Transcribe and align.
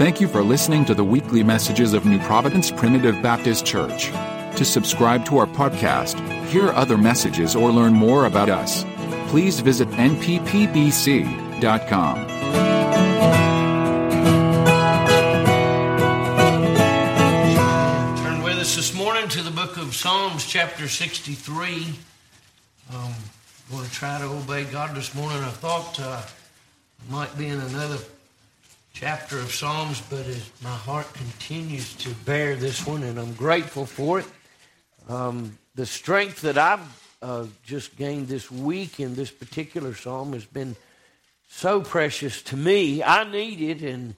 Thank 0.00 0.18
you 0.18 0.28
for 0.28 0.42
listening 0.42 0.86
to 0.86 0.94
the 0.94 1.04
weekly 1.04 1.42
messages 1.42 1.92
of 1.92 2.06
New 2.06 2.18
Providence 2.20 2.70
Primitive 2.70 3.20
Baptist 3.20 3.66
Church. 3.66 4.06
To 4.56 4.64
subscribe 4.64 5.26
to 5.26 5.36
our 5.36 5.46
podcast, 5.46 6.18
hear 6.46 6.70
other 6.70 6.96
messages, 6.96 7.54
or 7.54 7.70
learn 7.70 7.92
more 7.92 8.24
about 8.24 8.48
us, 8.48 8.86
please 9.28 9.60
visit 9.60 9.88
nppbc.com. 9.90 10.56
Turn 18.16 18.42
with 18.42 18.56
us 18.56 18.76
this 18.76 18.94
morning 18.94 19.28
to 19.28 19.42
the 19.42 19.50
book 19.50 19.76
of 19.76 19.94
Psalms, 19.94 20.46
chapter 20.46 20.88
63. 20.88 21.74
Um, 21.74 21.92
I'm 22.94 23.12
going 23.70 23.84
to 23.84 23.92
try 23.92 24.18
to 24.18 24.24
obey 24.24 24.64
God 24.64 24.96
this 24.96 25.14
morning. 25.14 25.42
I 25.42 25.50
thought 25.50 26.00
uh, 26.00 26.22
I 26.22 27.12
might 27.12 27.36
be 27.36 27.48
in 27.48 27.60
another 27.60 27.98
chapter 28.92 29.38
of 29.38 29.52
Psalms, 29.52 30.02
but 30.10 30.26
as 30.26 30.50
my 30.62 30.70
heart 30.70 31.12
continues 31.14 31.94
to 31.96 32.10
bear 32.26 32.56
this 32.56 32.86
one, 32.86 33.02
and 33.02 33.18
I'm 33.18 33.34
grateful 33.34 33.86
for 33.86 34.20
it. 34.20 34.26
Um, 35.08 35.58
the 35.74 35.86
strength 35.86 36.42
that 36.42 36.58
I've 36.58 37.16
uh, 37.22 37.46
just 37.64 37.96
gained 37.96 38.28
this 38.28 38.50
week 38.50 39.00
in 39.00 39.14
this 39.14 39.30
particular 39.30 39.94
psalm 39.94 40.32
has 40.32 40.44
been 40.44 40.76
so 41.48 41.80
precious 41.80 42.42
to 42.42 42.56
me. 42.56 43.02
I 43.02 43.24
need 43.24 43.60
it 43.60 43.82
and 43.82 44.14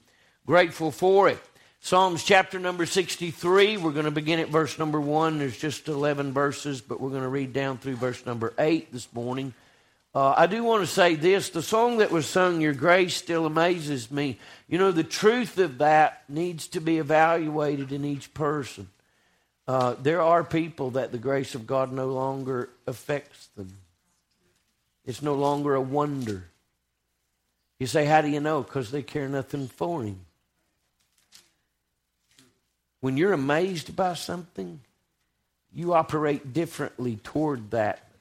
grateful 0.47 0.91
for 0.91 1.29
it. 1.29 1.39
Psalms 1.81 2.23
chapter 2.23 2.59
number 2.59 2.87
63, 2.87 3.77
we're 3.77 3.91
going 3.91 4.05
to 4.05 4.11
begin 4.11 4.39
at 4.39 4.49
verse 4.49 4.79
number 4.79 5.01
1. 5.01 5.39
There's 5.39 5.59
just 5.59 5.89
11 5.89 6.33
verses, 6.33 6.81
but 6.81 7.01
we're 7.01 7.11
going 7.11 7.23
to 7.23 7.29
read 7.29 7.53
down 7.53 7.79
through 7.79 7.97
verse 7.97 8.25
number 8.25 8.53
8 8.59 8.93
this 8.93 9.13
morning. 9.13 9.53
Uh, 10.15 10.35
I 10.37 10.47
do 10.47 10.63
want 10.63 10.83
to 10.83 10.87
say 10.87 11.15
this 11.15 11.49
the 11.49 11.63
song 11.63 11.99
that 11.99 12.11
was 12.11 12.27
sung, 12.27 12.61
Your 12.61 12.75
Grace, 12.75 13.17
still 13.17 13.47
amazes 13.47 14.11
me. 14.11 14.39
You 14.69 14.79
know, 14.79 14.93
the 14.93 15.05
truth 15.05 15.57
of 15.59 15.79
that 15.79 16.25
needs 16.29 16.69
to 16.69 16.81
be 16.81 16.99
evaluated 16.99 17.93
in 17.93 18.05
each 18.05 18.35
person. 18.35 18.89
Uh, 19.67 19.95
there 20.03 20.21
are 20.21 20.45
people 20.45 20.91
that 20.91 21.13
the 21.13 21.19
grace 21.19 21.55
of 21.55 21.67
God 21.67 21.93
no 21.93 22.09
longer 22.09 22.69
affects 22.87 23.47
them, 23.57 23.73
it's 25.07 25.23
no 25.23 25.35
longer 25.35 25.75
a 25.75 25.81
wonder. 25.81 26.45
You 27.79 27.87
say, 27.87 28.05
How 28.05 28.21
do 28.21 28.29
you 28.29 28.41
know? 28.41 28.63
Because 28.63 28.91
they 28.91 29.03
care 29.03 29.29
nothing 29.29 29.67
for 29.67 30.05
Him. 30.05 30.21
When 33.01 33.17
you're 33.17 33.33
amazed 33.33 33.97
by 33.97 34.15
something, 34.15 34.81
you 35.75 35.95
operate 35.95 36.53
differently 36.53 37.17
toward 37.17 37.71
that. 37.73 38.12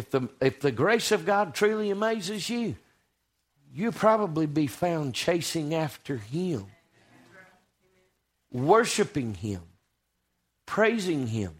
If 0.00 0.08
the, 0.08 0.30
if 0.40 0.60
the 0.60 0.72
grace 0.72 1.12
of 1.12 1.26
God 1.26 1.54
truly 1.54 1.90
amazes 1.90 2.48
you, 2.48 2.74
you'll 3.70 3.92
probably 3.92 4.46
be 4.46 4.66
found 4.66 5.14
chasing 5.14 5.74
after 5.74 6.16
Him, 6.16 6.64
worshiping 8.50 9.34
Him, 9.34 9.60
praising 10.64 11.26
Him. 11.26 11.52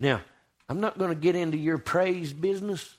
Now, 0.00 0.22
I'm 0.70 0.80
not 0.80 0.96
going 0.96 1.10
to 1.10 1.14
get 1.14 1.36
into 1.36 1.58
your 1.58 1.76
praise 1.76 2.32
business, 2.32 2.96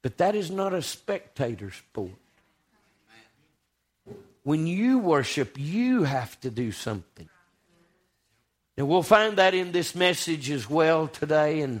but 0.00 0.16
that 0.16 0.34
is 0.34 0.50
not 0.50 0.72
a 0.72 0.80
spectator 0.80 1.70
sport. 1.70 2.12
When 4.42 4.66
you 4.66 5.00
worship, 5.00 5.58
you 5.58 6.04
have 6.04 6.40
to 6.40 6.50
do 6.50 6.72
something. 6.72 7.28
And 8.76 8.88
we'll 8.88 9.02
find 9.02 9.36
that 9.36 9.54
in 9.54 9.72
this 9.72 9.94
message 9.94 10.50
as 10.50 10.68
well 10.68 11.06
today. 11.06 11.60
And 11.60 11.80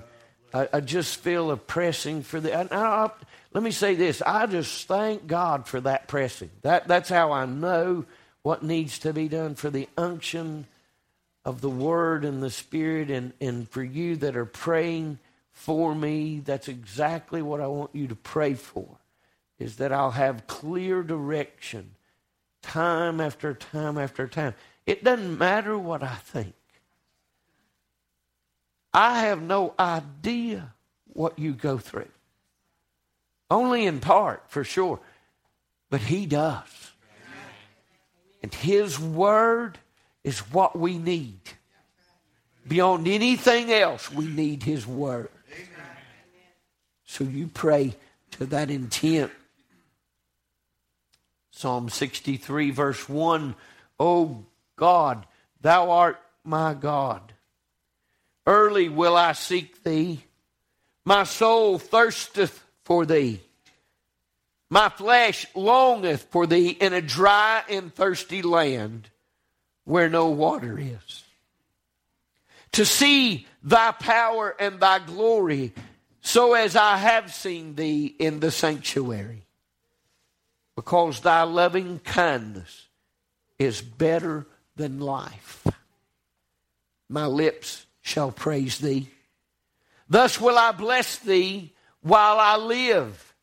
I, 0.52 0.68
I 0.74 0.80
just 0.80 1.16
feel 1.16 1.50
a 1.50 1.56
pressing 1.56 2.22
for 2.22 2.38
I, 2.38 3.10
let 3.52 3.62
me 3.62 3.70
say 3.70 3.94
this 3.94 4.22
I 4.22 4.46
just 4.46 4.86
thank 4.86 5.26
God 5.26 5.66
for 5.66 5.80
that 5.80 6.08
pressing. 6.08 6.50
That, 6.62 6.86
that's 6.86 7.08
how 7.08 7.32
I 7.32 7.46
know 7.46 8.04
what 8.42 8.62
needs 8.62 8.98
to 9.00 9.12
be 9.12 9.28
done 9.28 9.54
for 9.54 9.70
the 9.70 9.88
unction 9.96 10.66
of 11.44 11.60
the 11.60 11.70
Word 11.70 12.24
and 12.24 12.42
the 12.42 12.50
Spirit. 12.50 13.10
And, 13.10 13.32
and 13.40 13.68
for 13.68 13.82
you 13.82 14.16
that 14.16 14.36
are 14.36 14.44
praying 14.44 15.18
for 15.52 15.94
me, 15.94 16.40
that's 16.44 16.68
exactly 16.68 17.42
what 17.42 17.60
I 17.60 17.66
want 17.66 17.94
you 17.94 18.08
to 18.08 18.16
pray 18.16 18.54
for, 18.54 18.98
is 19.58 19.76
that 19.76 19.92
I'll 19.92 20.12
have 20.12 20.46
clear 20.46 21.02
direction 21.02 21.92
time 22.62 23.20
after 23.20 23.54
time 23.54 23.98
after 23.98 24.26
time. 24.26 24.54
It 24.86 25.04
doesn't 25.04 25.38
matter 25.38 25.78
what 25.78 26.02
I 26.02 26.14
think. 26.14 26.54
I 28.94 29.22
have 29.22 29.42
no 29.42 29.74
idea 29.78 30.72
what 31.12 31.36
you 31.38 31.52
go 31.52 31.78
through. 31.78 32.08
Only 33.50 33.86
in 33.86 33.98
part, 33.98 34.44
for 34.48 34.62
sure. 34.62 35.00
But 35.90 36.00
He 36.00 36.26
does. 36.26 36.92
And 38.40 38.54
His 38.54 38.98
Word 38.98 39.78
is 40.22 40.38
what 40.52 40.78
we 40.78 40.96
need. 40.96 41.40
Beyond 42.66 43.08
anything 43.08 43.72
else, 43.72 44.10
we 44.12 44.26
need 44.26 44.62
His 44.62 44.86
Word. 44.86 45.28
So 47.04 47.24
you 47.24 47.48
pray 47.48 47.94
to 48.32 48.46
that 48.46 48.70
intent. 48.70 49.32
Psalm 51.50 51.88
63, 51.88 52.70
verse 52.70 53.08
1 53.08 53.54
O 54.00 54.44
God, 54.76 55.26
thou 55.60 55.90
art 55.90 56.20
my 56.42 56.74
God. 56.74 57.33
Early 58.46 58.88
will 58.88 59.16
I 59.16 59.32
seek 59.32 59.82
thee. 59.82 60.24
My 61.04 61.24
soul 61.24 61.78
thirsteth 61.78 62.62
for 62.84 63.06
thee. 63.06 63.40
My 64.70 64.88
flesh 64.88 65.46
longeth 65.54 66.24
for 66.30 66.46
thee 66.46 66.70
in 66.70 66.92
a 66.92 67.00
dry 67.00 67.62
and 67.68 67.94
thirsty 67.94 68.42
land 68.42 69.08
where 69.84 70.08
no 70.08 70.28
water 70.28 70.78
is. 70.78 71.24
To 72.72 72.84
see 72.84 73.46
thy 73.62 73.92
power 73.92 74.54
and 74.58 74.80
thy 74.80 74.98
glory, 74.98 75.72
so 76.20 76.54
as 76.54 76.74
I 76.74 76.96
have 76.96 77.32
seen 77.32 77.76
thee 77.76 78.06
in 78.18 78.40
the 78.40 78.50
sanctuary. 78.50 79.42
Because 80.74 81.20
thy 81.20 81.42
loving 81.42 82.00
kindness 82.00 82.88
is 83.58 83.80
better 83.80 84.46
than 84.74 84.98
life. 84.98 85.64
My 87.08 87.26
lips 87.26 87.83
shall 88.04 88.30
praise 88.30 88.78
thee. 88.78 89.08
Thus 90.08 90.38
will 90.38 90.58
I 90.58 90.72
bless 90.72 91.16
thee 91.18 91.72
while 92.02 92.38
I 92.38 92.56
live. 92.58 93.34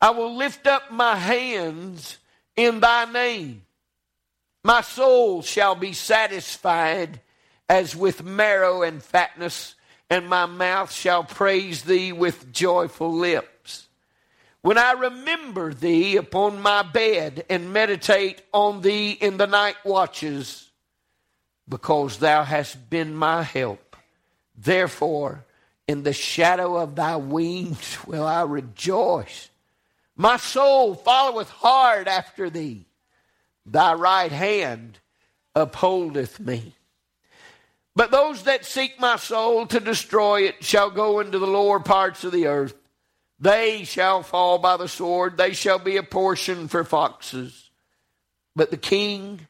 I 0.00 0.10
will 0.10 0.36
lift 0.36 0.66
up 0.66 0.90
my 0.90 1.14
hands 1.14 2.18
in 2.56 2.80
thy 2.80 3.04
name. 3.10 3.62
My 4.64 4.80
soul 4.80 5.42
shall 5.42 5.76
be 5.76 5.92
satisfied 5.92 7.20
as 7.68 7.94
with 7.94 8.24
marrow 8.24 8.82
and 8.82 9.00
fatness, 9.00 9.76
and 10.10 10.28
my 10.28 10.46
mouth 10.46 10.92
shall 10.92 11.22
praise 11.22 11.82
thee 11.82 12.12
with 12.12 12.52
joyful 12.52 13.14
lips. 13.14 13.86
When 14.62 14.78
I 14.78 14.92
remember 14.92 15.72
thee 15.72 16.16
upon 16.16 16.60
my 16.60 16.82
bed 16.82 17.46
and 17.48 17.72
meditate 17.72 18.42
on 18.52 18.80
thee 18.80 19.12
in 19.12 19.36
the 19.36 19.46
night 19.46 19.76
watches, 19.84 20.70
because 21.68 22.18
thou 22.18 22.42
hast 22.42 22.90
been 22.90 23.14
my 23.14 23.44
help. 23.44 23.91
Therefore, 24.62 25.44
in 25.88 26.04
the 26.04 26.12
shadow 26.12 26.76
of 26.76 26.94
thy 26.94 27.16
wings 27.16 27.98
will 28.06 28.26
I 28.26 28.42
rejoice. 28.42 29.50
My 30.16 30.36
soul 30.36 30.94
followeth 30.94 31.50
hard 31.50 32.06
after 32.06 32.48
thee. 32.48 32.86
Thy 33.66 33.94
right 33.94 34.30
hand 34.30 34.98
upholdeth 35.54 36.38
me. 36.38 36.74
But 37.94 38.10
those 38.10 38.44
that 38.44 38.64
seek 38.64 38.98
my 39.00 39.16
soul 39.16 39.66
to 39.66 39.80
destroy 39.80 40.42
it 40.42 40.64
shall 40.64 40.90
go 40.90 41.20
into 41.20 41.38
the 41.38 41.46
lower 41.46 41.80
parts 41.80 42.24
of 42.24 42.32
the 42.32 42.46
earth. 42.46 42.74
They 43.38 43.84
shall 43.84 44.22
fall 44.22 44.58
by 44.58 44.76
the 44.76 44.88
sword. 44.88 45.36
They 45.36 45.52
shall 45.52 45.78
be 45.78 45.96
a 45.96 46.02
portion 46.02 46.68
for 46.68 46.84
foxes. 46.84 47.70
But 48.54 48.70
the 48.70 48.76
king 48.76 49.48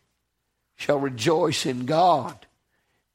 shall 0.77 0.99
rejoice 0.99 1.67
in 1.67 1.85
God. 1.85 2.47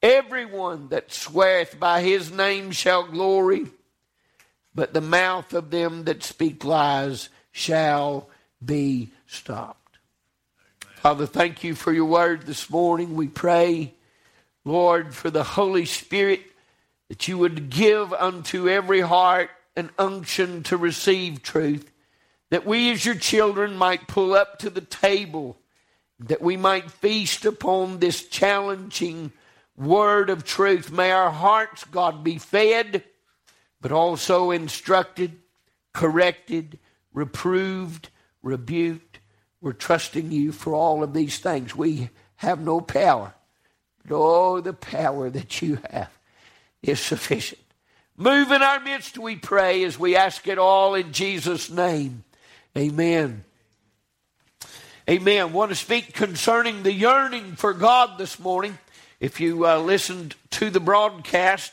Everyone 0.02 0.88
that 0.90 1.12
sweareth 1.12 1.80
by 1.80 2.02
his 2.02 2.30
name 2.30 2.70
shall 2.70 3.04
glory, 3.04 3.66
but 4.74 4.94
the 4.94 5.00
mouth 5.00 5.52
of 5.52 5.70
them 5.70 6.04
that 6.04 6.22
speak 6.22 6.64
lies 6.64 7.28
shall 7.50 8.28
be 8.64 9.10
stopped. 9.26 9.98
Father, 10.80 11.26
thank 11.26 11.64
you 11.64 11.74
for 11.74 11.92
your 11.92 12.04
word 12.04 12.42
this 12.42 12.70
morning. 12.70 13.16
We 13.16 13.28
pray, 13.28 13.94
Lord, 14.64 15.14
for 15.14 15.30
the 15.30 15.44
Holy 15.44 15.84
Spirit 15.84 16.42
that 17.08 17.26
you 17.26 17.38
would 17.38 17.70
give 17.70 18.12
unto 18.12 18.68
every 18.68 19.00
heart 19.00 19.50
an 19.76 19.90
unction 19.98 20.62
to 20.64 20.76
receive 20.76 21.42
truth, 21.42 21.90
that 22.50 22.66
we 22.66 22.90
as 22.92 23.04
your 23.04 23.14
children 23.14 23.76
might 23.76 24.08
pull 24.08 24.34
up 24.34 24.58
to 24.58 24.70
the 24.70 24.80
table, 24.80 25.56
that 26.20 26.42
we 26.42 26.56
might 26.56 26.90
feast 26.90 27.44
upon 27.44 27.98
this 27.98 28.26
challenging 28.28 29.32
word 29.78 30.28
of 30.28 30.44
truth. 30.44 30.90
May 30.90 31.10
our 31.10 31.30
hearts, 31.30 31.84
God, 31.84 32.24
be 32.24 32.38
fed, 32.38 33.04
but 33.80 33.92
also 33.92 34.50
instructed, 34.50 35.36
corrected, 35.94 36.78
reproved, 37.12 38.10
rebuked. 38.42 39.20
We're 39.60 39.72
trusting 39.72 40.32
you 40.32 40.52
for 40.52 40.74
all 40.74 41.02
of 41.02 41.14
these 41.14 41.38
things. 41.38 41.74
We 41.74 42.10
have 42.36 42.60
no 42.60 42.80
power. 42.80 43.34
But 44.04 44.14
oh, 44.16 44.60
the 44.60 44.72
power 44.72 45.30
that 45.30 45.62
you 45.62 45.78
have 45.90 46.10
is 46.82 47.00
sufficient. 47.00 47.60
Move 48.16 48.50
in 48.50 48.62
our 48.62 48.80
midst, 48.80 49.16
we 49.16 49.36
pray, 49.36 49.84
as 49.84 49.98
we 49.98 50.16
ask 50.16 50.48
it 50.48 50.58
all 50.58 50.94
in 50.94 51.12
Jesus' 51.12 51.70
name. 51.70 52.24
Amen. 52.76 53.44
Amen. 55.08 55.40
I 55.40 55.44
want 55.44 55.70
to 55.70 55.76
speak 55.76 56.14
concerning 56.14 56.82
the 56.82 56.92
yearning 56.92 57.54
for 57.54 57.72
God 57.72 58.18
this 58.18 58.38
morning. 58.38 58.76
If 59.20 59.40
you 59.40 59.66
uh, 59.66 59.78
listened 59.78 60.36
to 60.50 60.70
the 60.70 60.78
broadcast, 60.78 61.72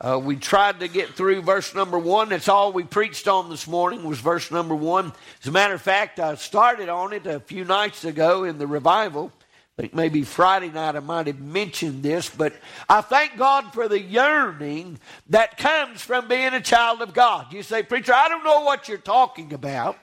uh, 0.00 0.20
we 0.22 0.36
tried 0.36 0.78
to 0.78 0.86
get 0.86 1.08
through 1.10 1.42
verse 1.42 1.74
number 1.74 1.98
one. 1.98 2.28
That's 2.28 2.48
all 2.48 2.72
we 2.72 2.84
preached 2.84 3.26
on 3.26 3.50
this 3.50 3.66
morning 3.66 4.04
was 4.04 4.20
verse 4.20 4.52
number 4.52 4.76
one. 4.76 5.12
As 5.42 5.48
a 5.48 5.50
matter 5.50 5.74
of 5.74 5.82
fact, 5.82 6.20
I 6.20 6.36
started 6.36 6.88
on 6.88 7.12
it 7.12 7.26
a 7.26 7.40
few 7.40 7.64
nights 7.64 8.04
ago 8.04 8.44
in 8.44 8.58
the 8.58 8.68
revival. 8.68 9.32
I 9.76 9.82
think 9.82 9.94
maybe 9.94 10.22
Friday 10.22 10.70
night 10.70 10.94
I 10.94 11.00
might 11.00 11.26
have 11.26 11.40
mentioned 11.40 12.04
this, 12.04 12.28
but 12.28 12.52
I 12.88 13.00
thank 13.00 13.36
God 13.36 13.72
for 13.72 13.88
the 13.88 14.00
yearning 14.00 15.00
that 15.30 15.58
comes 15.58 16.00
from 16.00 16.28
being 16.28 16.54
a 16.54 16.60
child 16.60 17.02
of 17.02 17.12
God. 17.12 17.52
You 17.52 17.64
say, 17.64 17.82
Preacher, 17.82 18.14
I 18.14 18.28
don't 18.28 18.44
know 18.44 18.60
what 18.60 18.88
you're 18.88 18.98
talking 18.98 19.52
about. 19.52 19.98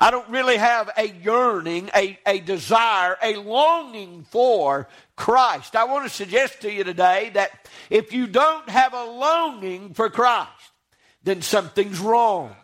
I 0.00 0.10
don't 0.10 0.28
really 0.28 0.56
have 0.56 0.90
a 0.96 1.08
yearning, 1.08 1.90
a, 1.94 2.18
a 2.26 2.40
desire, 2.40 3.16
a 3.22 3.36
longing 3.36 4.24
for 4.30 4.88
Christ. 5.16 5.76
I 5.76 5.84
want 5.84 6.04
to 6.04 6.10
suggest 6.10 6.62
to 6.62 6.72
you 6.72 6.84
today 6.84 7.30
that 7.34 7.68
if 7.90 8.12
you 8.12 8.26
don't 8.26 8.68
have 8.68 8.94
a 8.94 9.04
longing 9.04 9.94
for 9.94 10.10
Christ, 10.10 10.50
then 11.22 11.42
something's 11.42 12.00
wrong. 12.00 12.54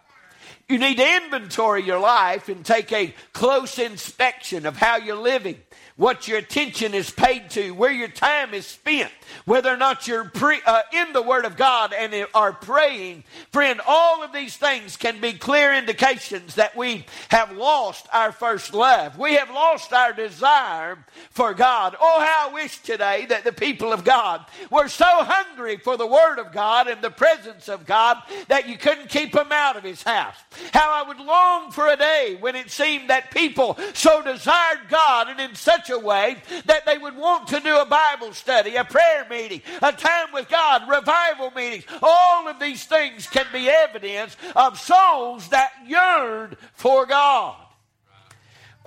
You 0.68 0.78
need 0.78 0.98
to 0.98 1.16
inventory 1.16 1.82
your 1.82 1.98
life 1.98 2.48
and 2.48 2.64
take 2.64 2.92
a 2.92 3.14
close 3.32 3.78
inspection 3.78 4.66
of 4.66 4.76
how 4.76 4.96
you're 4.96 5.16
living 5.16 5.56
what 5.98 6.28
your 6.28 6.38
attention 6.38 6.94
is 6.94 7.10
paid 7.10 7.50
to, 7.50 7.72
where 7.72 7.90
your 7.90 8.08
time 8.08 8.54
is 8.54 8.64
spent, 8.64 9.10
whether 9.46 9.68
or 9.68 9.76
not 9.76 10.06
you're 10.06 10.24
pre, 10.26 10.60
uh, 10.64 10.80
in 10.92 11.12
the 11.12 11.20
Word 11.20 11.44
of 11.44 11.56
God 11.56 11.92
and 11.92 12.14
are 12.34 12.52
praying. 12.52 13.24
Friend, 13.50 13.80
all 13.84 14.22
of 14.22 14.32
these 14.32 14.56
things 14.56 14.96
can 14.96 15.20
be 15.20 15.32
clear 15.32 15.74
indications 15.74 16.54
that 16.54 16.76
we 16.76 17.04
have 17.30 17.50
lost 17.50 18.06
our 18.12 18.30
first 18.30 18.72
love. 18.72 19.18
We 19.18 19.34
have 19.34 19.50
lost 19.50 19.92
our 19.92 20.12
desire 20.12 21.04
for 21.30 21.52
God. 21.52 21.96
Oh, 22.00 22.20
how 22.20 22.48
I 22.48 22.52
wish 22.54 22.78
today 22.78 23.26
that 23.28 23.42
the 23.42 23.52
people 23.52 23.92
of 23.92 24.04
God 24.04 24.46
were 24.70 24.86
so 24.86 25.04
hungry 25.04 25.78
for 25.78 25.96
the 25.96 26.06
Word 26.06 26.38
of 26.38 26.52
God 26.52 26.86
and 26.86 27.02
the 27.02 27.10
presence 27.10 27.68
of 27.68 27.86
God 27.86 28.18
that 28.46 28.68
you 28.68 28.78
couldn't 28.78 29.08
keep 29.08 29.32
them 29.32 29.50
out 29.50 29.76
of 29.76 29.82
His 29.82 30.04
house. 30.04 30.36
How 30.72 30.92
I 30.92 31.08
would 31.08 31.18
long 31.18 31.72
for 31.72 31.88
a 31.88 31.96
day 31.96 32.36
when 32.38 32.54
it 32.54 32.70
seemed 32.70 33.10
that 33.10 33.32
people 33.32 33.76
so 33.94 34.22
desired 34.22 34.88
God 34.88 35.28
and 35.28 35.40
in 35.40 35.56
such 35.56 35.87
such 35.88 35.96
a 35.96 36.04
way 36.04 36.36
that 36.66 36.86
they 36.86 36.98
would 36.98 37.16
want 37.16 37.48
to 37.48 37.60
do 37.60 37.76
a 37.78 37.86
Bible 37.86 38.32
study, 38.32 38.76
a 38.76 38.84
prayer 38.84 39.26
meeting, 39.28 39.62
a 39.82 39.92
time 39.92 40.28
with 40.32 40.48
God, 40.48 40.88
revival 40.88 41.50
meetings. 41.50 41.84
All 42.02 42.48
of 42.48 42.60
these 42.60 42.84
things 42.84 43.26
can 43.26 43.46
be 43.52 43.68
evidence 43.68 44.36
of 44.54 44.78
souls 44.78 45.48
that 45.48 45.72
yearned 45.86 46.56
for 46.74 47.06
God. 47.06 47.56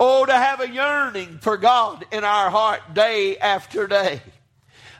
Oh, 0.00 0.26
to 0.26 0.32
have 0.32 0.60
a 0.60 0.68
yearning 0.68 1.38
for 1.38 1.56
God 1.56 2.04
in 2.10 2.24
our 2.24 2.50
heart 2.50 2.94
day 2.94 3.36
after 3.38 3.86
day. 3.86 4.20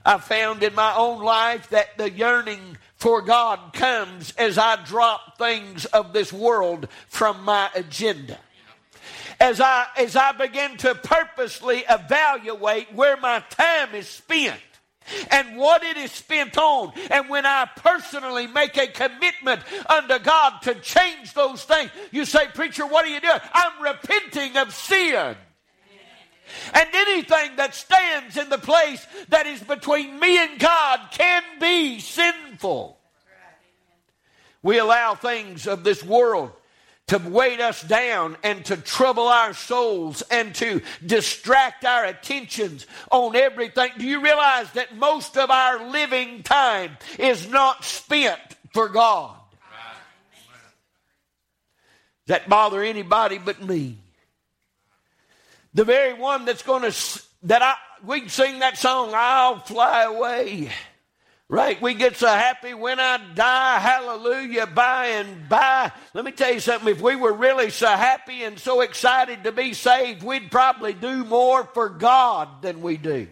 I 0.05 0.19
found 0.19 0.63
in 0.63 0.75
my 0.75 0.95
own 0.95 1.23
life 1.23 1.71
that 1.71 1.97
the 1.97 2.11
yearning 2.11 2.77
for 2.97 3.23
God 3.23 3.73
comes 3.73 4.33
as 4.33 4.59
I 4.59 4.85
drop 4.85 5.39
things 5.39 5.87
of 5.87 6.13
this 6.13 6.33
world 6.33 6.89
from 7.09 7.45
my 7.45 7.71
agenda 7.75 8.39
as 9.43 9.61
I, 9.61 9.87
as 9.97 10.15
I 10.15 10.31
begin 10.31 10.77
to 10.79 10.95
purposely 10.95 11.83
evaluate 11.91 12.95
where 12.95 13.17
my 13.17 13.41
time 13.51 13.93
is 13.93 14.07
spent 14.07 14.61
and 15.33 15.57
what 15.57 15.83
it 15.83 15.97
is 15.97 16.13
spent 16.13 16.57
on. 16.57 16.93
And 17.11 17.29
when 17.29 17.45
I 17.45 17.69
personally 17.75 18.47
make 18.47 18.77
a 18.77 18.87
commitment 18.87 19.63
unto 19.91 20.21
God 20.21 20.63
to 20.63 20.77
change 20.77 21.35
those 21.35 21.65
things, 21.65 21.91
you 22.13 22.25
say, 22.25 22.47
Preacher, 22.55 22.87
what 22.87 23.05
are 23.05 23.09
you 23.09 23.21
doing? 23.21 23.41
I'm 23.53 23.83
repenting 23.83 24.57
of 24.59 24.73
sin. 24.73 25.35
And 26.73 26.89
anything 26.95 27.57
that 27.57 27.75
stands 27.75 28.37
in 28.37 28.49
the 28.49 28.59
place 28.59 29.05
that 29.31 29.47
is 29.47 29.61
between 29.61 30.21
me 30.21 30.39
and 30.39 30.61
God 30.61 31.01
can 31.11 31.43
be 31.59 31.99
sinful. 31.99 32.97
We 34.63 34.79
allow 34.79 35.17
things 35.17 35.67
of 35.67 35.83
this 35.83 36.05
world 36.05 36.53
to 37.13 37.19
weight 37.19 37.61
us 37.61 37.83
down 37.83 38.39
and 38.43 38.65
to 38.65 38.75
trouble 38.75 39.29
our 39.29 39.53
souls 39.53 40.23
and 40.31 40.55
to 40.55 40.81
distract 41.05 41.85
our 41.85 42.07
attentions 42.07 42.87
on 43.11 43.37
everything. 43.37 43.91
Do 43.99 44.07
you 44.07 44.23
realize 44.23 44.73
that 44.73 44.97
most 44.97 45.37
of 45.37 45.51
our 45.51 45.91
living 45.91 46.43
time 46.43 46.97
is 47.19 47.47
not 47.51 47.85
spent 47.85 48.41
for 48.73 48.89
God? 48.89 49.37
Does 52.25 52.29
that 52.29 52.49
bother 52.49 52.83
anybody 52.83 53.37
but 53.37 53.63
me? 53.63 53.99
The 55.75 55.85
very 55.85 56.15
one 56.15 56.47
that's 56.47 56.63
going 56.63 56.91
to, 56.91 57.23
that 57.43 57.61
I, 57.61 57.75
we 58.07 58.21
can 58.21 58.31
sing 58.31 58.61
that 58.61 58.79
song, 58.79 59.11
I'll 59.13 59.59
fly 59.59 60.05
away. 60.05 60.71
Right? 61.53 61.83
We 61.83 61.93
get 61.93 62.17
so 62.17 62.29
happy 62.29 62.73
when 62.73 62.99
I 62.99 63.19
die, 63.35 63.79
hallelujah, 63.79 64.67
by 64.67 65.09
and 65.09 65.51
by. 65.51 65.93
Let 66.15 66.25
me 66.25 66.33
tell 66.33 66.51
you 66.51 66.61
something. 66.61 66.89
If 66.89 67.03
we 67.03 67.15
were 67.15 67.35
really 67.35 67.69
so 67.69 67.89
happy 67.89 68.45
and 68.45 68.59
so 68.59 68.81
excited 68.81 69.45
to 69.45 69.53
be 69.53 69.75
saved, 69.75 70.23
we'd 70.23 70.51
probably 70.51 70.95
do 70.95 71.27
more 71.27 71.65
for 71.75 71.91
God 71.91 72.63
than 72.63 72.81
we 72.81 72.97
do. 72.97 73.29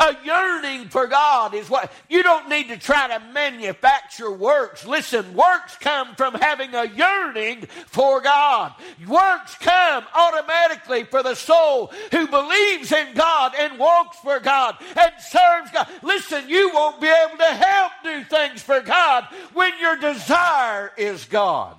A 0.00 0.16
yearning 0.24 0.88
for 0.88 1.06
God 1.06 1.54
is 1.54 1.68
what 1.68 1.92
you 2.08 2.22
don't 2.22 2.48
need 2.48 2.68
to 2.68 2.78
try 2.78 3.08
to 3.08 3.22
manufacture 3.34 4.30
works. 4.30 4.86
Listen, 4.86 5.34
works 5.34 5.76
come 5.76 6.14
from 6.14 6.32
having 6.32 6.74
a 6.74 6.86
yearning 6.86 7.66
for 7.86 8.22
God. 8.22 8.72
Works 9.06 9.56
come 9.56 10.06
automatically 10.14 11.04
for 11.04 11.22
the 11.22 11.34
soul 11.34 11.92
who 12.12 12.26
believes 12.26 12.92
in 12.92 13.12
God 13.14 13.52
and 13.58 13.78
walks 13.78 14.16
for 14.20 14.40
God 14.40 14.76
and 14.80 15.12
serves 15.20 15.70
God. 15.70 15.86
Listen, 16.02 16.48
you 16.48 16.70
won't 16.72 16.98
be 16.98 17.06
able 17.06 17.36
to 17.36 17.44
help 17.44 17.92
do 18.02 18.24
things 18.24 18.62
for 18.62 18.80
God 18.80 19.24
when 19.52 19.72
your 19.78 19.96
desire 19.96 20.92
is 20.96 21.26
God. 21.26 21.76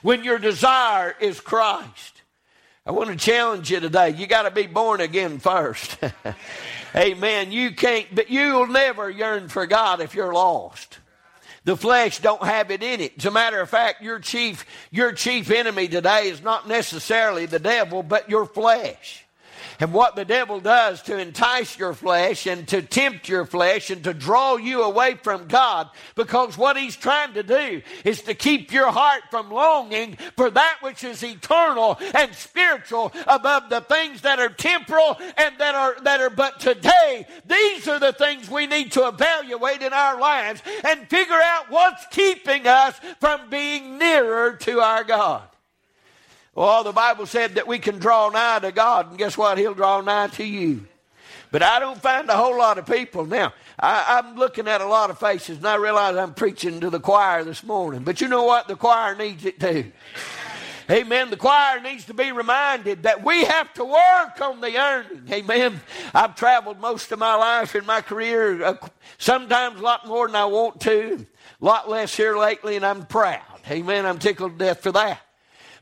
When 0.00 0.22
your 0.22 0.38
desire 0.38 1.16
is 1.20 1.40
Christ. 1.40 2.22
I 2.86 2.92
want 2.92 3.10
to 3.10 3.16
challenge 3.16 3.68
you 3.72 3.80
today. 3.80 4.10
You 4.10 4.28
got 4.28 4.42
to 4.42 4.52
be 4.52 4.68
born 4.68 5.00
again 5.00 5.40
first. 5.40 5.98
Amen. 6.96 7.52
You 7.52 7.72
can't, 7.72 8.06
but 8.14 8.30
you'll 8.30 8.68
never 8.68 9.10
yearn 9.10 9.48
for 9.48 9.66
God 9.66 10.00
if 10.00 10.14
you're 10.14 10.32
lost. 10.32 10.98
The 11.64 11.76
flesh 11.76 12.20
don't 12.20 12.42
have 12.42 12.70
it 12.70 12.82
in 12.82 13.00
it. 13.00 13.14
As 13.18 13.26
a 13.26 13.30
matter 13.30 13.60
of 13.60 13.68
fact, 13.68 14.00
your 14.00 14.20
chief, 14.20 14.64
your 14.90 15.12
chief 15.12 15.50
enemy 15.50 15.88
today 15.88 16.28
is 16.28 16.40
not 16.40 16.68
necessarily 16.68 17.44
the 17.44 17.58
devil, 17.58 18.02
but 18.02 18.30
your 18.30 18.46
flesh 18.46 19.25
and 19.80 19.92
what 19.92 20.16
the 20.16 20.24
devil 20.24 20.60
does 20.60 21.02
to 21.02 21.18
entice 21.18 21.78
your 21.78 21.94
flesh 21.94 22.46
and 22.46 22.66
to 22.68 22.82
tempt 22.82 23.28
your 23.28 23.44
flesh 23.44 23.90
and 23.90 24.04
to 24.04 24.14
draw 24.14 24.56
you 24.56 24.82
away 24.82 25.14
from 25.22 25.46
God 25.46 25.90
because 26.14 26.56
what 26.56 26.76
he's 26.76 26.96
trying 26.96 27.34
to 27.34 27.42
do 27.42 27.82
is 28.04 28.22
to 28.22 28.34
keep 28.34 28.72
your 28.72 28.90
heart 28.90 29.22
from 29.30 29.50
longing 29.50 30.16
for 30.36 30.50
that 30.50 30.78
which 30.80 31.04
is 31.04 31.22
eternal 31.22 31.98
and 32.14 32.34
spiritual 32.34 33.12
above 33.26 33.68
the 33.68 33.80
things 33.82 34.22
that 34.22 34.38
are 34.38 34.48
temporal 34.48 35.16
and 35.36 35.58
that 35.58 35.74
are 35.74 35.96
that 36.02 36.20
are 36.20 36.30
but 36.30 36.60
today 36.60 37.26
these 37.46 37.88
are 37.88 37.98
the 37.98 38.12
things 38.12 38.50
we 38.50 38.66
need 38.66 38.92
to 38.92 39.06
evaluate 39.08 39.82
in 39.82 39.92
our 39.92 40.18
lives 40.20 40.62
and 40.84 41.08
figure 41.08 41.34
out 41.34 41.70
what's 41.70 42.06
keeping 42.10 42.66
us 42.66 42.98
from 43.20 43.48
being 43.50 43.98
nearer 43.98 44.54
to 44.54 44.80
our 44.80 45.04
God 45.04 45.42
well, 46.56 46.82
the 46.82 46.92
Bible 46.92 47.26
said 47.26 47.56
that 47.56 47.66
we 47.66 47.78
can 47.78 47.98
draw 47.98 48.30
nigh 48.30 48.60
to 48.60 48.72
God, 48.72 49.10
and 49.10 49.18
guess 49.18 49.36
what? 49.36 49.58
He'll 49.58 49.74
draw 49.74 50.00
nigh 50.00 50.28
to 50.28 50.44
you. 50.44 50.86
But 51.52 51.62
I 51.62 51.78
don't 51.78 52.00
find 52.00 52.30
a 52.30 52.36
whole 52.36 52.56
lot 52.56 52.78
of 52.78 52.86
people. 52.86 53.26
Now, 53.26 53.52
I, 53.78 54.18
am 54.18 54.36
looking 54.36 54.66
at 54.66 54.80
a 54.80 54.86
lot 54.86 55.10
of 55.10 55.18
faces, 55.18 55.58
and 55.58 55.66
I 55.66 55.74
realize 55.76 56.16
I'm 56.16 56.32
preaching 56.32 56.80
to 56.80 56.88
the 56.88 56.98
choir 56.98 57.44
this 57.44 57.62
morning. 57.62 58.04
But 58.04 58.22
you 58.22 58.28
know 58.28 58.44
what? 58.44 58.68
The 58.68 58.74
choir 58.74 59.14
needs 59.14 59.44
it 59.44 59.60
too. 59.60 59.92
Amen. 60.90 61.28
The 61.28 61.36
choir 61.36 61.80
needs 61.80 62.06
to 62.06 62.14
be 62.14 62.32
reminded 62.32 63.02
that 63.02 63.22
we 63.22 63.44
have 63.44 63.74
to 63.74 63.84
work 63.84 64.40
on 64.40 64.62
the 64.62 64.78
earning. 64.78 65.24
Amen. 65.30 65.80
I've 66.14 66.36
traveled 66.36 66.80
most 66.80 67.12
of 67.12 67.18
my 67.18 67.34
life 67.34 67.74
in 67.74 67.84
my 67.84 68.00
career, 68.00 68.62
uh, 68.62 68.76
sometimes 69.18 69.78
a 69.78 69.82
lot 69.82 70.06
more 70.06 70.26
than 70.26 70.36
I 70.36 70.46
want 70.46 70.80
to, 70.82 71.26
a 71.60 71.64
lot 71.64 71.90
less 71.90 72.16
here 72.16 72.38
lately, 72.38 72.76
and 72.76 72.86
I'm 72.86 73.04
proud. 73.04 73.42
Amen. 73.68 74.06
I'm 74.06 74.18
tickled 74.18 74.58
to 74.58 74.64
death 74.64 74.82
for 74.82 74.92
that. 74.92 75.25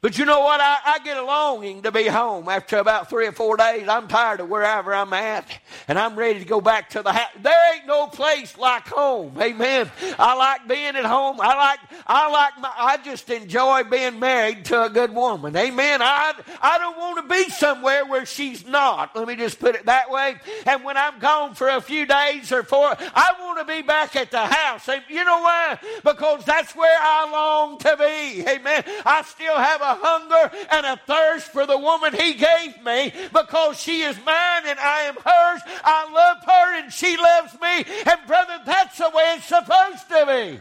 But 0.04 0.18
you 0.18 0.26
know 0.26 0.40
what? 0.40 0.60
I, 0.60 0.76
I, 0.84 0.98
get 0.98 1.16
a 1.16 1.24
longing 1.24 1.80
to 1.80 1.90
be 1.90 2.04
home 2.04 2.46
after 2.50 2.76
about 2.76 3.08
three 3.08 3.26
or 3.26 3.32
four 3.32 3.56
days. 3.56 3.88
I'm 3.88 4.06
tired 4.06 4.40
of 4.40 4.50
wherever 4.50 4.92
I'm 4.92 5.14
at, 5.14 5.48
and 5.88 5.98
I'm 5.98 6.14
ready 6.14 6.40
to 6.40 6.44
go 6.44 6.60
back 6.60 6.90
to 6.90 7.00
the 7.00 7.10
house. 7.10 7.30
There 7.40 7.74
ain't 7.74 7.86
no 7.86 8.08
place 8.08 8.58
like 8.58 8.86
home. 8.86 9.32
Amen. 9.40 9.90
I 10.18 10.34
like 10.34 10.68
being 10.68 10.94
at 10.94 11.06
home. 11.06 11.40
I 11.40 11.54
like, 11.56 11.78
I 12.06 12.30
like 12.30 12.58
my, 12.60 12.70
I 12.76 12.98
just 12.98 13.30
enjoy 13.30 13.84
being 13.84 14.20
married 14.20 14.66
to 14.66 14.84
a 14.84 14.90
good 14.90 15.10
woman. 15.10 15.56
Amen. 15.56 16.02
I, 16.02 16.34
I 16.60 16.76
don't 16.76 16.98
want 16.98 17.26
to 17.26 17.34
be 17.34 17.48
somewhere 17.48 18.04
where 18.04 18.26
she's 18.26 18.66
not. 18.66 19.16
Let 19.16 19.26
me 19.26 19.36
just 19.36 19.58
put 19.58 19.74
it 19.74 19.86
that 19.86 20.10
way. 20.10 20.36
And 20.66 20.84
when 20.84 20.98
I'm 20.98 21.18
gone 21.18 21.54
for 21.54 21.70
a 21.70 21.80
few 21.80 22.04
days 22.04 22.52
or 22.52 22.62
four, 22.62 22.94
I 23.00 23.32
want 23.40 23.58
to 23.58 23.64
be 23.64 23.80
back 23.80 24.16
at 24.16 24.30
the 24.30 24.44
house. 24.44 24.86
You 25.08 25.24
know 25.24 25.40
why? 25.40 25.78
Because 26.04 26.44
that's 26.44 26.76
where 26.76 26.98
I 27.00 27.30
long 27.32 27.78
to 27.78 27.96
be. 27.96 28.46
Amen. 28.46 28.84
I 29.06 29.22
still 29.22 29.56
have 29.56 29.80
a 29.80 29.93
hunger 30.00 30.56
and 30.70 30.86
a 30.86 31.00
thirst 31.06 31.52
for 31.52 31.66
the 31.66 31.78
woman 31.78 32.14
He 32.14 32.34
gave 32.34 32.82
me 32.84 33.12
because 33.32 33.80
she 33.80 34.02
is 34.02 34.16
mine 34.24 34.62
and 34.66 34.78
I 34.78 35.02
am 35.02 35.14
hers. 35.14 35.62
I 35.84 36.10
love 36.12 36.44
her 36.44 36.82
and 36.82 36.92
she 36.92 37.16
loves 37.16 37.54
me. 37.54 37.84
And, 38.06 38.26
brother, 38.26 38.60
that's 38.64 38.98
the 38.98 39.10
way 39.14 39.34
it's 39.36 39.46
supposed 39.46 40.08
to 40.08 40.26
be. 40.26 40.60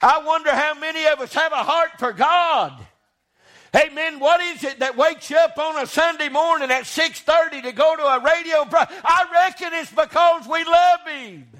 I 0.00 0.22
wonder 0.24 0.50
how 0.50 0.74
many 0.74 1.06
of 1.06 1.20
us 1.20 1.34
have 1.34 1.52
a 1.52 1.56
heart 1.56 1.90
for 1.98 2.12
God. 2.12 2.72
Amen. 3.76 4.18
What 4.18 4.40
is 4.40 4.64
it 4.64 4.78
that 4.78 4.96
wakes 4.96 5.28
you 5.28 5.36
up 5.36 5.58
on 5.58 5.82
a 5.82 5.86
Sunday 5.86 6.28
morning 6.28 6.70
at 6.70 6.84
6:30 6.84 7.62
to 7.62 7.72
go 7.72 7.96
to 7.96 8.02
a 8.02 8.20
radio? 8.20 8.64
Pro- 8.64 8.86
I 9.04 9.26
reckon 9.30 9.74
it's 9.74 9.90
because 9.90 10.46
we 10.48 10.64
love 10.64 11.00
Him. 11.06 11.50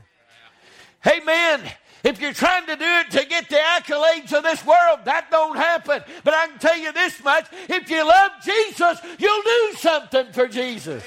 Amen. 1.07 1.71
If 2.05 2.21
you're 2.21 2.33
trying 2.33 2.67
to 2.67 2.77
do 2.77 2.85
it 2.85 3.11
to 3.11 3.27
get 3.27 3.49
the 3.49 3.57
accolades 3.57 4.33
of 4.33 4.45
this 4.45 4.65
world, 4.65 5.01
that 5.05 5.31
don't 5.31 5.57
happen. 5.57 6.03
But 6.23 6.35
I 6.35 6.47
can 6.47 6.59
tell 6.59 6.79
you 6.79 6.93
this 6.93 7.23
much 7.25 7.47
if 7.69 7.91
you 7.91 8.07
love 8.07 8.31
Jesus, 8.45 9.01
you'll 9.19 9.43
do 9.43 9.73
something 9.79 10.33
for 10.33 10.47
Jesus. 10.47 11.05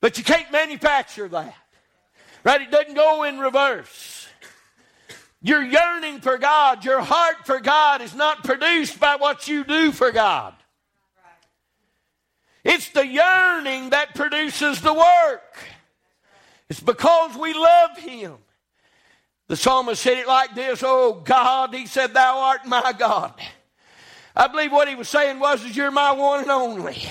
But 0.00 0.18
you 0.18 0.24
can't 0.24 0.50
manufacture 0.50 1.28
that. 1.28 1.54
Right? 2.42 2.62
It 2.62 2.70
doesn't 2.70 2.94
go 2.94 3.22
in 3.24 3.38
reverse. 3.38 4.26
Your 5.42 5.62
yearning 5.62 6.20
for 6.20 6.38
God, 6.38 6.84
your 6.84 7.00
heart 7.00 7.46
for 7.46 7.60
God 7.60 8.00
is 8.00 8.14
not 8.14 8.44
produced 8.44 8.98
by 8.98 9.16
what 9.16 9.48
you 9.48 9.64
do 9.64 9.92
for 9.92 10.10
God. 10.10 10.54
It's 12.64 12.88
the 12.90 13.06
yearning 13.06 13.90
that 13.90 14.14
produces 14.14 14.80
the 14.80 14.94
work. 14.94 15.58
It's 16.68 16.80
because 16.80 17.36
we 17.36 17.52
love 17.54 17.98
Him. 17.98 18.36
The 19.48 19.56
psalmist 19.56 20.02
said 20.02 20.18
it 20.18 20.26
like 20.26 20.54
this 20.54 20.82
Oh 20.84 21.22
God, 21.24 21.74
he 21.74 21.86
said, 21.86 22.14
Thou 22.14 22.38
art 22.38 22.66
my 22.66 22.94
God. 22.96 23.34
I 24.34 24.48
believe 24.48 24.72
what 24.72 24.88
he 24.88 24.94
was 24.94 25.08
saying 25.08 25.38
was, 25.38 25.64
is 25.64 25.76
You're 25.76 25.90
my 25.90 26.12
one 26.12 26.42
and 26.42 26.50
only. 26.50 27.02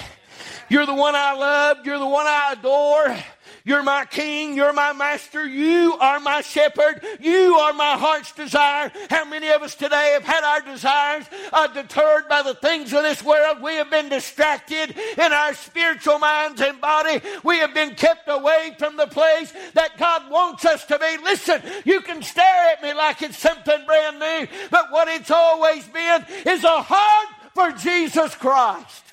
You're 0.70 0.86
the 0.86 0.94
one 0.94 1.16
I 1.16 1.34
love. 1.34 1.86
You're 1.86 2.00
the 2.00 2.08
one 2.08 2.26
I 2.26 2.56
adore. 2.58 3.18
You're 3.64 3.84
my 3.84 4.06
king. 4.06 4.56
You're 4.56 4.74
my 4.74 4.94
master. 4.94 5.46
You 5.46 5.96
are 6.00 6.20
my 6.20 6.42
shepherd. 6.42 7.04
You 7.20 7.56
are 7.56 7.74
my 7.74 7.94
heart's 7.94 8.32
desire. 8.32 8.92
How 9.10 9.26
many 9.26 9.50
of 9.50 9.62
us 9.62 9.76
today 9.76 10.12
have 10.14 10.24
had 10.24 10.44
our 10.44 10.62
desires 10.62 11.26
uh, 11.54 11.68
deterred 11.68 12.28
by 12.28 12.42
the 12.42 12.56
things 12.56 12.94
of 12.94 13.04
this 13.04 13.24
world? 13.24 13.62
We 13.62 13.76
have 13.76 13.92
been 13.92 14.10
distracted 14.10 14.96
in 15.18 15.32
our 15.32 15.54
spiritual 15.54 16.20
minds 16.20 16.62
and 16.62 16.82
body. 16.82 17.22
We 17.44 17.58
have 17.60 17.74
been 17.74 17.96
kept 17.96 18.28
away 18.28 18.76
from 18.80 18.98
the 18.98 19.08
place 19.08 19.54
that 19.74 19.98
God 19.98 20.30
wants 20.32 20.66
us 20.66 20.86
to 20.86 20.98
be. 20.98 21.18
Listen, 21.24 21.62
you 21.86 22.02
can 22.02 22.24
stare 22.24 22.72
at 22.72 22.82
me 22.82 22.94
like 22.94 23.22
it's 23.22 23.38
something 23.38 23.86
brand 23.86 24.20
new, 24.20 24.48
but 24.72 24.92
what 24.92 25.08
it's 25.08 25.32
always 25.32 25.88
been 25.88 26.26
is 26.46 26.64
a 26.64 26.82
heart 26.82 27.28
for 27.54 27.72
Jesus 27.72 28.34
Christ. 28.36 29.04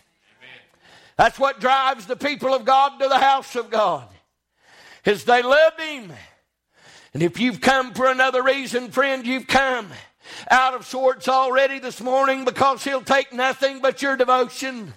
That's 1.17 1.39
what 1.39 1.61
drives 1.61 2.07
the 2.07 2.17
people 2.17 2.55
of 2.55 2.65
God 2.65 2.99
to 3.01 3.09
the 3.09 3.19
house 3.19 3.57
of 3.57 3.71
God 3.71 4.09
is 5.09 5.25
they 5.25 5.43
loved 5.43 5.81
him. 5.81 6.13
And 7.15 7.23
if 7.23 7.41
you've 7.41 7.61
come 7.61 7.95
for 7.95 8.11
another 8.11 8.43
reason, 8.43 8.91
friend, 8.91 9.27
you've 9.27 9.47
come 9.47 9.89
out 10.51 10.75
of 10.75 10.85
sorts 10.85 11.29
already 11.29 11.79
this 11.79 12.01
morning 12.01 12.45
because 12.45 12.85
he'll 12.85 13.01
take 13.01 13.33
nothing 13.33 13.81
but 13.81 14.03
your 14.03 14.17
devotion. 14.17 14.93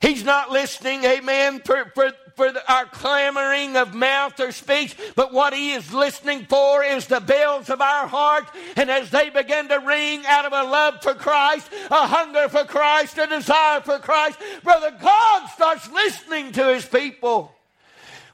He's 0.00 0.24
not 0.24 0.50
listening, 0.50 1.04
amen, 1.04 1.62
for, 1.64 1.90
for, 1.94 2.10
for 2.36 2.52
the, 2.52 2.70
our 2.70 2.86
clamoring 2.86 3.76
of 3.76 3.94
mouth 3.94 4.38
or 4.40 4.52
speech, 4.52 4.96
but 5.14 5.32
what 5.32 5.54
he 5.54 5.72
is 5.72 5.94
listening 5.94 6.44
for 6.46 6.84
is 6.84 7.06
the 7.06 7.20
bells 7.20 7.70
of 7.70 7.80
our 7.80 8.06
heart. 8.06 8.44
And 8.76 8.90
as 8.90 9.10
they 9.10 9.30
begin 9.30 9.68
to 9.68 9.78
ring 9.78 10.24
out 10.26 10.44
of 10.44 10.52
a 10.52 10.70
love 10.70 11.02
for 11.02 11.14
Christ, 11.14 11.70
a 11.90 12.06
hunger 12.06 12.48
for 12.48 12.64
Christ, 12.64 13.16
a 13.16 13.26
desire 13.26 13.80
for 13.80 14.00
Christ, 14.00 14.38
brother, 14.62 14.94
God 15.00 15.48
starts 15.50 15.90
listening 15.90 16.52
to 16.52 16.74
his 16.74 16.84
people 16.84 17.54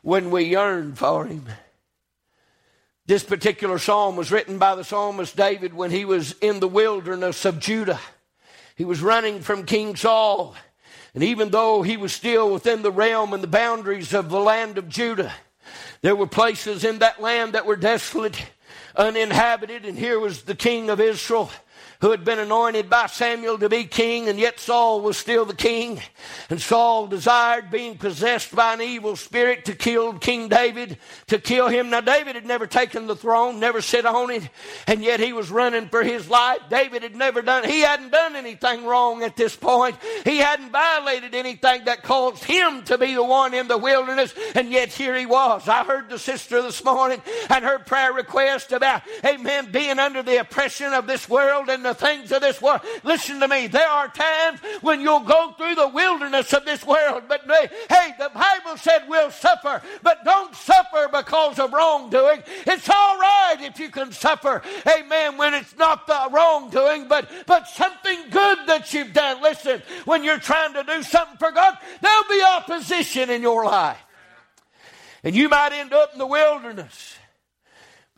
when 0.03 0.31
we 0.31 0.45
yearn 0.45 0.95
for 0.95 1.27
Him. 1.27 1.47
This 3.09 3.25
particular 3.25 3.79
psalm 3.79 4.17
was 4.17 4.31
written 4.31 4.59
by 4.59 4.75
the 4.75 4.85
psalmist 4.85 5.35
David 5.35 5.73
when 5.73 5.91
he 5.91 6.05
was 6.05 6.33
in 6.43 6.61
the 6.61 6.69
wilderness 6.69 7.47
of 7.47 7.59
Judah. 7.59 7.99
He 8.77 8.85
was 8.85 9.01
running 9.01 9.41
from 9.41 9.65
King 9.65 9.97
Saul. 9.97 10.55
And 11.15 11.25
even 11.25 11.49
though 11.49 11.81
he 11.81 11.97
was 11.97 12.13
still 12.13 12.53
within 12.53 12.83
the 12.83 12.93
realm 12.93 13.33
and 13.33 13.43
the 13.43 13.47
boundaries 13.49 14.13
of 14.13 14.29
the 14.29 14.39
land 14.39 14.77
of 14.77 14.91
Judah, 14.91 15.33
there 16.03 16.15
were 16.15 16.27
places 16.27 16.85
in 16.85 16.99
that 16.99 17.19
land 17.19 17.55
that 17.55 17.65
were 17.65 17.77
desolate, 17.77 18.37
uninhabited, 18.95 19.87
and 19.87 19.99
here 19.99 20.21
was 20.21 20.43
the 20.43 20.55
king 20.55 20.91
of 20.91 21.01
Israel 21.01 21.51
who 22.01 22.13
had 22.13 22.25
been 22.25 22.39
anointed 22.39 22.89
by 22.89 23.07
Samuel 23.07 23.59
to 23.59 23.69
be 23.69 23.85
king, 23.85 24.29
and 24.29 24.39
yet 24.39 24.61
Saul 24.61 25.01
was 25.01 25.17
still 25.17 25.45
the 25.45 25.55
king. 25.55 26.01
And 26.49 26.61
Saul 26.61 27.09
desired, 27.09 27.71
being 27.71 27.99
possessed 27.99 28.55
by 28.55 28.75
an 28.75 28.81
evil 28.81 29.17
spirit, 29.17 29.65
to 29.65 29.75
kill 29.75 30.13
King 30.15 30.49
David, 30.49 30.99
to 31.27 31.41
kill 31.41 31.67
him. 31.67 31.91
Now, 31.91 32.01
David 32.01 32.37
had 32.37 32.47
never 32.47 32.69
taken 32.69 33.09
the 33.09 33.17
throne, 33.17 33.59
never 33.59 33.81
sat 33.81 34.07
on 34.07 34.31
it, 34.31 34.49
and 34.87 35.03
yet 35.03 35.19
he 35.19 35.33
was 35.33 35.51
running 35.51 35.89
for 35.89 36.05
his 36.05 36.31
life. 36.31 36.61
David 36.71 37.03
had 37.03 37.17
never 37.17 37.43
done, 37.43 37.65
he 37.65 37.81
hadn't 37.81 38.13
done 38.13 38.37
anything 38.37 38.85
wrong 38.85 39.25
at 39.25 39.37
this 39.37 39.57
point. 39.57 39.97
He 40.25 40.39
hadn't 40.39 40.71
violated 40.71 41.35
anything 41.35 41.85
that 41.87 42.05
caused 42.05 42.45
him 42.45 42.85
to 42.85 42.97
be 42.97 43.15
the 43.15 43.25
one 43.25 43.55
in 43.55 43.67
the 43.67 43.79
wilderness, 43.79 44.33
and 44.55 44.71
yet 44.71 44.91
here 44.93 45.17
he 45.17 45.27
was. 45.27 45.67
I 45.69 45.83
heard 45.83 46.09
the 46.09 46.19
sister 46.19 46.63
this 46.63 46.85
morning 46.85 47.21
and 47.51 47.65
her 47.65 47.81
prayer 47.81 48.13
request 48.13 48.71
about, 48.71 49.03
amen, 49.25 49.73
being 49.73 49.99
under 49.99 50.23
the 50.23 50.41
oppression 50.41 50.93
of 50.93 51.09
this 51.09 51.29
world 51.29 51.69
and 51.69 51.88
the 51.89 51.95
things 51.95 52.31
of 52.33 52.41
this 52.41 52.61
world. 52.61 52.81
Listen 53.03 53.41
to 53.41 53.49
me. 53.49 53.67
There 53.67 53.89
are 53.89 54.09
times 54.09 54.61
when 54.81 55.01
you'll 55.01 55.21
go 55.21 55.55
through 55.57 55.75
the 55.75 55.89
wilderness 55.89 56.53
of 56.53 56.65
this 56.65 56.85
world, 56.87 57.25
but 57.29 57.43
hey, 57.89 58.15
the 58.19 58.31
Bible 58.35 58.77
said 58.77 59.05
we'll 59.09 59.31
suffer, 59.31 59.83
but 60.03 60.25
don't 60.25 60.55
suffer 60.55 61.09
because 61.11 61.59
of 61.59 61.73
wrongdoing. 61.73 62.43
It's 62.67 62.89
all 62.89 63.19
right 63.19 63.57
if 63.61 63.79
you 63.81 63.89
can 63.89 64.13
suffer, 64.13 64.63
amen, 64.87 65.37
when 65.37 65.55
it's 65.55 65.77
not 65.77 66.07
the 66.07 66.29
wrongdoing, 66.31 67.09
but, 67.09 67.31
but 67.47 67.67
something 67.69 68.19
good 68.31 68.59
that 68.67 68.93
you've 68.93 69.13
done. 69.13 69.43
Listen, 69.43 69.83
when 70.05 70.25
you're 70.25 70.39
trying 70.39 70.75
to 70.75 70.85
do 70.85 71.03
something 71.03 71.39
for 71.39 71.51
God, 71.51 71.77
there'll 72.01 72.29
be 72.29 72.43
opposition 72.43 73.31
in 73.31 73.43
your 73.43 73.65
life. 73.65 73.99
And 75.25 75.35
you 75.35 75.49
might 75.49 75.73
end 75.73 75.93
up 75.93 76.13
in 76.13 76.19
the 76.19 76.27
wilderness. 76.27 77.18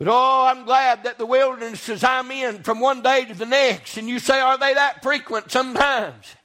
But 0.01 0.09
oh, 0.09 0.47
I'm 0.47 0.65
glad 0.65 1.03
that 1.03 1.19
the 1.19 1.27
wildernesses 1.27 2.03
I'm 2.03 2.31
in 2.31 2.63
from 2.63 2.79
one 2.79 3.03
day 3.03 3.23
to 3.25 3.35
the 3.35 3.45
next. 3.45 3.97
And 3.97 4.09
you 4.09 4.17
say, 4.17 4.39
are 4.39 4.57
they 4.57 4.73
that 4.73 5.03
frequent? 5.03 5.51
Sometimes. 5.51 6.35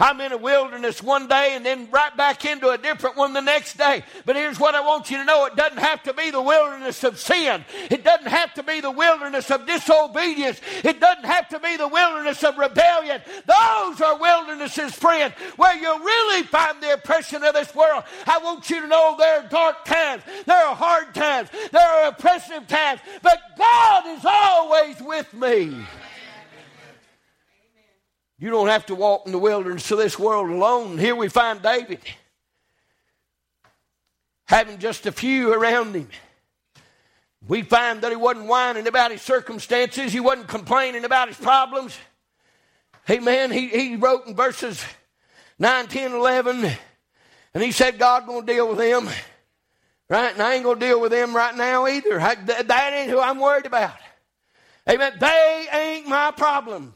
I'm 0.00 0.20
in 0.22 0.32
a 0.32 0.38
wilderness 0.38 1.02
one 1.02 1.28
day 1.28 1.52
and 1.54 1.64
then 1.64 1.88
right 1.90 2.16
back 2.16 2.46
into 2.46 2.70
a 2.70 2.78
different 2.78 3.16
one 3.16 3.34
the 3.34 3.42
next 3.42 3.76
day. 3.76 4.02
But 4.24 4.36
here's 4.36 4.58
what 4.58 4.74
I 4.74 4.80
want 4.80 5.10
you 5.10 5.18
to 5.18 5.24
know 5.24 5.44
it 5.44 5.56
doesn't 5.56 5.78
have 5.78 6.02
to 6.04 6.14
be 6.14 6.30
the 6.30 6.40
wilderness 6.40 7.04
of 7.04 7.18
sin, 7.18 7.64
it 7.90 8.02
doesn't 8.02 8.28
have 8.28 8.54
to 8.54 8.62
be 8.62 8.80
the 8.80 8.90
wilderness 8.90 9.50
of 9.50 9.66
disobedience, 9.66 10.60
it 10.82 11.00
doesn't 11.00 11.26
have 11.26 11.48
to 11.50 11.58
be 11.58 11.76
the 11.76 11.88
wilderness 11.88 12.42
of 12.42 12.56
rebellion. 12.56 13.20
Those 13.46 14.00
are 14.00 14.18
wildernesses, 14.18 14.94
friend, 14.94 15.34
where 15.56 15.76
you 15.76 16.04
really 16.04 16.44
find 16.44 16.82
the 16.82 16.94
oppression 16.94 17.44
of 17.44 17.52
this 17.52 17.74
world. 17.74 18.04
I 18.26 18.38
want 18.38 18.70
you 18.70 18.80
to 18.80 18.86
know 18.86 19.16
there 19.18 19.40
are 19.40 19.48
dark 19.48 19.84
times, 19.84 20.22
there 20.46 20.66
are 20.66 20.74
hard 20.74 21.14
times, 21.14 21.50
there 21.72 21.86
are 21.86 22.08
oppressive 22.08 22.66
times, 22.66 23.00
but 23.22 23.38
God 23.58 24.06
is 24.06 24.24
always 24.24 25.00
with 25.02 25.32
me. 25.34 25.76
You 28.40 28.48
don't 28.48 28.68
have 28.68 28.86
to 28.86 28.94
walk 28.94 29.26
in 29.26 29.32
the 29.32 29.38
wilderness 29.38 29.90
of 29.90 29.98
this 29.98 30.18
world 30.18 30.48
alone. 30.48 30.96
Here 30.96 31.14
we 31.14 31.28
find 31.28 31.60
David 31.60 32.00
having 34.46 34.78
just 34.78 35.04
a 35.04 35.12
few 35.12 35.52
around 35.52 35.94
him. 35.94 36.08
We 37.46 37.62
find 37.62 38.00
that 38.00 38.10
he 38.10 38.16
wasn't 38.16 38.46
whining 38.46 38.86
about 38.86 39.10
his 39.10 39.20
circumstances, 39.20 40.12
he 40.12 40.20
wasn't 40.20 40.48
complaining 40.48 41.04
about 41.04 41.28
his 41.28 41.36
problems. 41.36 41.98
Amen. 43.08 43.50
He, 43.50 43.68
he 43.68 43.96
wrote 43.96 44.26
in 44.26 44.34
verses 44.34 44.82
9, 45.58 45.88
10, 45.88 46.12
11, 46.12 46.70
and 47.54 47.62
he 47.62 47.72
said, 47.72 47.98
God's 47.98 48.26
going 48.26 48.46
to 48.46 48.52
deal 48.52 48.68
with 48.68 48.78
them. 48.78 49.08
Right? 50.08 50.32
And 50.32 50.42
I 50.42 50.54
ain't 50.54 50.64
going 50.64 50.80
to 50.80 50.86
deal 50.86 51.00
with 51.00 51.12
them 51.12 51.34
right 51.34 51.56
now 51.56 51.86
either. 51.86 52.20
I, 52.20 52.34
that 52.34 52.92
ain't 52.92 53.10
who 53.10 53.20
I'm 53.20 53.38
worried 53.38 53.66
about. 53.66 53.94
Amen. 54.88 55.12
They 55.20 55.66
ain't 55.72 56.08
my 56.08 56.30
problem. 56.30 56.94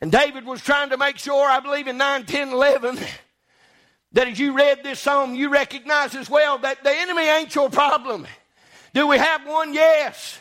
And 0.00 0.12
David 0.12 0.44
was 0.44 0.60
trying 0.60 0.90
to 0.90 0.96
make 0.96 1.18
sure, 1.18 1.48
I 1.48 1.60
believe 1.60 1.88
in 1.88 1.96
9, 1.96 2.26
10, 2.26 2.50
11, 2.50 2.98
that 4.12 4.28
as 4.28 4.38
you 4.38 4.52
read 4.52 4.82
this 4.82 5.00
psalm, 5.00 5.34
you 5.34 5.48
recognize 5.48 6.14
as 6.14 6.28
well 6.28 6.58
that 6.58 6.84
the 6.84 6.90
enemy 6.90 7.22
ain't 7.22 7.54
your 7.54 7.70
problem. 7.70 8.26
Do 8.92 9.06
we 9.06 9.18
have 9.18 9.46
one? 9.46 9.74
Yes. 9.74 10.38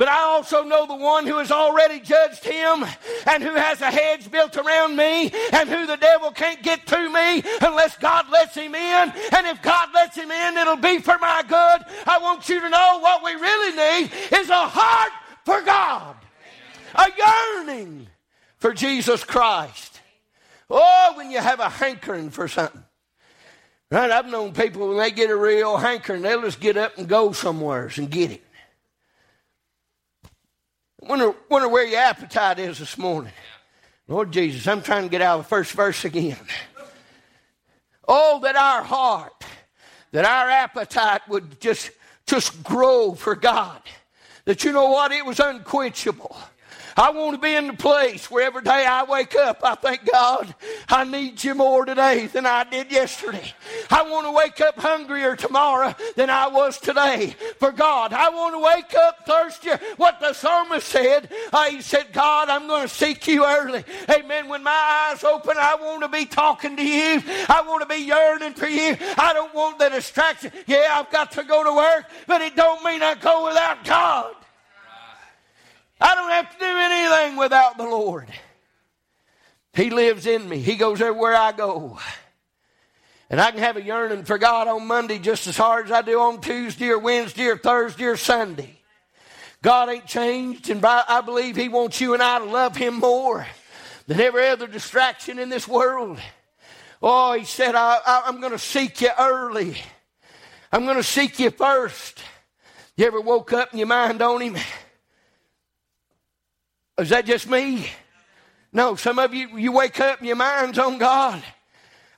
But 0.00 0.08
I 0.08 0.20
also 0.22 0.64
know 0.64 0.86
the 0.86 0.96
one 0.96 1.26
who 1.26 1.36
has 1.36 1.50
already 1.50 2.00
judged 2.00 2.42
him 2.42 2.86
and 3.26 3.42
who 3.42 3.54
has 3.54 3.82
a 3.82 3.90
hedge 3.90 4.30
built 4.30 4.56
around 4.56 4.96
me 4.96 5.30
and 5.52 5.68
who 5.68 5.86
the 5.86 5.98
devil 5.98 6.30
can't 6.30 6.62
get 6.62 6.86
to 6.86 7.10
me 7.10 7.42
unless 7.60 7.98
God 7.98 8.30
lets 8.30 8.54
him 8.54 8.74
in. 8.74 9.12
And 9.36 9.46
if 9.46 9.60
God 9.60 9.90
lets 9.92 10.16
him 10.16 10.30
in, 10.30 10.56
it'll 10.56 10.76
be 10.76 11.00
for 11.00 11.18
my 11.18 11.42
good. 11.46 11.84
I 12.06 12.18
want 12.18 12.48
you 12.48 12.62
to 12.62 12.70
know 12.70 12.98
what 13.00 13.22
we 13.22 13.32
really 13.32 13.76
need 13.76 14.10
is 14.38 14.48
a 14.48 14.66
heart 14.66 15.12
for 15.44 15.60
God, 15.60 16.16
a 16.94 17.06
yearning 17.18 18.08
for 18.60 18.72
Jesus 18.72 19.24
Christ. 19.24 20.00
Oh, 20.68 21.14
when 21.16 21.30
you 21.30 21.38
have 21.38 21.58
a 21.58 21.68
hankering 21.68 22.30
for 22.30 22.46
something. 22.46 22.84
Right? 23.90 24.10
I've 24.10 24.28
known 24.28 24.52
people 24.52 24.88
when 24.88 24.98
they 24.98 25.10
get 25.10 25.30
a 25.30 25.36
real 25.36 25.76
hankering, 25.76 26.22
they'll 26.22 26.42
just 26.42 26.60
get 26.60 26.76
up 26.76 26.96
and 26.96 27.08
go 27.08 27.32
somewheres 27.32 27.98
and 27.98 28.08
get 28.08 28.30
it. 28.30 28.44
Wonder, 31.00 31.34
wonder 31.48 31.68
where 31.68 31.86
your 31.86 31.98
appetite 31.98 32.60
is 32.60 32.78
this 32.78 32.96
morning. 32.96 33.32
Lord 34.06 34.32
Jesus, 34.32 34.66
I'm 34.68 34.82
trying 34.82 35.04
to 35.04 35.08
get 35.08 35.22
out 35.22 35.40
of 35.40 35.44
the 35.44 35.48
first 35.48 35.72
verse 35.72 36.04
again. 36.04 36.36
Oh, 38.06 38.40
that 38.42 38.56
our 38.56 38.82
heart, 38.82 39.44
that 40.12 40.24
our 40.24 40.50
appetite 40.50 41.22
would 41.28 41.60
just, 41.60 41.90
just 42.26 42.62
grow 42.62 43.14
for 43.14 43.34
God. 43.34 43.80
That 44.44 44.62
you 44.62 44.72
know 44.72 44.90
what? 44.90 45.12
It 45.12 45.24
was 45.24 45.40
unquenchable. 45.40 46.36
I 47.00 47.08
want 47.12 47.34
to 47.34 47.40
be 47.40 47.54
in 47.54 47.68
the 47.68 47.72
place 47.72 48.30
where 48.30 48.44
every 48.44 48.60
day 48.60 48.84
I 48.84 49.04
wake 49.04 49.34
up, 49.34 49.60
I 49.64 49.74
thank 49.74 50.04
God, 50.12 50.54
I 50.86 51.04
need 51.04 51.42
you 51.42 51.54
more 51.54 51.86
today 51.86 52.26
than 52.26 52.44
I 52.44 52.64
did 52.64 52.92
yesterday. 52.92 53.54
I 53.90 54.02
want 54.02 54.26
to 54.26 54.32
wake 54.32 54.60
up 54.60 54.78
hungrier 54.78 55.34
tomorrow 55.34 55.94
than 56.16 56.28
I 56.28 56.48
was 56.48 56.76
today 56.76 57.34
for 57.58 57.72
God. 57.72 58.12
I 58.12 58.28
want 58.28 58.54
to 58.54 58.58
wake 58.58 58.94
up 58.94 59.26
thirstier. 59.26 59.80
What 59.96 60.20
the 60.20 60.34
psalmist 60.34 60.86
said, 60.88 61.30
uh, 61.54 61.70
he 61.70 61.80
said, 61.80 62.12
God, 62.12 62.50
I'm 62.50 62.66
going 62.66 62.82
to 62.86 62.94
seek 62.94 63.26
you 63.28 63.46
early. 63.46 63.82
Amen. 64.10 64.48
When 64.50 64.62
my 64.62 65.08
eyes 65.10 65.24
open, 65.24 65.54
I 65.56 65.76
want 65.76 66.02
to 66.02 66.08
be 66.08 66.26
talking 66.26 66.76
to 66.76 66.86
you. 66.86 67.22
I 67.48 67.64
want 67.66 67.80
to 67.80 67.88
be 67.88 68.02
yearning 68.02 68.52
for 68.52 68.68
you. 68.68 68.94
I 69.16 69.32
don't 69.32 69.54
want 69.54 69.78
the 69.78 69.88
distraction. 69.88 70.52
Yeah, 70.66 70.88
I've 70.92 71.10
got 71.10 71.32
to 71.32 71.44
go 71.44 71.64
to 71.64 71.74
work, 71.74 72.10
but 72.26 72.42
it 72.42 72.56
don't 72.56 72.84
mean 72.84 73.02
I 73.02 73.14
go 73.14 73.46
without 73.46 73.86
God. 73.86 74.34
I 76.00 76.14
don't 76.14 76.30
have 76.30 76.50
to 76.50 76.58
do 76.58 76.66
anything 76.66 77.36
without 77.36 77.76
the 77.76 77.84
Lord. 77.84 78.28
He 79.74 79.90
lives 79.90 80.26
in 80.26 80.48
me. 80.48 80.58
He 80.58 80.76
goes 80.76 81.00
everywhere 81.00 81.36
I 81.36 81.52
go. 81.52 81.98
And 83.28 83.40
I 83.40 83.52
can 83.52 83.60
have 83.60 83.76
a 83.76 83.82
yearning 83.82 84.24
for 84.24 84.38
God 84.38 84.66
on 84.66 84.86
Monday 84.86 85.18
just 85.18 85.46
as 85.46 85.56
hard 85.56 85.86
as 85.86 85.92
I 85.92 86.02
do 86.02 86.18
on 86.18 86.40
Tuesday 86.40 86.88
or 86.88 86.98
Wednesday 86.98 87.46
or 87.46 87.56
Thursday 87.56 88.04
or 88.04 88.16
Sunday. 88.16 88.80
God 89.62 89.90
ain't 89.90 90.06
changed, 90.06 90.70
and 90.70 90.84
I 90.84 91.20
believe 91.20 91.54
He 91.54 91.68
wants 91.68 92.00
you 92.00 92.14
and 92.14 92.22
I 92.22 92.38
to 92.38 92.46
love 92.46 92.76
Him 92.76 92.94
more 92.94 93.46
than 94.06 94.20
every 94.20 94.48
other 94.48 94.66
distraction 94.66 95.38
in 95.38 95.50
this 95.50 95.68
world. 95.68 96.18
Oh, 97.02 97.34
He 97.34 97.44
said, 97.44 97.74
I, 97.76 98.22
am 98.26 98.40
going 98.40 98.52
to 98.52 98.58
seek 98.58 99.02
you 99.02 99.10
early. 99.18 99.76
I'm 100.72 100.84
going 100.84 100.96
to 100.96 101.02
seek 101.02 101.38
you 101.38 101.50
first. 101.50 102.20
You 102.96 103.06
ever 103.06 103.20
woke 103.20 103.52
up 103.52 103.72
in 103.72 103.78
your 103.78 103.86
mind 103.86 104.22
on 104.22 104.40
Him? 104.40 104.56
Is 107.00 107.08
that 107.08 107.24
just 107.24 107.48
me? 107.48 107.90
No, 108.74 108.94
some 108.94 109.18
of 109.18 109.32
you, 109.32 109.56
you 109.56 109.72
wake 109.72 109.98
up 110.00 110.18
and 110.18 110.26
your 110.26 110.36
mind's 110.36 110.78
on 110.78 110.98
God. 110.98 111.42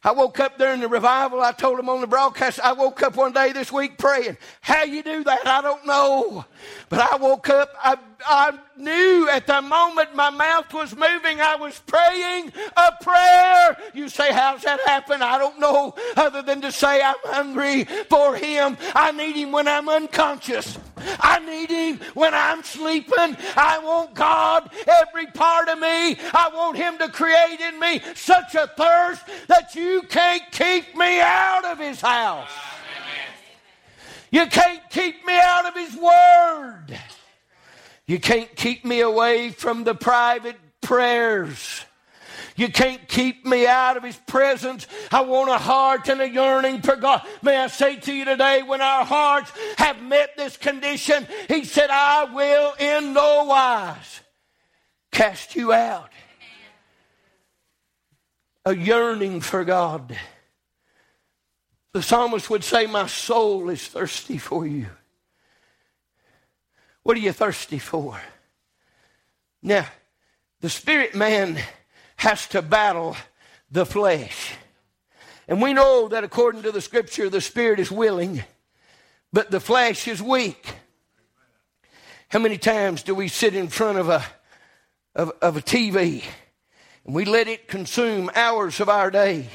I 0.03 0.11
woke 0.11 0.41
up 0.41 0.59
during 0.59 0.81
the 0.81 0.89
revival. 0.89 1.41
I 1.41 1.53
told 1.53 1.79
them 1.79 1.89
on 1.89 2.01
the 2.01 2.09
broadcast, 2.09 2.59
I 2.59 2.73
woke 2.73 3.01
up 3.05 3.15
one 3.15 3.33
day 3.33 3.53
this 3.53 3.71
week 3.71 3.97
praying. 3.97 4.37
How 4.61 4.83
you 4.83 5.05
do 5.05 5.23
that, 5.23 5.47
I 5.47 5.63
don't 5.63 5.87
know. 5.87 6.45
But 6.89 6.99
I 6.99 7.15
woke 7.15 7.49
up, 7.49 7.71
I, 7.81 7.97
I 8.27 8.59
knew 8.77 9.29
at 9.31 9.47
the 9.47 9.63
moment 9.63 10.15
my 10.15 10.31
mouth 10.31 10.73
was 10.73 10.95
moving, 10.97 11.41
I 11.41 11.57
was 11.57 11.81
praying 11.87 12.53
a 12.77 12.93
prayer. 13.03 13.77
You 13.95 14.09
say, 14.09 14.33
how's 14.33 14.63
that 14.63 14.81
happen? 14.87 15.23
I 15.23 15.39
don't 15.39 15.59
know, 15.59 15.95
other 16.17 16.43
than 16.43 16.61
to 16.63 16.73
say 16.73 17.01
I'm 17.03 17.15
hungry 17.25 17.85
for 18.09 18.37
Him. 18.37 18.77
I 18.95 19.13
need 19.13 19.37
Him 19.37 19.53
when 19.53 19.69
I'm 19.69 19.89
unconscious. 19.89 20.79
I 20.97 21.39
need 21.41 21.71
Him 21.71 22.01
when 22.15 22.35
I'm 22.35 22.63
sleeping. 22.63 23.37
I 23.57 23.79
want 23.83 24.15
God 24.15 24.71
every 24.87 25.27
part 25.27 25.69
of 25.69 25.79
me. 25.79 26.17
I 26.33 26.51
want 26.53 26.77
Him 26.77 26.99
to 26.99 27.09
create 27.09 27.61
in 27.61 27.79
me 27.79 28.01
such 28.15 28.55
a 28.55 28.67
thirst 28.69 29.23
that 29.49 29.75
you 29.75 30.03
can't 30.09 30.43
keep 30.51 30.97
me 30.97 31.21
out 31.21 31.65
of 31.65 31.79
His 31.79 32.01
house. 32.01 32.51
You 34.31 34.47
can't 34.47 34.81
keep 34.89 35.27
me 35.27 35.39
out 35.39 35.67
of 35.67 35.75
His 35.75 35.95
Word. 35.95 36.99
You 38.13 38.21
can't 38.21 38.55
keep 38.55 38.85
me 38.85 39.01
away 39.01 39.53
from 39.53 39.85
the 39.85 39.95
private 39.95 40.57
prayers. 40.83 41.83
You 42.57 42.71
can't 42.71 43.09
keep 43.09 43.47
me 43.47 43.67
out 43.67 43.97
of 43.97 44.03
His 44.03 44.19
presence. 44.27 44.87
I 45.11 45.23
want 45.23 45.49
a 45.49 45.57
heart 45.57 46.11
and 46.11 46.21
a 46.21 46.29
yearning 46.29 46.83
for 46.83 46.95
God. 46.95 47.23
May 47.41 47.57
I 47.57 47.69
say 47.69 47.97
to 47.97 48.13
you 48.13 48.27
today, 48.27 48.65
when 48.65 48.83
our 48.83 49.07
hearts 49.07 49.51
have 49.79 50.03
met 50.03 50.37
this 50.37 50.59
condition, 50.59 51.27
He 51.49 51.65
said, 51.65 51.89
I 51.89 52.25
will 52.25 52.75
in 52.79 53.15
no 53.15 53.45
wise 53.45 54.21
cast 55.11 55.57
you 55.57 55.73
out. 55.73 56.11
A 58.67 58.77
yearning 58.77 59.41
for 59.41 59.65
God. 59.65 60.19
The 61.95 62.03
psalmist 62.03 62.51
would 62.51 62.63
say, 62.63 62.87
My 62.87 63.07
soul 63.07 63.71
is 63.71 63.89
thirsty 63.89 64.37
for 64.37 64.67
you. 64.67 64.89
What 67.03 67.17
are 67.17 67.21
you 67.21 67.33
thirsty 67.33 67.79
for? 67.79 68.21
Now, 69.63 69.87
the 70.61 70.71
spirit 70.71 71.15
man 71.15 71.59
has 72.17 72.47
to 72.49 72.63
battle 72.63 73.17
the 73.71 73.85
flesh. 73.85 74.55
And 75.49 75.61
we 75.61 75.73
know 75.73 76.09
that 76.09 76.25
according 76.25 76.63
to 76.63 76.73
the 76.73 76.81
scripture, 76.81 77.29
the 77.29 77.41
spirit 77.41 77.81
is 77.81 77.91
willing, 77.91 78.45
but 79.33 79.51
the 79.51 79.61
flesh 79.61 80.07
is 80.07 80.23
weak. 80.23 80.75
How 82.29 82.39
many 82.39 82.59
times 82.59 83.03
do 83.03 83.15
we 83.15 83.29
sit 83.29 83.55
in 83.55 83.69
front 83.69 83.99
of 83.99 84.09
a, 84.09 84.25
of, 85.15 85.33
of 85.43 85.57
a 85.57 85.63
TV 85.63 86.23
and 87.05 87.15
we 87.15 87.25
let 87.25 87.49
it 87.49 87.69
consume 87.69 88.31
hours 88.35 88.81
of 88.81 88.89
our 88.89 89.11
day 89.11 89.49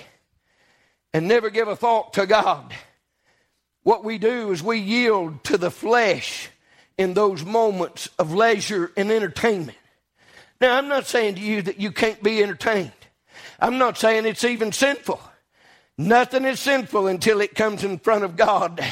and 1.14 1.28
never 1.28 1.50
give 1.50 1.68
a 1.68 1.76
thought 1.76 2.14
to 2.14 2.26
God? 2.26 2.74
What 3.84 4.04
we 4.04 4.18
do 4.18 4.52
is 4.52 4.62
we 4.62 4.80
yield 4.80 5.44
to 5.46 5.58
the 5.58 5.72
flesh 5.72 6.50
in 6.98 7.14
those 7.14 7.46
moments 7.46 8.10
of 8.18 8.34
leisure 8.34 8.92
and 8.98 9.12
entertainment. 9.12 9.78
Now, 10.60 10.78
I'm 10.78 10.88
not 10.88 11.06
saying 11.06 11.36
to 11.36 11.42
you 11.42 11.62
that 11.64 11.80
you 11.80 11.92
can't 11.92 12.22
be 12.24 12.42
entertained. 12.42 12.92
I'm 13.60 13.78
not 13.78 13.98
saying 13.98 14.26
it's 14.26 14.44
even 14.44 14.72
sinful. 14.72 15.22
Nothing 15.98 16.46
is 16.46 16.60
sinful 16.60 17.08
until 17.08 17.42
it 17.42 17.56
comes 17.56 17.84
in 17.84 18.00
front 18.00 18.24
of 18.24 18.36
God 18.36 18.84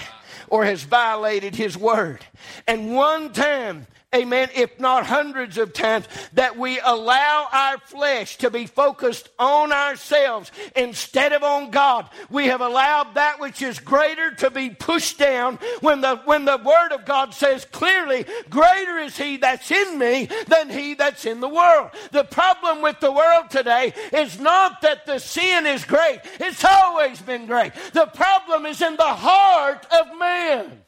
or 0.48 0.66
has 0.66 0.84
violated 0.84 1.56
His 1.56 1.78
word. 1.78 2.26
And 2.68 2.96
one 2.96 3.34
time 3.34 3.88
amen, 4.16 4.50
if 4.56 4.80
not 4.80 5.06
hundreds 5.06 5.58
of 5.58 5.74
times, 5.74 6.08
that 6.34 6.58
we 6.58 6.80
allow 6.80 7.48
our 7.52 7.78
flesh 7.78 8.38
to 8.38 8.50
be 8.50 8.66
focused 8.66 9.30
on 9.38 9.72
ourselves 9.72 10.52
instead 10.76 11.34
of 11.34 11.44
on 11.44 11.72
God. 11.72 12.10
We 12.30 12.48
have 12.48 12.62
allowed 12.62 13.16
that 13.16 13.40
which 13.40 13.62
is 13.62 13.80
greater 13.80 14.32
to 14.36 14.50
be 14.50 14.70
pushed 14.70 15.18
down 15.18 15.60
when 15.82 16.02
the, 16.02 16.18
when 16.26 16.46
the 16.46 16.58
Word 16.58 16.92
of 16.92 17.06
God 17.06 17.34
says 17.34 17.66
clearly, 17.66 18.26
greater 18.50 18.98
is 19.00 19.18
He 19.18 19.38
that's 19.38 19.72
in 19.72 19.98
me 19.98 20.30
than 20.48 20.70
He 20.70 20.94
that's 20.94 21.26
in 21.26 21.40
the 21.40 21.50
world. 21.50 21.92
The 22.12 22.24
problem 22.24 22.82
with 22.82 23.00
the 23.00 23.12
world 23.12 23.50
today 23.50 23.94
is 24.14 24.40
not 24.40 24.82
that 24.82 25.06
the 25.06 25.20
sin 25.20 25.66
is 25.66 25.86
great, 25.86 26.20
it's 26.40 26.64
always 26.64 27.22
been 27.22 27.46
great. 27.46 27.74
The 27.94 28.08
problem 28.08 28.66
is 28.66 28.82
in 28.82 28.96
the 28.96 29.04
heart 29.04 29.86
of 29.92 30.18
man. 30.18 30.85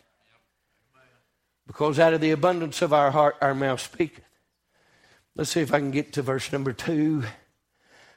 Because 1.77 1.99
out 1.99 2.15
of 2.15 2.21
the 2.21 2.31
abundance 2.31 2.81
of 2.81 2.91
our 2.91 3.11
heart, 3.11 3.35
our 3.39 3.53
mouth 3.53 3.79
speaketh. 3.79 4.23
Let's 5.35 5.51
see 5.51 5.61
if 5.61 5.71
I 5.71 5.77
can 5.77 5.91
get 5.91 6.13
to 6.13 6.23
verse 6.23 6.51
number 6.51 6.73
two. 6.73 7.23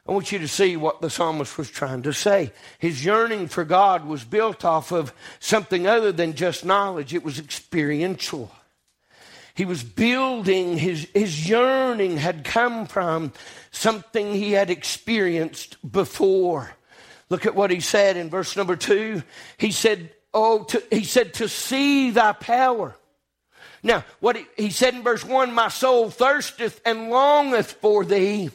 I 0.09 0.13
want 0.13 0.33
you 0.33 0.39
to 0.39 0.49
see 0.49 0.79
what 0.79 1.03
the 1.03 1.11
psalmist 1.11 1.59
was 1.59 1.69
trying 1.69 2.01
to 2.05 2.15
say. 2.15 2.55
His 2.79 3.05
yearning 3.05 3.49
for 3.49 3.67
God 3.67 4.07
was 4.07 4.25
built 4.25 4.65
off 4.65 4.93
of 4.93 5.13
something 5.41 5.87
other 5.87 6.11
than 6.11 6.33
just 6.33 6.65
knowledge, 6.65 7.13
it 7.13 7.23
was 7.23 7.39
experiential. 7.39 8.51
He 9.55 9.67
was 9.67 9.85
building, 9.85 10.79
his, 10.79 11.07
his 11.13 11.47
yearning 11.47 12.17
had 12.17 12.45
come 12.45 12.87
from 12.87 13.31
something 13.73 14.33
he 14.33 14.53
had 14.53 14.71
experienced 14.71 15.77
before. 15.93 16.71
Look 17.29 17.45
at 17.45 17.55
what 17.55 17.71
he 17.71 17.81
said 17.81 18.17
in 18.17 18.31
verse 18.31 18.57
number 18.57 18.77
two. 18.77 19.23
He 19.59 19.71
said, 19.71 20.13
Oh, 20.33 20.63
to, 20.63 20.83
he 20.91 21.05
said, 21.05 21.35
to 21.35 21.49
see 21.49 22.11
thy 22.11 22.33
power 22.33 22.97
Now, 23.83 24.05
what 24.21 24.39
he, 24.57 24.71
said 24.71 24.95
in 24.95 25.03
verse 25.03 25.25
1 25.25 25.53
My 25.53 25.69
soul 25.69 26.11
thirsteth 26.11 26.81
and 26.85 27.11
longeth 27.11 27.73
for 27.73 28.05
thee 28.05 28.51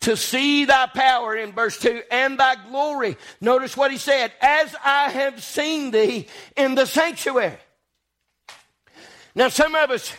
to 0.00 0.16
see 0.16 0.66
thy 0.66 0.86
power 0.86 1.34
in 1.34 1.52
verse 1.52 1.78
2 1.78 2.02
and 2.10 2.38
thy 2.38 2.56
glory. 2.68 3.16
Notice 3.40 3.76
what 3.76 3.90
he 3.90 3.96
said, 3.96 4.32
as 4.40 4.74
I 4.84 5.10
have 5.10 5.42
seen 5.42 5.90
thee 5.90 6.28
in 6.56 6.74
the 6.74 6.84
sanctuary. 6.84 7.56
Now, 9.34 9.48
some 9.48 9.74
of 9.74 9.90
us 9.90 10.12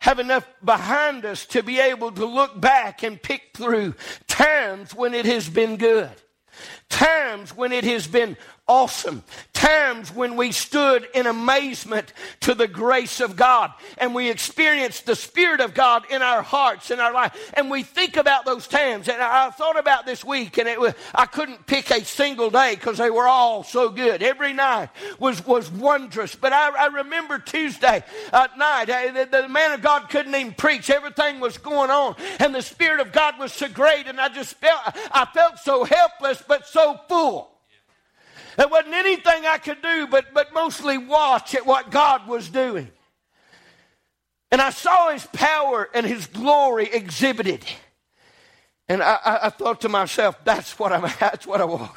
have 0.00 0.18
enough 0.18 0.46
behind 0.64 1.24
us 1.24 1.46
to 1.46 1.62
be 1.62 1.80
able 1.80 2.12
to 2.12 2.24
look 2.24 2.60
back 2.60 3.02
and 3.02 3.20
pick 3.20 3.50
through 3.54 3.94
times 4.28 4.94
when 4.94 5.14
it 5.14 5.26
has 5.26 5.48
been 5.48 5.76
good, 5.76 6.10
times 6.88 7.56
when 7.56 7.72
it 7.72 7.84
has 7.84 8.06
been 8.06 8.36
awesome. 8.70 9.24
Times 9.52 10.14
when 10.14 10.36
we 10.36 10.52
stood 10.52 11.06
in 11.12 11.26
amazement 11.26 12.12
to 12.38 12.54
the 12.54 12.68
grace 12.68 13.20
of 13.20 13.34
God 13.34 13.72
and 13.98 14.14
we 14.14 14.30
experienced 14.30 15.06
the 15.06 15.16
Spirit 15.16 15.60
of 15.60 15.74
God 15.74 16.04
in 16.08 16.22
our 16.22 16.40
hearts, 16.40 16.92
in 16.92 17.00
our 17.00 17.12
life. 17.12 17.50
And 17.54 17.68
we 17.68 17.82
think 17.82 18.16
about 18.16 18.44
those 18.44 18.68
times. 18.68 19.08
And 19.08 19.20
I 19.20 19.50
thought 19.50 19.76
about 19.76 20.06
this 20.06 20.24
week 20.24 20.56
and 20.56 20.68
it 20.68 20.80
was, 20.80 20.94
I 21.12 21.26
couldn't 21.26 21.66
pick 21.66 21.90
a 21.90 22.04
single 22.04 22.48
day 22.48 22.76
because 22.76 22.98
they 22.98 23.10
were 23.10 23.26
all 23.26 23.64
so 23.64 23.88
good. 23.88 24.22
Every 24.22 24.52
night 24.52 24.90
was, 25.18 25.44
was 25.44 25.68
wondrous. 25.68 26.36
But 26.36 26.52
I, 26.52 26.84
I 26.84 26.86
remember 26.86 27.40
Tuesday 27.40 28.04
at 28.32 28.56
night, 28.56 28.88
uh, 28.88 29.10
the, 29.12 29.42
the 29.42 29.48
man 29.48 29.72
of 29.72 29.82
God 29.82 30.08
couldn't 30.08 30.34
even 30.36 30.54
preach. 30.54 30.90
Everything 30.90 31.40
was 31.40 31.58
going 31.58 31.90
on 31.90 32.14
and 32.38 32.54
the 32.54 32.62
Spirit 32.62 33.00
of 33.00 33.10
God 33.10 33.36
was 33.36 33.52
so 33.52 33.68
great. 33.68 34.06
And 34.06 34.20
I 34.20 34.28
just 34.28 34.54
felt, 34.54 34.80
I 35.10 35.26
felt 35.34 35.58
so 35.58 35.82
helpless 35.82 36.40
but 36.46 36.68
so 36.68 37.00
full. 37.08 37.50
There 38.60 38.68
wasn't 38.68 38.92
anything 38.92 39.46
I 39.46 39.56
could 39.56 39.80
do 39.80 40.06
but, 40.06 40.34
but 40.34 40.52
mostly 40.52 40.98
watch 40.98 41.54
at 41.54 41.64
what 41.64 41.90
God 41.90 42.28
was 42.28 42.50
doing. 42.50 42.90
And 44.50 44.60
I 44.60 44.68
saw 44.68 45.08
his 45.08 45.26
power 45.32 45.88
and 45.94 46.04
his 46.04 46.26
glory 46.26 46.84
exhibited. 46.92 47.64
And 48.86 49.02
I, 49.02 49.18
I, 49.24 49.46
I 49.46 49.48
thought 49.48 49.80
to 49.80 49.88
myself, 49.88 50.36
that's 50.44 50.78
what, 50.78 50.92
I'm, 50.92 51.00
that's 51.20 51.46
what 51.46 51.62
I 51.62 51.64
want. 51.64 51.90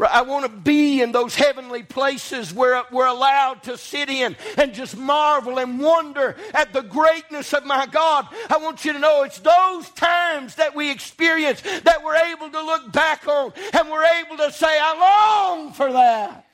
I 0.00 0.22
want 0.22 0.44
to 0.44 0.50
be 0.50 1.00
in 1.02 1.12
those 1.12 1.36
heavenly 1.36 1.84
places 1.84 2.52
where 2.52 2.82
we're 2.90 3.06
allowed 3.06 3.62
to 3.64 3.78
sit 3.78 4.10
in 4.10 4.34
and 4.58 4.74
just 4.74 4.96
marvel 4.96 5.60
and 5.60 5.78
wonder 5.78 6.34
at 6.52 6.72
the 6.72 6.82
greatness 6.82 7.52
of 7.52 7.64
my 7.64 7.86
God. 7.86 8.26
I 8.50 8.56
want 8.56 8.84
you 8.84 8.92
to 8.92 8.98
know 8.98 9.22
it's 9.22 9.38
those 9.38 9.88
times 9.90 10.56
that 10.56 10.74
we 10.74 10.90
experience 10.90 11.60
that 11.62 12.02
we're 12.04 12.16
able 12.16 12.50
to 12.50 12.60
look 12.60 12.90
back 12.90 13.28
on 13.28 13.52
and 13.72 13.88
we're 13.88 14.04
able 14.04 14.36
to 14.38 14.50
say, 14.50 14.66
I 14.66 15.52
long 15.54 15.72
for 15.72 15.92
that. 15.92 16.46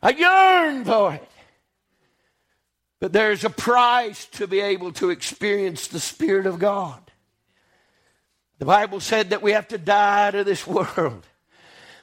I 0.00 0.10
yearn 0.10 0.84
for 0.84 1.14
it. 1.14 1.28
But 3.00 3.12
there's 3.12 3.44
a 3.44 3.50
price 3.50 4.26
to 4.26 4.46
be 4.46 4.60
able 4.60 4.92
to 4.92 5.10
experience 5.10 5.88
the 5.88 6.00
Spirit 6.00 6.46
of 6.46 6.60
God. 6.60 7.00
The 8.58 8.64
Bible 8.64 9.00
said 9.00 9.30
that 9.30 9.42
we 9.42 9.52
have 9.52 9.68
to 9.68 9.78
die 9.78 10.30
to 10.30 10.44
this 10.44 10.66
world. 10.68 11.26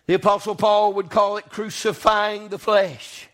The 0.06 0.16
Apostle 0.16 0.56
Paul 0.56 0.94
would 0.94 1.10
call 1.10 1.38
it 1.38 1.50
crucifying 1.50 2.50
the 2.50 2.60
flesh. 2.60 3.30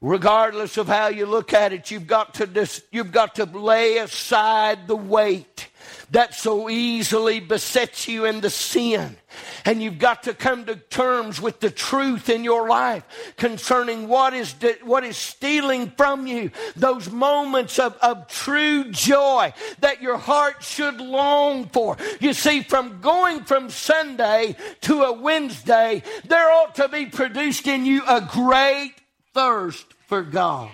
Regardless 0.00 0.76
of 0.76 0.88
how 0.88 1.08
you 1.08 1.26
look 1.26 1.52
at 1.52 1.72
it, 1.72 1.90
you've 1.90 2.06
got 2.06 2.34
to, 2.34 2.46
dis- 2.46 2.82
you've 2.90 3.12
got 3.12 3.34
to 3.36 3.44
lay 3.44 3.98
aside 3.98 4.86
the 4.86 4.96
weight 4.96 5.68
that 6.10 6.34
so 6.34 6.68
easily 6.68 7.40
besets 7.40 8.08
you 8.08 8.24
in 8.24 8.40
the 8.40 8.50
sin. 8.50 9.16
And 9.64 9.82
you've 9.82 9.98
got 9.98 10.22
to 10.24 10.34
come 10.34 10.64
to 10.66 10.76
terms 10.76 11.40
with 11.40 11.60
the 11.60 11.70
truth 11.70 12.28
in 12.28 12.44
your 12.44 12.68
life 12.68 13.04
concerning 13.36 14.08
what 14.08 14.32
is, 14.32 14.54
what 14.82 15.04
is 15.04 15.16
stealing 15.16 15.90
from 15.90 16.26
you 16.26 16.50
those 16.74 17.10
moments 17.10 17.78
of, 17.78 17.96
of 17.96 18.28
true 18.28 18.90
joy 18.90 19.52
that 19.80 20.00
your 20.00 20.16
heart 20.16 20.62
should 20.62 21.00
long 21.00 21.66
for. 21.66 21.96
You 22.20 22.32
see, 22.32 22.62
from 22.62 23.00
going 23.00 23.44
from 23.44 23.70
Sunday 23.70 24.56
to 24.82 25.02
a 25.02 25.12
Wednesday, 25.12 26.02
there 26.24 26.50
ought 26.50 26.76
to 26.76 26.88
be 26.88 27.06
produced 27.06 27.66
in 27.66 27.84
you 27.84 28.02
a 28.06 28.20
great 28.20 28.94
thirst 29.34 29.86
for 30.06 30.22
God. 30.22 30.70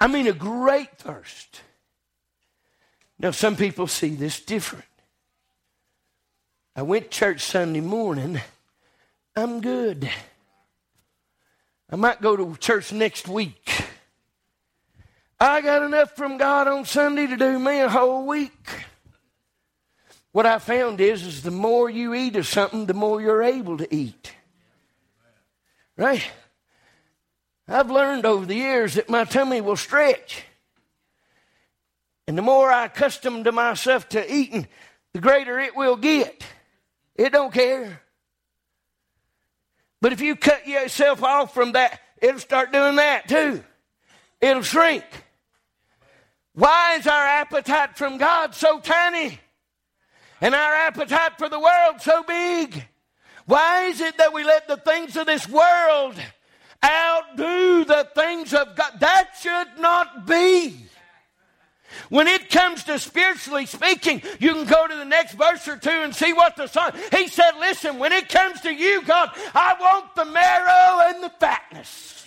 I 0.00 0.06
mean, 0.06 0.26
a 0.26 0.32
great 0.32 0.96
thirst. 0.98 1.60
Now, 3.18 3.32
some 3.32 3.54
people 3.54 3.86
see 3.86 4.14
this 4.14 4.40
different. 4.40 4.86
I 6.74 6.82
went 6.82 7.10
to 7.10 7.18
church 7.18 7.42
Sunday 7.42 7.82
morning. 7.82 8.40
I'm 9.36 9.60
good. 9.60 10.08
I 11.90 11.96
might 11.96 12.22
go 12.22 12.34
to 12.34 12.56
church 12.56 12.92
next 12.92 13.28
week. 13.28 13.84
I 15.38 15.60
got 15.60 15.82
enough 15.82 16.16
from 16.16 16.38
God 16.38 16.68
on 16.68 16.84
Sunday 16.86 17.26
to 17.26 17.36
do 17.36 17.58
me 17.58 17.80
a 17.80 17.88
whole 17.88 18.26
week. 18.26 18.68
What 20.32 20.46
I 20.46 20.58
found 20.58 21.00
is, 21.00 21.26
is 21.26 21.42
the 21.42 21.50
more 21.50 21.90
you 21.90 22.14
eat 22.14 22.36
of 22.36 22.46
something, 22.46 22.86
the 22.86 22.94
more 22.94 23.20
you're 23.20 23.42
able 23.42 23.76
to 23.78 23.94
eat. 23.94 24.32
Right? 25.96 26.30
I've 27.70 27.90
learned 27.90 28.26
over 28.26 28.44
the 28.44 28.56
years 28.56 28.94
that 28.94 29.08
my 29.08 29.22
tummy 29.22 29.60
will 29.60 29.76
stretch. 29.76 30.42
And 32.26 32.36
the 32.36 32.42
more 32.42 32.70
I 32.70 32.86
accustom 32.86 33.44
to 33.44 33.52
myself 33.52 34.08
to 34.10 34.34
eating, 34.34 34.66
the 35.12 35.20
greater 35.20 35.58
it 35.60 35.76
will 35.76 35.96
get. 35.96 36.44
It 37.14 37.30
don't 37.30 37.54
care. 37.54 38.02
But 40.00 40.12
if 40.12 40.20
you 40.20 40.34
cut 40.34 40.66
yourself 40.66 41.22
off 41.22 41.54
from 41.54 41.72
that, 41.72 42.00
it'll 42.20 42.40
start 42.40 42.72
doing 42.72 42.96
that 42.96 43.28
too. 43.28 43.62
It'll 44.40 44.62
shrink. 44.62 45.04
Why 46.54 46.96
is 46.96 47.06
our 47.06 47.24
appetite 47.24 47.96
from 47.96 48.18
God 48.18 48.54
so 48.54 48.80
tiny? 48.80 49.38
And 50.40 50.56
our 50.56 50.74
appetite 50.74 51.38
for 51.38 51.48
the 51.48 51.60
world 51.60 52.00
so 52.00 52.24
big? 52.24 52.84
Why 53.46 53.84
is 53.84 54.00
it 54.00 54.18
that 54.18 54.32
we 54.32 54.42
let 54.42 54.66
the 54.66 54.76
things 54.76 55.16
of 55.16 55.26
this 55.26 55.48
world 55.48 56.16
outdo 56.84 57.84
the 57.84 58.08
things 58.14 58.54
of 58.54 58.74
God. 58.76 58.92
That 59.00 59.30
should 59.40 59.80
not 59.80 60.26
be. 60.26 60.86
When 62.08 62.28
it 62.28 62.50
comes 62.50 62.84
to 62.84 62.98
spiritually 62.98 63.66
speaking, 63.66 64.22
you 64.38 64.54
can 64.54 64.66
go 64.66 64.86
to 64.86 64.96
the 64.96 65.04
next 65.04 65.34
verse 65.34 65.66
or 65.66 65.76
two 65.76 65.90
and 65.90 66.14
see 66.14 66.32
what 66.32 66.56
the 66.56 66.66
son. 66.66 66.92
He 67.10 67.28
said, 67.28 67.52
Listen, 67.58 67.98
when 67.98 68.12
it 68.12 68.28
comes 68.28 68.60
to 68.62 68.72
you, 68.72 69.02
God, 69.02 69.30
I 69.54 69.74
want 69.80 70.14
the 70.14 70.24
marrow 70.24 71.08
and 71.08 71.22
the 71.22 71.30
fatness. 71.40 72.26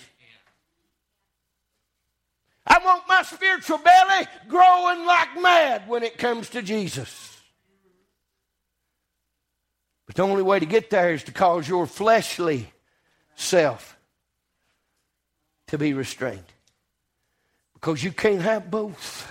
I 2.66 2.78
want 2.82 3.04
my 3.08 3.22
spiritual 3.22 3.78
belly 3.78 4.26
growing 4.48 5.04
like 5.04 5.40
mad 5.40 5.88
when 5.88 6.02
it 6.02 6.16
comes 6.16 6.50
to 6.50 6.62
Jesus. 6.62 7.30
But 10.06 10.16
the 10.16 10.22
only 10.22 10.42
way 10.42 10.60
to 10.60 10.66
get 10.66 10.90
there 10.90 11.12
is 11.12 11.24
to 11.24 11.32
cause 11.32 11.68
your 11.68 11.86
fleshly 11.86 12.70
self 13.34 13.93
to 15.74 15.78
be 15.78 15.92
restrained. 15.92 16.44
Because 17.74 18.04
you 18.04 18.12
can't 18.12 18.42
have 18.42 18.70
both. 18.70 19.28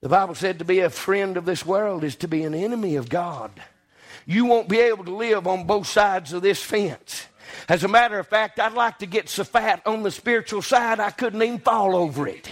The 0.00 0.08
Bible 0.08 0.34
said 0.34 0.60
to 0.60 0.64
be 0.64 0.80
a 0.80 0.88
friend 0.88 1.36
of 1.36 1.44
this 1.44 1.66
world 1.66 2.04
is 2.04 2.16
to 2.16 2.28
be 2.28 2.42
an 2.44 2.54
enemy 2.54 2.96
of 2.96 3.10
God. 3.10 3.50
You 4.24 4.46
won't 4.46 4.70
be 4.70 4.80
able 4.80 5.04
to 5.04 5.14
live 5.14 5.46
on 5.46 5.66
both 5.66 5.86
sides 5.86 6.32
of 6.32 6.40
this 6.40 6.62
fence. 6.62 7.26
As 7.68 7.84
a 7.84 7.88
matter 7.88 8.18
of 8.18 8.26
fact, 8.28 8.58
I'd 8.58 8.72
like 8.72 9.00
to 9.00 9.06
get 9.06 9.28
so 9.28 9.44
fat 9.44 9.82
on 9.84 10.02
the 10.02 10.10
spiritual 10.10 10.62
side 10.62 11.00
I 11.00 11.10
couldn't 11.10 11.42
even 11.42 11.58
fall 11.58 11.94
over 11.94 12.26
it. 12.26 12.48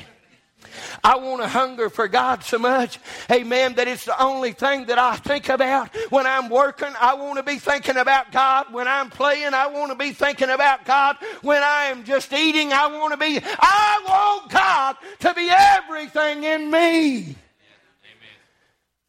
I 1.03 1.17
want 1.17 1.43
to 1.43 1.49
hunger 1.49 1.91
for 1.91 2.09
God 2.09 2.45
so 2.45 2.59
much, 2.59 2.99
amen, 3.31 3.75
that 3.75 3.89
it's 3.89 4.05
the 4.05 4.23
only 4.23 4.53
thing 4.53 4.87
that 4.87 4.99
I 4.99 5.17
think 5.17 5.49
about 5.49 5.95
when 6.11 6.27
I'm 6.27 6.49
working. 6.49 6.93
I 7.01 7.15
want 7.15 7.37
to 7.39 7.43
be 7.43 7.59
thinking 7.59 7.97
about 7.97 8.33
God. 8.33 8.73
When 8.73 8.89
I'm 8.89 9.11
playing, 9.11 9.55
I 9.55 9.67
want 9.67 9.93
to 9.93 9.97
be 9.97 10.13
thinking 10.13 10.51
about 10.51 10.85
God. 10.85 11.17
When 11.43 11.63
I 11.63 11.85
am 11.85 12.05
just 12.05 12.33
eating, 12.33 12.73
I 12.73 12.87
want 12.87 13.13
to 13.13 13.19
be, 13.19 13.41
I 13.43 14.03
want 14.07 14.51
God 14.51 14.97
to 15.21 15.35
be 15.35 15.49
everything 15.51 16.45
in 16.45 16.71
me. 16.71 17.37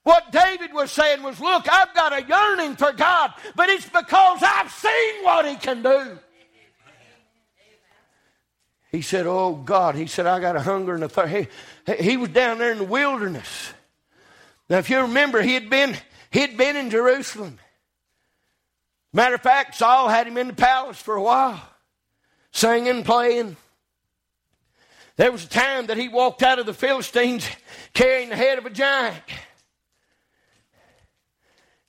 What 0.03 0.31
David 0.31 0.73
was 0.73 0.91
saying 0.91 1.21
was, 1.21 1.39
Look, 1.39 1.71
I've 1.71 1.93
got 1.93 2.13
a 2.13 2.23
yearning 2.23 2.75
for 2.75 2.91
God, 2.91 3.33
but 3.55 3.69
it's 3.69 3.85
because 3.85 4.39
I've 4.41 4.71
seen 4.71 5.23
what 5.23 5.45
He 5.47 5.55
can 5.55 5.83
do. 5.83 6.17
He 8.91 9.01
said, 9.01 9.25
Oh 9.25 9.53
God, 9.55 9.95
he 9.95 10.05
said, 10.05 10.25
I 10.25 10.39
got 10.39 10.57
a 10.57 10.61
hunger 10.61 10.93
and 10.93 11.03
a 11.03 11.09
thirst. 11.09 11.47
He, 11.87 11.95
he 11.95 12.17
was 12.17 12.29
down 12.29 12.57
there 12.57 12.71
in 12.71 12.77
the 12.77 12.83
wilderness. 12.83 13.73
Now, 14.69 14.79
if 14.79 14.89
you 14.89 14.99
remember, 14.99 15.41
he 15.41 15.53
had 15.53 15.69
been, 15.69 15.95
he 16.29 16.39
had 16.39 16.57
been 16.57 16.75
in 16.75 16.89
Jerusalem. 16.89 17.59
Matter 19.13 19.35
of 19.35 19.41
fact, 19.41 19.75
Saul 19.75 20.07
had 20.07 20.27
him 20.27 20.37
in 20.37 20.47
the 20.47 20.53
palace 20.53 20.97
for 20.97 21.15
a 21.15 21.21
while, 21.21 21.61
singing, 22.51 23.03
playing. 23.03 23.55
There 25.17 25.31
was 25.31 25.45
a 25.45 25.49
time 25.49 25.87
that 25.87 25.97
he 25.97 26.07
walked 26.07 26.41
out 26.41 26.59
of 26.59 26.65
the 26.65 26.73
Philistines 26.73 27.47
carrying 27.93 28.29
the 28.29 28.35
head 28.35 28.57
of 28.57 28.65
a 28.65 28.69
giant. 28.69 29.23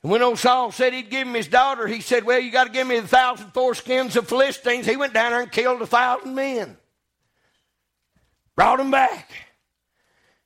And 0.03 0.11
when 0.11 0.23
old 0.23 0.39
Saul 0.39 0.73
said 0.73 0.93
he'd 0.93 1.11
give 1.11 1.29
him 1.29 1.35
his 1.35 1.47
daughter, 1.47 1.87
he 1.87 2.01
said, 2.01 2.25
Well, 2.25 2.41
you 2.41 2.51
got 2.51 2.65
to 2.65 2.73
give 2.73 2.87
me 2.87 2.99
the 2.99 3.09
thousand 3.09 3.53
foreskins 3.53 4.17
of 4.17 4.29
Philistines. 4.29 4.87
He 4.87 4.97
went 4.97 5.15
down 5.15 5.31
there 5.31 5.43
and 5.43 5.53
killed 5.53 5.81
a 5.83 5.87
thousand 5.87 6.35
men. 6.35 6.77
Brought 8.57 8.81
him 8.81 8.91
back. 8.91 9.31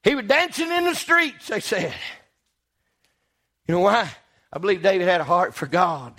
He 0.03 0.15
was 0.15 0.27
dancing 0.27 0.71
in 0.71 0.85
the 0.85 0.95
streets, 0.95 1.49
they 1.49 1.61
said. 1.61 1.95
You 3.67 3.75
know 3.75 3.81
why? 3.81 4.09
I 4.53 4.59
believe 4.59 4.83
David 4.83 5.09
had 5.09 5.21
a 5.21 5.25
heart 5.25 5.55
for 5.55 5.67
God. 5.67 6.15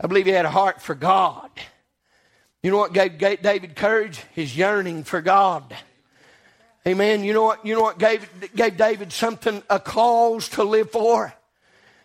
I 0.00 0.06
believe 0.06 0.26
he 0.26 0.32
had 0.32 0.44
a 0.44 0.50
heart 0.50 0.80
for 0.80 0.94
God. 0.94 1.50
You 2.62 2.70
know 2.70 2.78
what 2.78 2.92
gave 2.92 3.18
David 3.18 3.76
courage? 3.76 4.22
His 4.32 4.56
yearning 4.56 5.04
for 5.04 5.20
God. 5.20 5.74
Amen. 6.86 7.24
You 7.24 7.32
know 7.32 7.42
what? 7.42 7.64
You 7.66 7.74
know 7.74 7.82
what 7.82 7.98
gave, 7.98 8.28
gave 8.54 8.76
David 8.76 9.12
something, 9.12 9.62
a 9.68 9.80
cause 9.80 10.48
to 10.50 10.64
live 10.64 10.90
for? 10.90 11.34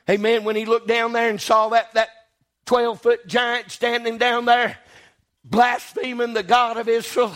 Amen. 0.10 0.44
When 0.44 0.56
he 0.56 0.66
looked 0.66 0.88
down 0.88 1.14
there 1.14 1.30
and 1.30 1.40
saw 1.40 1.70
that, 1.70 1.94
that 1.94 2.10
12 2.66 3.02
foot 3.02 3.28
giant 3.28 3.72
standing 3.72 4.18
down 4.18 4.46
there, 4.46 4.78
blaspheming 5.44 6.34
the 6.34 6.44
God 6.44 6.78
of 6.78 6.88
Israel, 6.88 7.34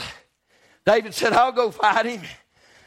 David 0.86 1.14
said, 1.14 1.34
I'll 1.34 1.52
go 1.52 1.72
fight 1.72 2.06
him. 2.06 2.22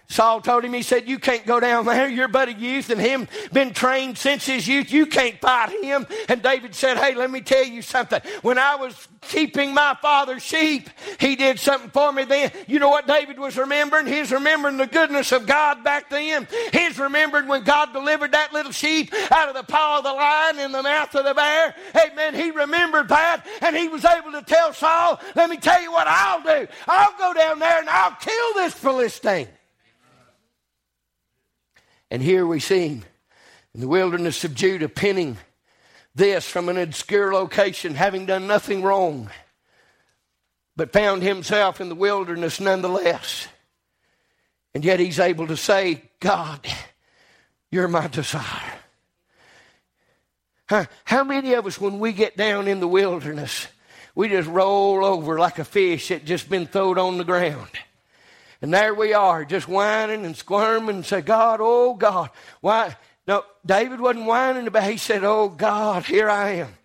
Saul 0.09 0.41
told 0.41 0.65
him, 0.65 0.73
he 0.73 0.83
said, 0.83 1.09
You 1.09 1.19
can't 1.19 1.45
go 1.45 1.59
down 1.59 1.85
there. 1.85 2.09
You're 2.09 2.29
but 2.29 2.49
a 2.49 2.53
youth, 2.53 2.91
and 2.91 3.01
him 3.01 3.27
been 3.53 3.73
trained 3.73 4.17
since 4.17 4.47
his 4.47 4.67
youth. 4.69 4.93
You 4.93 5.07
can't 5.07 5.41
fight 5.41 5.71
him. 5.83 6.07
And 6.29 6.43
David 6.43 6.75
said, 6.75 6.97
Hey, 6.97 7.15
let 7.15 7.31
me 7.31 7.41
tell 7.41 7.65
you 7.65 7.83
something. 7.83 8.21
When 8.43 8.57
I 8.57 8.77
was 8.77 9.09
keeping 9.23 9.75
my 9.75 9.97
father's 10.01 10.45
sheep, 10.45 10.89
he 11.19 11.35
did 11.35 11.59
something 11.59 11.91
for 11.91 12.13
me 12.13 12.25
then. 12.25 12.53
You 12.69 12.79
know 12.79 12.89
what 12.89 13.09
David 13.09 13.39
was 13.39 13.57
remembering? 13.57 14.07
He's 14.07 14.31
remembering 14.31 14.77
the 14.77 14.87
goodness 14.87 15.33
of 15.33 15.45
God 15.47 15.83
back 15.83 16.09
then. 16.09 16.47
He's 16.73 16.99
remembered 16.99 17.49
when 17.49 17.65
God 17.65 17.93
delivered 17.93 18.33
that 18.33 18.53
little 18.53 18.73
sheep 18.73 19.13
out 19.33 19.49
of 19.49 19.57
the 19.57 19.65
paw 19.65 19.99
of 19.99 20.05
the 20.05 20.13
lion 20.13 20.61
in 20.61 20.71
the 20.71 20.83
mouth 20.83 21.13
of 21.17 21.25
the 21.25 21.35
bear. 21.35 21.75
Amen. 21.97 22.35
He 22.35 22.53
remembered 22.53 23.09
that, 23.09 23.45
and 23.61 23.77
he 23.77 23.89
was 23.89 24.05
able 24.05 24.33
to 24.33 24.43
tell 24.43 24.73
Saul, 24.73 25.21
Let 25.35 25.51
me 25.51 25.57
tell 25.57 25.83
you 25.83 25.91
what 25.91 26.07
I'll 26.07 26.43
do. 26.43 26.69
I'll 26.87 27.19
go 27.19 27.35
down 27.35 27.59
there 27.59 27.81
and 27.81 27.89
I'll 27.89 28.17
kill 28.21 28.55
this 28.55 28.73
Philistine. 28.73 29.49
And 32.11 32.23
here 32.23 32.47
we 32.47 32.61
see 32.61 32.89
him 32.89 33.05
in 33.75 33.81
the 33.81 33.89
wilderness 33.89 34.45
of 34.45 34.55
Judah 34.55 34.89
penning 34.89 35.37
this 36.15 36.49
from 36.49 36.69
an 36.69 36.79
obscure 36.79 37.33
location, 37.33 37.95
having 37.95 38.27
done 38.27 38.47
nothing 38.47 38.83
wrong, 38.83 39.31
but 40.75 40.93
found 40.93 41.23
himself 41.23 41.81
in 41.81 41.89
the 41.89 41.95
wilderness 41.95 42.59
nonetheless. 42.59 43.49
And 44.75 44.85
yet 44.85 45.01
he's 45.01 45.19
able 45.19 45.47
to 45.49 45.57
say, 45.57 46.03
God, 46.21 46.67
you're 47.71 47.89
my 47.89 48.07
desire. 48.07 48.73
Huh? 50.69 50.87
How 51.05 51.23
many 51.23 51.53
of 51.55 51.67
us, 51.67 51.81
when 51.81 51.99
we 51.99 52.13
get 52.13 52.37
down 52.37 52.69
in 52.69 52.81
the 52.81 52.89
wilderness, 52.89 53.69
we 54.15 54.29
just 54.29 54.49
roll 54.49 55.05
over 55.05 55.39
like 55.39 55.59
a 55.59 55.65
fish 55.65 56.09
that 56.09 56.25
just 56.25 56.49
been 56.49 56.67
thrown 56.67 56.99
on 56.99 57.19
the 57.19 57.25
ground? 57.25 57.71
And 58.63 58.73
there 58.73 58.95
we 58.95 59.13
are, 59.13 59.45
just 59.45 59.69
whining 59.69 60.25
and 60.25 60.37
squirming 60.37 60.97
and 60.97 61.07
say, 61.07 61.21
God, 61.21 61.61
oh 61.63 61.95
God. 61.95 62.31
Why? 62.61 62.97
No, 63.27 63.45
David 63.65 64.01
wasn't 64.01 64.27
whining 64.27 64.67
about 64.67 64.91
He 64.91 64.97
said, 64.97 65.25
Oh 65.25 65.49
God, 65.49 66.05
here 66.05 66.31
I 66.31 66.51
am 66.51 66.77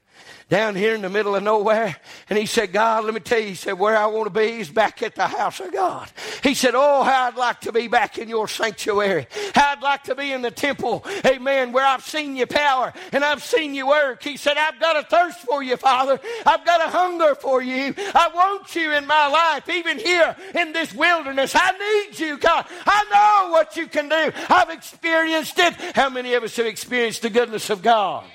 down 0.51 0.75
here 0.75 0.93
in 0.93 1.01
the 1.01 1.09
middle 1.09 1.33
of 1.33 1.41
nowhere. 1.41 1.95
And 2.29 2.37
he 2.37 2.45
said, 2.45 2.73
God, 2.73 3.05
let 3.05 3.13
me 3.13 3.21
tell 3.21 3.39
you, 3.39 3.47
he 3.47 3.55
said, 3.55 3.79
where 3.79 3.97
I 3.97 4.05
want 4.07 4.25
to 4.25 4.37
be 4.37 4.59
is 4.59 4.69
back 4.69 5.01
at 5.01 5.15
the 5.15 5.25
house 5.25 5.61
of 5.61 5.71
God. 5.71 6.11
He 6.43 6.55
said, 6.55 6.75
Oh, 6.75 7.03
how 7.03 7.29
I'd 7.29 7.37
like 7.37 7.61
to 7.61 7.71
be 7.71 7.87
back 7.87 8.17
in 8.17 8.27
your 8.27 8.49
sanctuary. 8.49 9.27
How 9.55 9.71
I'd 9.71 9.81
like 9.81 10.03
to 10.03 10.15
be 10.15 10.33
in 10.33 10.41
the 10.41 10.51
temple, 10.51 11.05
amen, 11.25 11.71
where 11.71 11.85
I've 11.85 12.03
seen 12.03 12.35
your 12.35 12.47
power 12.47 12.91
and 13.13 13.23
I've 13.23 13.41
seen 13.41 13.73
you 13.73 13.87
work. 13.87 14.21
He 14.21 14.35
said, 14.35 14.57
I've 14.57 14.77
got 14.77 14.97
a 14.97 15.03
thirst 15.03 15.39
for 15.39 15.63
you, 15.63 15.77
Father. 15.77 16.19
I've 16.45 16.65
got 16.65 16.85
a 16.85 16.89
hunger 16.89 17.33
for 17.35 17.61
you. 17.61 17.95
I 17.97 18.29
want 18.35 18.75
you 18.75 18.91
in 18.91 19.07
my 19.07 19.27
life, 19.27 19.69
even 19.69 19.99
here 19.99 20.35
in 20.53 20.73
this 20.73 20.93
wilderness. 20.93 21.53
I 21.55 21.71
need 21.71 22.19
you, 22.19 22.37
God. 22.37 22.65
I 22.85 23.05
know 23.45 23.53
what 23.53 23.77
you 23.77 23.87
can 23.87 24.09
do. 24.09 24.33
I've 24.49 24.69
experienced 24.69 25.57
it. 25.59 25.75
How 25.95 26.09
many 26.09 26.33
of 26.33 26.43
us 26.43 26.57
have 26.57 26.65
experienced 26.65 27.21
the 27.21 27.29
goodness 27.29 27.69
of 27.69 27.81
God? 27.81 28.25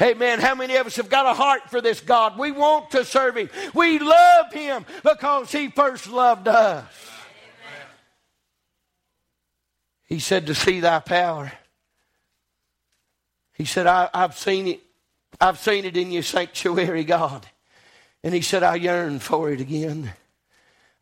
Amen. 0.00 0.40
How 0.40 0.54
many 0.54 0.76
of 0.76 0.86
us 0.86 0.96
have 0.96 1.10
got 1.10 1.26
a 1.26 1.34
heart 1.34 1.70
for 1.70 1.80
this 1.80 2.00
God? 2.00 2.38
We 2.38 2.52
want 2.52 2.90
to 2.92 3.04
serve 3.04 3.36
Him. 3.36 3.50
We 3.74 3.98
love 3.98 4.52
Him 4.52 4.84
because 5.02 5.52
He 5.52 5.68
first 5.68 6.08
loved 6.08 6.48
us. 6.48 6.84
He 10.06 10.18
said, 10.18 10.46
To 10.46 10.54
see 10.54 10.80
thy 10.80 11.00
power. 11.00 11.52
He 13.54 13.64
said, 13.64 13.86
I, 13.86 14.10
have 14.12 14.36
seen 14.36 14.68
it. 14.68 14.80
I've 15.40 15.58
seen 15.58 15.84
it 15.84 15.96
in 15.96 16.10
your 16.10 16.22
sanctuary, 16.22 17.04
God. 17.04 17.46
And 18.22 18.34
he 18.34 18.40
said, 18.40 18.62
I 18.62 18.76
yearn 18.76 19.18
for 19.18 19.50
it 19.50 19.60
again. 19.60 20.12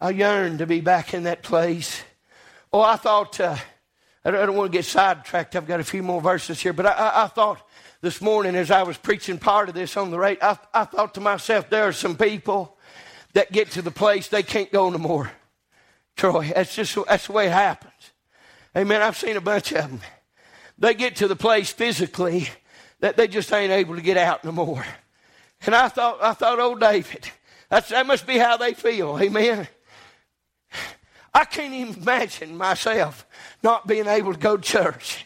I 0.00 0.10
yearn 0.10 0.58
to 0.58 0.66
be 0.66 0.80
back 0.80 1.12
in 1.12 1.24
that 1.24 1.42
place. 1.42 2.02
Oh, 2.72 2.80
I 2.80 2.96
thought, 2.96 3.38
uh, 3.40 3.56
I, 4.24 4.30
don't, 4.30 4.40
I 4.40 4.46
don't 4.46 4.56
want 4.56 4.72
to 4.72 4.78
get 4.78 4.84
sidetracked. 4.84 5.56
I've 5.56 5.66
got 5.66 5.80
a 5.80 5.84
few 5.84 6.02
more 6.02 6.20
verses 6.20 6.60
here, 6.60 6.72
but 6.72 6.86
I, 6.86 6.92
I, 6.92 7.24
I 7.24 7.26
thought 7.26 7.60
this 8.00 8.20
morning 8.20 8.56
as 8.56 8.70
I 8.70 8.82
was 8.82 8.96
preaching 8.96 9.38
part 9.38 9.68
of 9.68 9.74
this 9.74 9.96
on 9.96 10.10
the 10.10 10.18
radio, 10.18 10.42
I, 10.42 10.58
I 10.72 10.84
thought 10.84 11.14
to 11.14 11.20
myself, 11.20 11.68
there 11.68 11.84
are 11.84 11.92
some 11.92 12.16
people 12.16 12.76
that 13.34 13.52
get 13.52 13.70
to 13.72 13.82
the 13.82 13.90
place 13.90 14.28
they 14.28 14.42
can't 14.42 14.72
go 14.72 14.88
no 14.90 14.98
more. 14.98 15.30
Troy, 16.16 16.52
that's 16.54 16.74
just 16.74 16.96
that's 17.06 17.26
the 17.26 17.32
way 17.32 17.46
it 17.46 17.52
happens. 17.52 18.12
Amen. 18.76 19.02
I've 19.02 19.16
seen 19.16 19.36
a 19.36 19.40
bunch 19.40 19.72
of 19.72 19.90
them. 19.90 20.00
They 20.78 20.94
get 20.94 21.16
to 21.16 21.28
the 21.28 21.36
place 21.36 21.70
physically 21.70 22.48
that 23.00 23.16
they 23.16 23.28
just 23.28 23.52
ain't 23.52 23.72
able 23.72 23.96
to 23.96 24.02
get 24.02 24.16
out 24.16 24.44
no 24.44 24.52
more. 24.52 24.84
And 25.66 25.74
I 25.74 25.88
thought, 25.88 26.22
I 26.22 26.32
thought, 26.32 26.58
oh 26.58 26.74
David, 26.74 27.30
that's, 27.68 27.90
that 27.90 28.06
must 28.06 28.26
be 28.26 28.38
how 28.38 28.56
they 28.56 28.74
feel. 28.74 29.18
Amen. 29.20 29.68
I 31.34 31.44
can't 31.44 31.74
even 31.74 32.02
imagine 32.02 32.56
myself 32.56 33.26
not 33.62 33.86
being 33.86 34.06
able 34.06 34.32
to 34.32 34.38
go 34.38 34.56
to 34.56 34.62
church. 34.62 35.24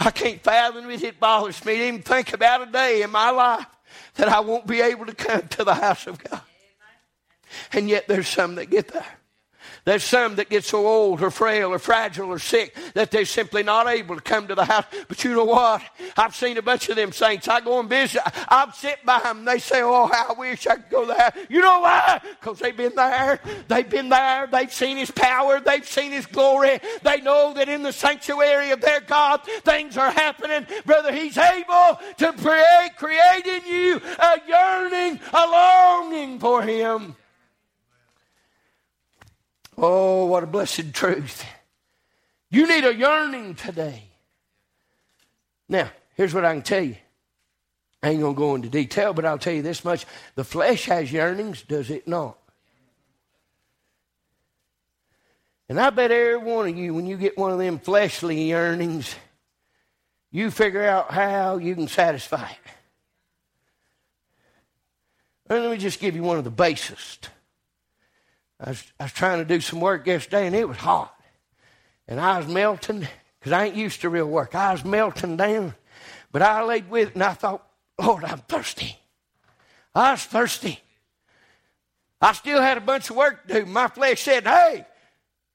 I 0.00 0.10
can't 0.10 0.40
fathom 0.40 0.90
it. 0.90 1.02
It 1.02 1.20
bothers 1.20 1.62
me 1.64 1.76
to 1.76 1.88
even 1.88 2.02
think 2.02 2.32
about 2.32 2.66
a 2.66 2.72
day 2.72 3.02
in 3.02 3.10
my 3.10 3.30
life 3.30 3.66
that 4.14 4.28
I 4.28 4.40
won't 4.40 4.66
be 4.66 4.80
able 4.80 5.06
to 5.06 5.14
come 5.14 5.46
to 5.48 5.64
the 5.64 5.74
house 5.74 6.06
of 6.06 6.22
God. 6.24 6.40
And 7.72 7.88
yet 7.88 8.08
there's 8.08 8.28
some 8.28 8.54
that 8.54 8.70
get 8.70 8.88
there. 8.88 9.19
There's 9.84 10.04
some 10.04 10.36
that 10.36 10.50
get 10.50 10.64
so 10.64 10.86
old 10.86 11.22
or 11.22 11.30
frail 11.30 11.72
or 11.72 11.78
fragile 11.78 12.28
or 12.28 12.38
sick 12.38 12.76
that 12.94 13.10
they're 13.10 13.24
simply 13.24 13.62
not 13.62 13.86
able 13.86 14.14
to 14.14 14.20
come 14.20 14.46
to 14.48 14.54
the 14.54 14.64
house. 14.64 14.84
But 15.08 15.24
you 15.24 15.34
know 15.34 15.44
what? 15.44 15.82
I've 16.16 16.34
seen 16.34 16.58
a 16.58 16.62
bunch 16.62 16.88
of 16.88 16.96
them 16.96 17.12
saints. 17.12 17.48
I 17.48 17.60
go 17.60 17.80
and 17.80 17.88
visit. 17.88 18.22
I've 18.48 18.74
sit 18.74 19.04
by 19.04 19.20
them. 19.20 19.44
They 19.44 19.58
say, 19.58 19.82
Oh, 19.82 20.10
I 20.12 20.34
wish 20.38 20.66
I 20.66 20.76
could 20.76 20.90
go 20.90 21.06
there. 21.06 21.32
You 21.48 21.60
know 21.60 21.80
why? 21.80 22.20
Because 22.22 22.58
they've 22.58 22.76
been 22.76 22.94
there. 22.94 23.40
They've 23.68 23.88
been 23.88 24.10
there. 24.10 24.46
They've 24.46 24.72
seen 24.72 24.96
His 24.96 25.10
power. 25.10 25.60
They've 25.60 25.86
seen 25.86 26.12
His 26.12 26.26
glory. 26.26 26.80
They 27.02 27.20
know 27.20 27.54
that 27.54 27.68
in 27.68 27.82
the 27.82 27.92
sanctuary 27.92 28.70
of 28.70 28.80
their 28.80 29.00
God, 29.00 29.42
things 29.62 29.96
are 29.96 30.10
happening. 30.10 30.66
Brother, 30.84 31.12
He's 31.12 31.38
able 31.38 31.98
to 32.18 32.32
create, 32.34 32.90
create 32.96 33.46
in 33.46 33.66
you 33.66 34.00
a 34.18 34.40
yearning, 34.46 35.20
a 35.32 35.46
longing 35.46 36.38
for 36.38 36.62
Him. 36.62 37.16
Oh, 39.82 40.26
what 40.26 40.44
a 40.44 40.46
blessed 40.46 40.92
truth. 40.92 41.42
You 42.50 42.68
need 42.68 42.84
a 42.84 42.94
yearning 42.94 43.54
today. 43.54 44.02
Now, 45.70 45.90
here's 46.16 46.34
what 46.34 46.44
I 46.44 46.52
can 46.52 46.62
tell 46.62 46.82
you. 46.82 46.96
I 48.02 48.10
ain't 48.10 48.20
going 48.20 48.34
to 48.34 48.38
go 48.38 48.54
into 48.54 48.68
detail, 48.68 49.14
but 49.14 49.24
I'll 49.24 49.38
tell 49.38 49.54
you 49.54 49.62
this 49.62 49.82
much. 49.82 50.04
The 50.34 50.44
flesh 50.44 50.84
has 50.84 51.10
yearnings, 51.10 51.62
does 51.62 51.88
it 51.88 52.06
not? 52.06 52.36
And 55.70 55.80
I 55.80 55.88
bet 55.88 56.10
every 56.10 56.36
one 56.36 56.68
of 56.68 56.76
you, 56.76 56.92
when 56.92 57.06
you 57.06 57.16
get 57.16 57.38
one 57.38 57.50
of 57.50 57.58
them 57.58 57.78
fleshly 57.78 58.42
yearnings, 58.42 59.14
you 60.30 60.50
figure 60.50 60.84
out 60.84 61.10
how 61.10 61.56
you 61.56 61.74
can 61.74 61.88
satisfy 61.88 62.50
it. 62.50 62.58
Let 65.48 65.70
me 65.70 65.78
just 65.78 66.00
give 66.00 66.14
you 66.14 66.22
one 66.22 66.36
of 66.36 66.44
the 66.44 66.50
basest. 66.50 67.30
I 68.62 68.70
was, 68.70 68.92
I 69.00 69.04
was 69.04 69.12
trying 69.12 69.38
to 69.38 69.44
do 69.44 69.60
some 69.60 69.80
work 69.80 70.06
yesterday 70.06 70.46
and 70.46 70.54
it 70.54 70.68
was 70.68 70.76
hot. 70.76 71.14
And 72.06 72.20
I 72.20 72.38
was 72.38 72.46
melting 72.46 73.06
because 73.38 73.52
I 73.52 73.66
ain't 73.66 73.76
used 73.76 74.02
to 74.02 74.10
real 74.10 74.26
work. 74.26 74.54
I 74.54 74.72
was 74.72 74.84
melting 74.84 75.36
down. 75.36 75.74
But 76.30 76.42
I 76.42 76.62
laid 76.62 76.90
with 76.90 77.08
it 77.08 77.14
and 77.14 77.22
I 77.22 77.32
thought, 77.32 77.66
Lord, 77.98 78.24
I'm 78.24 78.38
thirsty. 78.38 78.98
I 79.94 80.12
was 80.12 80.24
thirsty. 80.24 80.80
I 82.20 82.32
still 82.32 82.60
had 82.60 82.76
a 82.76 82.82
bunch 82.82 83.08
of 83.10 83.16
work 83.16 83.46
to 83.46 83.60
do. 83.60 83.66
My 83.66 83.88
flesh 83.88 84.22
said, 84.22 84.44
Hey, 84.44 84.86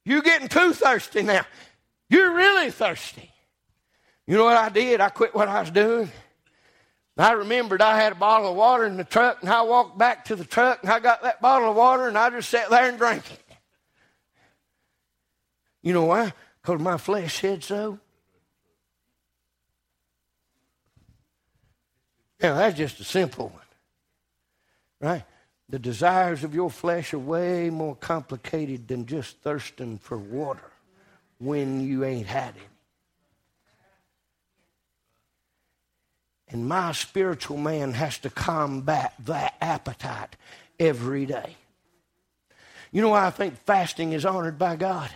you're 0.04 0.22
getting 0.22 0.48
too 0.48 0.74
thirsty 0.74 1.22
now. 1.22 1.46
You're 2.10 2.34
really 2.34 2.72
thirsty. 2.72 3.32
You 4.26 4.38
know 4.38 4.46
what 4.46 4.58
I 4.58 4.70
did? 4.70 5.00
I 5.00 5.10
quit 5.10 5.36
what 5.36 5.48
I 5.48 5.60
was 5.60 5.72
doing. 5.72 6.12
I 7.18 7.32
remembered 7.32 7.82
I 7.82 7.96
had 7.96 8.12
a 8.12 8.16
bottle 8.16 8.52
of 8.52 8.58
water 8.58 8.86
in 8.86 8.98
the 8.98 9.06
truck, 9.06 9.42
and 9.42 9.50
I 9.50 9.62
walked 9.62 9.98
back 9.98 10.26
to 10.26 10.36
the 10.36 10.44
truck, 10.44 10.80
and 10.84 10.92
I 10.92 11.00
got 11.00 11.24
that 11.24 11.42
bottle 11.42 11.70
of 11.70 11.76
water, 11.76 12.08
and 12.08 12.18
I 12.18 12.30
just 12.30 12.50
sat 12.50 12.70
there 12.70 12.90
and 12.90 12.98
drank 12.98 13.24
it. 13.32 13.40
You 15.82 15.94
know 15.94 16.06
why? 16.06 16.34
Because 16.62 16.82
my 16.82 16.98
flesh 16.98 17.40
said 17.40 17.64
so. 17.64 18.00
Now, 22.42 22.56
that's 22.56 22.78
just 22.78 23.00
a 23.00 23.06
simple 23.06 23.48
one. 23.50 23.62
Right? 25.00 25.24
The 25.70 25.80
desires 25.80 26.44
of 26.44 26.54
your 26.54 26.70
flesh 26.70 27.14
are 27.14 27.20
way 27.20 27.70
more 27.70 27.96
complicated 27.96 28.88
than 28.88 29.06
just 29.06 29.38
thirsting 29.42 30.00
for 30.00 30.18
water 30.18 30.72
when 31.38 31.82
you 31.82 32.04
ain't 32.04 32.28
had 32.28 32.56
any. 32.56 32.75
And 36.56 36.70
my 36.70 36.94
spiritual 36.94 37.58
man 37.58 37.92
has 37.92 38.18
to 38.20 38.30
combat 38.30 39.14
that 39.26 39.56
appetite 39.60 40.38
every 40.80 41.26
day. 41.26 41.58
You 42.94 43.02
know 43.02 43.10
why 43.10 43.26
I 43.26 43.30
think 43.30 43.58
fasting 43.66 44.14
is 44.14 44.26
honored 44.26 44.58
by 44.58 44.78
God? 44.78 45.10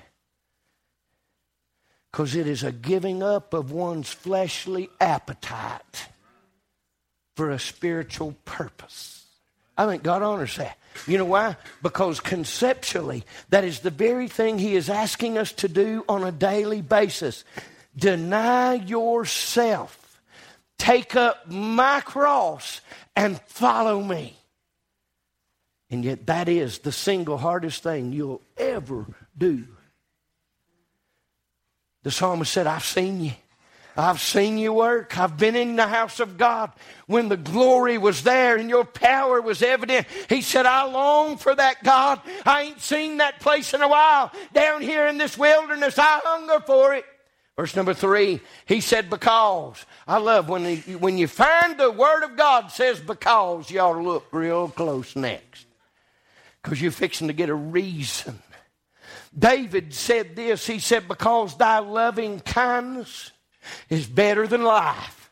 Because 2.12 2.36
it 2.36 2.45
is 2.45 2.63
a 2.63 2.73
giving 2.73 3.23
up 3.23 3.54
of 3.54 3.71
one's 3.71 4.10
fleshly 4.10 4.89
appetite 4.99 6.10
for 7.38 7.52
a 7.52 7.58
spiritual 7.58 8.36
purpose. 8.43 9.25
I 9.78 9.86
think 9.86 10.04
God 10.04 10.21
honors 10.21 10.58
that. 10.58 10.78
You 11.08 11.19
know 11.19 11.23
why? 11.23 11.56
Because 11.82 12.19
conceptually, 12.19 13.23
that 13.49 13.63
is 13.63 13.80
the 13.80 13.91
very 13.91 14.28
thing 14.28 14.60
He 14.60 14.75
is 14.75 14.89
asking 14.89 15.38
us 15.38 15.54
to 15.54 15.69
do 15.69 16.04
on 16.10 16.25
a 16.25 16.34
daily 16.34 16.82
basis. 16.82 17.45
Deny 17.95 18.73
yourself, 18.73 20.09
take 20.80 21.15
up 21.15 21.48
my 21.48 22.02
cross, 22.02 22.82
and 23.15 23.39
follow 23.42 24.02
me. 24.02 24.36
And 25.92 26.04
yet, 26.04 26.26
that 26.26 26.50
is 26.50 26.80
the 26.80 26.92
single 26.92 27.38
hardest 27.38 27.84
thing 27.84 28.12
you'll 28.12 28.42
ever 28.58 29.06
do. 29.38 29.68
The 32.04 32.12
psalmist 32.12 32.52
said, 32.52 32.65
I've 32.65 32.86
seen 32.86 33.22
you. 33.22 33.34
I've 33.98 34.22
seen 34.22 34.58
you 34.58 34.72
work. 34.72 35.18
I've 35.20 35.36
been 35.36 35.58
in 35.58 35.76
the 35.76 35.88
house 35.88 36.22
of 36.22 36.38
God 36.38 36.72
when 37.08 37.28
the 37.28 37.36
glory 37.36 37.98
was 37.98 38.24
there 38.24 38.56
and 38.56 38.70
your 38.70 38.86
power 38.86 39.42
was 39.42 39.62
evident. 39.62 40.08
He 40.30 40.42
said, 40.42 40.65
I 40.65 40.86
long 40.86 41.36
for 41.36 41.54
that 41.54 41.84
God. 41.84 42.22
I 42.46 42.63
ain't 42.63 42.82
seen 42.82 43.18
that 43.18 43.42
place 43.42 43.74
in 43.74 43.82
a 43.82 43.88
while. 43.88 44.32
Down 44.54 44.82
here 44.82 45.08
in 45.08 45.18
this 45.18 45.38
wilderness, 45.38 46.00
I 46.00 46.22
hunger 46.24 46.63
for 46.65 46.94
it. 46.94 47.04
Verse 47.60 47.76
number 47.76 47.93
three, 47.93 48.39
he 48.65 48.80
said, 48.80 49.10
because. 49.10 49.86
I 50.08 50.19
love 50.19 50.48
when, 50.48 50.63
he, 50.63 50.95
when 50.95 51.17
you 51.17 51.28
find 51.28 51.78
the 51.78 51.91
word 51.91 52.24
of 52.24 52.38
God 52.38 52.72
says 52.72 53.02
because, 53.02 53.69
you 53.69 53.82
ought 53.82 53.95
to 53.95 54.02
look 54.02 54.28
real 54.32 54.69
close 54.69 55.13
next. 55.13 55.65
Because 56.63 56.82
you're 56.82 56.93
fixing 56.93 57.28
to 57.28 57.34
get 57.34 57.50
a 57.50 57.54
reason. 57.54 58.39
David 59.38 59.93
said 59.93 60.38
this. 60.38 60.65
He 60.65 60.80
said, 60.80 61.10
because 61.10 61.58
thy 61.58 61.80
loving 61.80 62.39
kindness 62.39 63.32
is 63.89 64.08
better 64.08 64.48
than 64.48 64.63
life. 64.63 65.30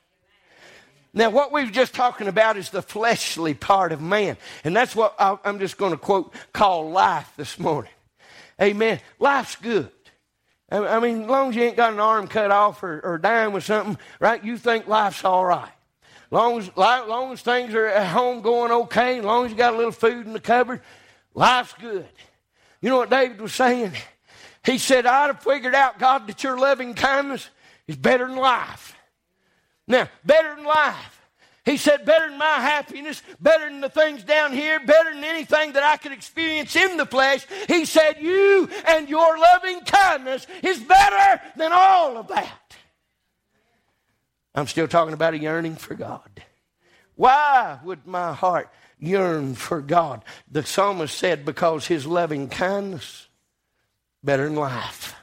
Now, 1.14 1.30
what 1.30 1.54
we 1.54 1.62
have 1.62 1.72
just 1.72 1.94
talking 1.94 2.28
about 2.28 2.58
is 2.58 2.72
the 2.72 2.82
fleshly 2.82 3.54
part 3.54 3.94
of 3.94 4.02
man. 4.02 4.36
And 4.66 4.76
that's 4.76 4.98
what 4.98 5.16
I'm 5.18 5.60
just 5.60 5.78
going 5.78 5.94
to 5.94 5.98
quote, 5.98 6.34
call 6.52 6.90
life 6.90 7.32
this 7.38 7.58
morning. 7.58 7.92
Amen. 8.62 9.00
Life's 9.18 9.56
good. 9.56 9.90
I 10.70 11.00
mean, 11.00 11.24
as 11.24 11.30
long 11.30 11.50
as 11.50 11.56
you 11.56 11.64
ain't 11.64 11.78
got 11.78 11.94
an 11.94 12.00
arm 12.00 12.28
cut 12.28 12.52
off 12.52 12.84
or, 12.84 13.00
or 13.02 13.18
dying 13.18 13.54
with 13.54 13.64
something, 13.64 13.98
right, 14.20 14.44
you 14.44 14.58
think 14.58 14.88
life's 14.88 15.24
all 15.24 15.46
right. 15.46 15.72
Long 16.30 16.60
as, 16.60 16.70
long 16.76 17.32
as 17.32 17.42
things 17.42 17.74
are 17.74 17.88
at 17.88 18.08
home 18.08 18.42
going 18.42 18.72
okay, 18.72 19.20
as 19.20 19.24
long 19.24 19.46
as 19.46 19.52
you 19.52 19.58
got 19.58 19.74
a 19.74 19.78
little 19.78 19.94
food 19.94 20.26
in 20.26 20.34
the 20.34 20.42
cupboard, 20.42 20.82
life's 21.34 21.74
good. 21.80 22.08
You 22.82 22.90
know 22.90 22.98
what 22.98 23.10
David 23.10 23.40
was 23.40 23.54
saying? 23.54 23.94
He 24.66 24.78
said, 24.78 25.06
I'd 25.06 25.28
have 25.28 25.42
figured 25.42 25.74
out, 25.74 26.00
God, 26.00 26.28
that 26.28 26.44
your 26.44 26.60
loving 26.60 26.94
kindness 26.94 27.50
is 27.88 27.96
better 27.96 28.28
than 28.28 28.36
life. 28.36 28.94
Now, 29.88 30.10
better 30.26 30.54
than 30.56 30.66
life. 30.66 31.17
He 31.68 31.76
said, 31.76 32.06
better 32.06 32.30
than 32.30 32.38
my 32.38 32.46
happiness, 32.46 33.22
better 33.42 33.66
than 33.66 33.82
the 33.82 33.90
things 33.90 34.24
down 34.24 34.54
here, 34.54 34.80
better 34.80 35.14
than 35.14 35.26
anything 35.26 35.74
that 35.74 35.84
I 35.84 35.98
could 35.98 36.14
experience 36.14 36.78
in 36.78 36.96
the 36.96 37.06
flesh. 37.06 37.46
He 37.68 37.84
said, 37.84 38.22
you 38.22 38.70
and 38.88 39.10
your 39.10 39.38
loving 39.38 39.82
kindness 39.82 40.48
is 40.64 40.80
better 40.80 41.42
than 41.58 41.74
all 41.74 42.16
of 42.16 42.30
that. 42.30 42.78
I'm 44.56 44.68
still 44.68 44.88
talking 44.88 45.14
about 45.14 45.34
a 45.34 45.40
yearning 45.40 45.76
for 45.76 45.94
God. 45.94 46.42
Why 47.16 47.80
would 47.84 48.08
my 48.08 48.32
heart 48.32 48.72
yearn 48.98 49.54
for 49.54 49.82
God? 49.82 50.24
The 50.50 50.64
psalmist 50.64 51.18
said, 51.18 51.44
because 51.44 51.86
his 51.86 52.08
loving 52.08 52.48
kindness 52.48 53.28
better 54.24 54.46
than 54.46 54.56
life. 54.56 55.16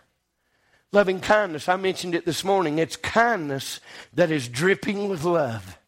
Loving 0.92 1.20
kindness, 1.20 1.70
I 1.70 1.76
mentioned 1.76 2.14
it 2.14 2.26
this 2.26 2.44
morning. 2.44 2.78
It's 2.78 2.96
kindness 2.96 3.80
that 4.12 4.30
is 4.30 4.46
dripping 4.46 5.08
with 5.08 5.24
love. 5.24 5.78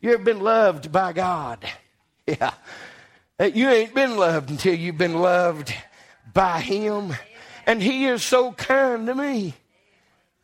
You 0.00 0.14
ever 0.14 0.22
been 0.22 0.40
loved 0.40 0.92
by 0.92 1.12
God? 1.12 1.64
Yeah. 2.28 2.54
You 3.38 3.68
ain't 3.68 3.94
been 3.94 4.16
loved 4.16 4.50
until 4.50 4.74
you've 4.74 4.98
been 4.98 5.20
loved 5.20 5.72
by 6.34 6.60
Him. 6.60 7.14
And 7.66 7.80
He 7.80 8.06
is 8.06 8.24
so 8.24 8.50
kind 8.50 9.06
to 9.06 9.14
me. 9.14 9.54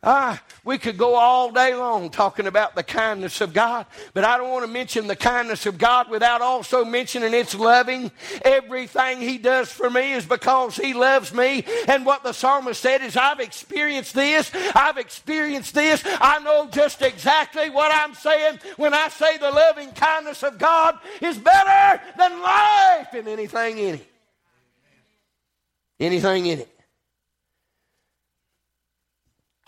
Ah, 0.05 0.43
we 0.65 0.77
could 0.77 0.97
go 0.97 1.15
all 1.15 1.49
day 1.49 1.73
long 1.73 2.09
talking 2.09 2.45
about 2.45 2.75
the 2.75 2.83
kindness 2.83 3.39
of 3.39 3.53
God, 3.53 3.85
but 4.13 4.25
I 4.25 4.37
don't 4.37 4.51
want 4.51 4.65
to 4.65 4.71
mention 4.71 5.07
the 5.07 5.15
kindness 5.15 5.65
of 5.65 5.77
God 5.77 6.09
without 6.09 6.41
also 6.41 6.83
mentioning 6.83 7.33
its 7.33 7.55
loving. 7.55 8.11
Everything 8.43 9.21
He 9.21 9.37
does 9.37 9.71
for 9.71 9.89
me 9.89 10.11
is 10.11 10.25
because 10.25 10.75
He 10.75 10.93
loves 10.93 11.33
me. 11.33 11.63
And 11.87 12.05
what 12.05 12.21
the 12.21 12.33
psalmist 12.33 12.81
said 12.81 13.01
is, 13.01 13.15
I've 13.15 13.39
experienced 13.39 14.13
this, 14.13 14.51
I've 14.75 14.97
experienced 14.97 15.73
this. 15.73 16.03
I 16.05 16.39
know 16.39 16.67
just 16.69 17.01
exactly 17.01 17.69
what 17.69 17.95
I'm 17.95 18.13
saying 18.13 18.59
when 18.75 18.93
I 18.93 19.07
say 19.07 19.37
the 19.37 19.51
loving 19.51 19.93
kindness 19.93 20.43
of 20.43 20.57
God 20.57 20.99
is 21.21 21.37
better 21.37 22.03
than 22.17 22.41
life 22.41 23.07
and 23.13 23.29
anything 23.29 23.77
in 23.77 23.95
it. 23.95 24.11
Anything 25.97 26.47
in 26.47 26.59
it. 26.59 26.82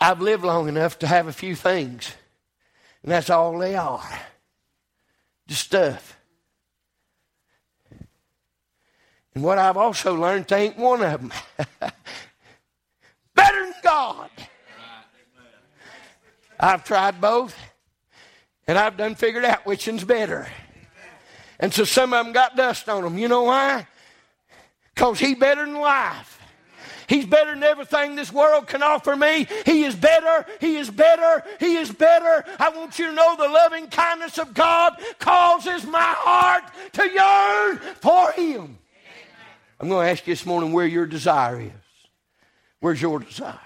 I've 0.00 0.20
lived 0.20 0.44
long 0.44 0.68
enough 0.68 0.98
to 1.00 1.06
have 1.06 1.26
a 1.26 1.32
few 1.32 1.54
things, 1.54 2.12
and 3.02 3.12
that's 3.12 3.30
all 3.30 3.58
they 3.58 3.76
are. 3.76 4.06
Just 5.46 5.62
stuff. 5.62 6.16
And 9.34 9.44
what 9.44 9.58
I've 9.58 9.76
also 9.76 10.14
learned, 10.14 10.46
they 10.46 10.64
ain't 10.64 10.78
one 10.78 11.02
of 11.02 11.20
them. 11.20 11.32
Better 13.34 13.64
than 13.64 13.74
God. 13.82 14.30
I've 16.58 16.84
tried 16.84 17.20
both, 17.20 17.54
and 18.66 18.78
I've 18.78 18.96
done 18.96 19.14
figured 19.14 19.44
out 19.44 19.66
which 19.66 19.86
one's 19.86 20.04
better. 20.04 20.48
And 21.60 21.72
so 21.72 21.84
some 21.84 22.12
of 22.12 22.24
them 22.24 22.32
got 22.32 22.56
dust 22.56 22.88
on 22.88 23.02
them. 23.02 23.18
You 23.18 23.28
know 23.28 23.44
why? 23.44 23.86
Because 24.94 25.18
he 25.18 25.34
better 25.34 25.66
than 25.66 25.74
life. 25.74 26.35
He's 27.08 27.26
better 27.26 27.54
than 27.54 27.62
everything 27.62 28.14
this 28.14 28.32
world 28.32 28.66
can 28.66 28.82
offer 28.82 29.16
me. 29.16 29.46
He 29.64 29.84
is 29.84 29.94
better. 29.94 30.46
He 30.60 30.76
is 30.76 30.90
better. 30.90 31.44
He 31.60 31.76
is 31.76 31.90
better. 31.90 32.44
I 32.58 32.70
want 32.70 32.98
you 32.98 33.06
to 33.06 33.12
know 33.12 33.36
the 33.36 33.48
loving 33.48 33.88
kindness 33.88 34.38
of 34.38 34.54
God 34.54 34.94
causes 35.18 35.86
my 35.86 35.98
heart 36.00 36.64
to 36.92 37.08
yearn 37.08 37.78
for 38.00 38.32
Him. 38.32 38.78
I'm 39.78 39.88
going 39.88 40.06
to 40.06 40.10
ask 40.10 40.26
you 40.26 40.32
this 40.32 40.46
morning 40.46 40.72
where 40.72 40.86
your 40.86 41.06
desire 41.06 41.60
is. 41.60 41.70
Where's 42.80 43.00
your 43.00 43.20
desire? 43.20 43.58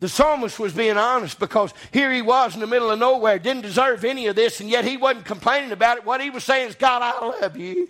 The 0.00 0.08
psalmist 0.08 0.58
was 0.58 0.74
being 0.74 0.98
honest 0.98 1.38
because 1.38 1.72
here 1.90 2.12
he 2.12 2.20
was 2.20 2.54
in 2.54 2.60
the 2.60 2.66
middle 2.66 2.90
of 2.90 2.98
nowhere, 2.98 3.38
didn't 3.38 3.62
deserve 3.62 4.04
any 4.04 4.26
of 4.26 4.36
this, 4.36 4.60
and 4.60 4.68
yet 4.68 4.84
he 4.84 4.96
wasn't 4.96 5.24
complaining 5.24 5.72
about 5.72 5.98
it. 5.98 6.04
What 6.04 6.20
he 6.20 6.30
was 6.30 6.44
saying 6.44 6.68
is, 6.68 6.74
God, 6.74 7.00
I 7.02 7.40
love 7.40 7.56
you. 7.56 7.88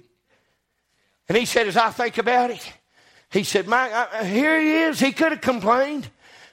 And 1.28 1.36
he 1.36 1.44
said, 1.44 1.66
as 1.66 1.76
I 1.76 1.90
think 1.90 2.18
about 2.18 2.50
it, 2.50 2.72
he 3.34 3.42
said, 3.42 3.66
Mike, 3.66 3.92
I, 3.92 4.02
uh, 4.02 4.06
uh, 4.12 4.24
here 4.24 4.60
he 4.60 4.74
is. 4.74 5.00
He 5.00 5.10
could 5.10 5.32
have 5.32 5.40
complained, 5.40 6.08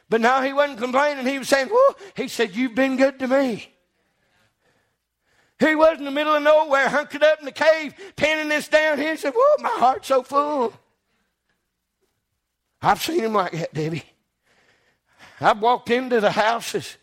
but 0.10 0.20
now 0.20 0.41
he 0.41 0.52
wasn't 0.52 0.80
complaining. 0.80 1.28
He 1.28 1.38
was 1.38 1.48
saying, 1.48 1.67
Whoa. 1.72 1.96
He 2.15 2.28
said, 2.28 2.56
You've 2.56 2.74
been 2.74 2.98
good 2.98 3.20
to 3.20 3.28
me. 3.28 3.72
He 5.60 5.76
was 5.76 6.00
in 6.00 6.06
the 6.06 6.12
middle 6.12 6.34
of 6.34 6.41
nowhere, 6.41 6.89
hunkered 6.89 7.22
up 7.22 7.38
in 7.38 7.46
the 7.46 7.52
cave, 7.52 7.94
penning 8.15 8.50
this 8.50 8.67
down 8.67 8.98
here. 8.98 9.12
He 9.12 9.17
said, 9.17 9.34
Whoa, 9.36 9.62
my 9.62 9.70
heart's 9.70 10.08
so 10.08 10.24
full. 10.24 10.74
I've 12.82 13.00
seen 13.00 13.26
him 13.26 13.34
like 13.34 13.52
that, 13.52 13.76
Debbie. 13.76 14.04
I've 15.39 15.62
walked 15.62 15.91
into 15.91 16.20
the 16.20 16.32
houses, 16.32 16.98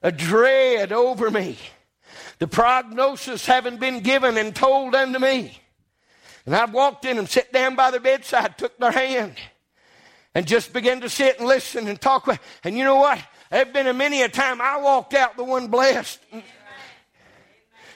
a 0.00 0.12
dread 0.12 0.92
over 0.92 1.28
me, 1.28 1.58
the 2.38 2.46
prognosis 2.46 3.46
having 3.46 3.78
been 3.78 3.98
given 3.98 4.38
and 4.38 4.54
told 4.54 4.94
unto 4.94 5.18
me. 5.18 5.58
And 6.48 6.56
I 6.56 6.64
walked 6.64 7.04
in 7.04 7.18
and 7.18 7.28
sat 7.28 7.52
down 7.52 7.76
by 7.76 7.90
their 7.90 8.00
bedside, 8.00 8.56
took 8.56 8.78
their 8.78 8.90
hand, 8.90 9.34
and 10.34 10.46
just 10.46 10.72
began 10.72 11.02
to 11.02 11.08
sit 11.10 11.38
and 11.38 11.46
listen 11.46 11.86
and 11.88 12.00
talk. 12.00 12.26
And 12.64 12.74
you 12.74 12.84
know 12.84 12.94
what? 12.94 13.22
There's 13.50 13.70
been 13.70 13.86
a 13.86 13.92
many 13.92 14.22
a 14.22 14.30
time 14.30 14.58
I 14.58 14.78
walked 14.78 15.12
out 15.12 15.36
the 15.36 15.44
one 15.44 15.68
blessed. 15.68 16.18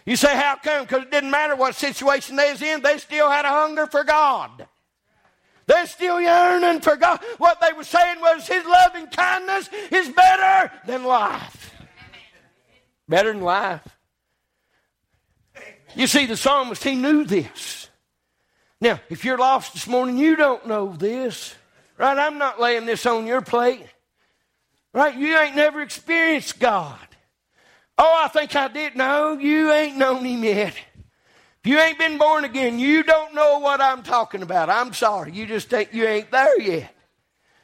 You 0.04 0.16
say, 0.16 0.36
how 0.36 0.56
come? 0.56 0.82
Because 0.82 1.04
it 1.04 1.10
didn't 1.10 1.30
matter 1.30 1.56
what 1.56 1.76
situation 1.76 2.36
they 2.36 2.52
was 2.52 2.60
in, 2.60 2.82
they 2.82 2.98
still 2.98 3.30
had 3.30 3.46
a 3.46 3.48
hunger 3.48 3.86
for 3.86 4.04
God. 4.04 4.66
They're 5.64 5.86
still 5.86 6.20
yearning 6.20 6.82
for 6.82 6.96
God. 6.96 7.20
What 7.38 7.58
they 7.58 7.72
were 7.72 7.84
saying 7.84 8.20
was 8.20 8.46
His 8.46 8.66
loving 8.66 9.06
kindness 9.06 9.70
is 9.90 10.10
better 10.10 10.70
than 10.86 11.04
life. 11.04 11.74
Better 13.08 13.32
than 13.32 13.40
life. 13.40 13.88
You 15.94 16.06
see, 16.06 16.26
the 16.26 16.36
psalmist, 16.36 16.84
he 16.84 16.94
knew 16.94 17.24
this. 17.24 17.81
Now, 18.82 18.98
if 19.08 19.24
you're 19.24 19.38
lost 19.38 19.74
this 19.74 19.86
morning, 19.86 20.18
you 20.18 20.34
don't 20.34 20.66
know 20.66 20.92
this. 20.92 21.54
Right? 21.98 22.18
I'm 22.18 22.36
not 22.36 22.60
laying 22.60 22.84
this 22.84 23.06
on 23.06 23.28
your 23.28 23.40
plate. 23.40 23.86
Right? 24.92 25.16
You 25.16 25.38
ain't 25.38 25.54
never 25.54 25.80
experienced 25.82 26.58
God. 26.58 26.98
Oh, 27.96 28.22
I 28.24 28.26
think 28.26 28.56
I 28.56 28.66
did. 28.66 28.96
No, 28.96 29.38
you 29.38 29.70
ain't 29.70 29.96
known 29.96 30.24
Him 30.24 30.42
yet. 30.42 30.74
If 30.74 31.70
you 31.70 31.78
ain't 31.78 31.96
been 31.96 32.18
born 32.18 32.44
again, 32.44 32.80
you 32.80 33.04
don't 33.04 33.36
know 33.36 33.60
what 33.60 33.80
I'm 33.80 34.02
talking 34.02 34.42
about. 34.42 34.68
I'm 34.68 34.92
sorry. 34.92 35.30
You 35.30 35.46
just 35.46 35.70
think 35.70 35.94
you 35.94 36.04
ain't 36.04 36.32
there 36.32 36.60
yet. 36.60 36.92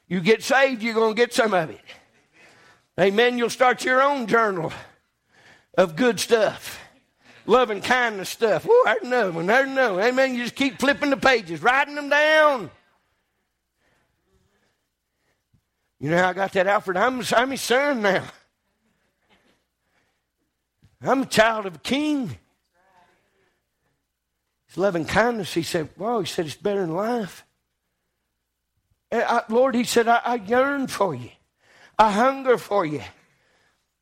You 0.07 0.21
get 0.21 0.45
saved, 0.45 0.85
you're 0.85 0.95
going 0.95 1.17
to 1.17 1.21
get 1.21 1.35
some 1.35 1.53
of 1.53 1.69
it. 1.69 1.81
Amen. 2.99 3.39
You'll 3.39 3.51
start 3.51 3.85
your 3.85 4.01
own 4.01 4.29
journal 4.29 4.73
of 5.77 5.97
good 5.97 6.21
stuff, 6.21 6.79
loving 7.49 7.81
kindness 7.81 8.29
stuff. 8.29 8.67
Oh, 8.69 8.97
there's 9.03 9.35
one. 9.35 9.47
There's 9.47 9.69
another 9.69 9.95
one. 9.95 10.05
Amen. 10.05 10.35
You 10.35 10.43
just 10.45 10.55
keep 10.55 10.79
flipping 10.79 11.11
the 11.11 11.17
pages, 11.17 11.63
writing 11.63 11.97
them 11.97 12.09
down. 12.09 12.71
You 15.99 16.11
know 16.11 16.19
how 16.19 16.29
I 16.29 16.33
got 16.33 16.53
that, 16.53 16.69
Alfred? 16.69 16.97
I'm, 16.97 17.23
I'm 17.33 17.51
his 17.51 17.61
son 17.61 18.03
now. 18.03 18.23
I'm 21.03 21.23
a 21.23 21.27
child 21.27 21.67
of 21.67 21.77
a 21.77 21.79
king. 21.79 22.37
His 24.67 24.77
loving 24.77 25.07
kindness, 25.07 25.55
he 25.55 25.63
said, 25.63 25.89
Well, 25.97 26.21
he 26.21 26.27
said, 26.27 26.47
it's 26.47 26.55
better 26.55 26.81
than 26.81 26.95
life. 26.95 27.45
Eh, 29.11 29.25
I, 29.27 29.43
Lord, 29.49 29.75
he 29.75 29.85
said, 29.85 30.07
I, 30.07 30.21
I 30.25 30.35
yearn 30.37 30.87
for 30.87 31.15
you. 31.15 31.31
I 31.99 32.13
hunger 32.13 32.59
for 32.59 32.85
you. 32.85 33.03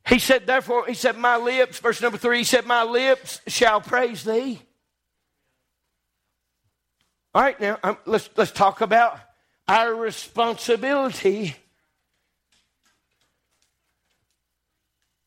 He 0.09 0.21
said, 0.21 0.47
therefore, 0.47 0.87
he 0.87 0.95
said, 0.95 1.17
My 1.17 1.37
lips, 1.37 1.81
verse 1.81 2.01
number 2.01 2.17
three, 2.17 2.39
he 2.39 2.45
said, 2.45 2.65
My 2.65 2.85
lips 2.85 3.41
shall 3.49 3.81
praise 3.81 4.23
thee. 4.23 4.61
All 7.35 7.43
right, 7.43 7.61
now 7.61 7.79
um, 7.83 7.99
let's, 8.07 8.31
let's 8.37 8.53
talk 8.53 8.81
about 8.81 9.19
our 9.67 9.95
responsibility. 9.95 11.57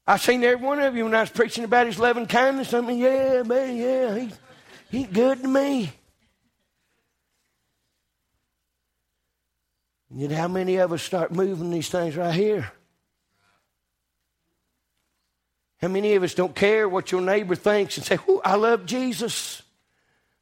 I've 0.08 0.22
seen 0.22 0.44
every 0.44 0.66
one 0.66 0.80
of 0.80 0.96
you 0.96 1.04
when 1.04 1.14
I 1.14 1.22
was 1.22 1.30
preaching 1.30 1.66
about 1.66 1.86
his 1.86 2.00
loving 2.00 2.26
kindness. 2.26 2.74
I 2.74 2.82
mean, 2.82 2.98
yeah, 2.98 3.44
man, 3.44 3.76
yeah, 3.76 4.18
he, 4.18 4.32
he's 4.90 5.08
good 5.08 5.42
to 5.44 5.48
me. 5.48 5.92
And 10.10 10.22
yet, 10.22 10.32
how 10.32 10.48
many 10.48 10.78
of 10.78 10.92
us 10.94 11.04
start 11.04 11.32
moving 11.32 11.70
these 11.70 11.90
things 11.90 12.16
right 12.16 12.34
here? 12.34 12.72
How 15.82 15.88
many 15.88 16.16
of 16.16 16.24
us 16.24 16.34
don't 16.34 16.56
care 16.56 16.90
what 16.90 17.12
your 17.12 17.22
neighbor 17.22 17.56
thinks 17.56 17.98
and 17.98 18.06
say, 18.06 18.18
I 18.44 18.56
love 18.56 18.86
Jesus. 18.86 19.62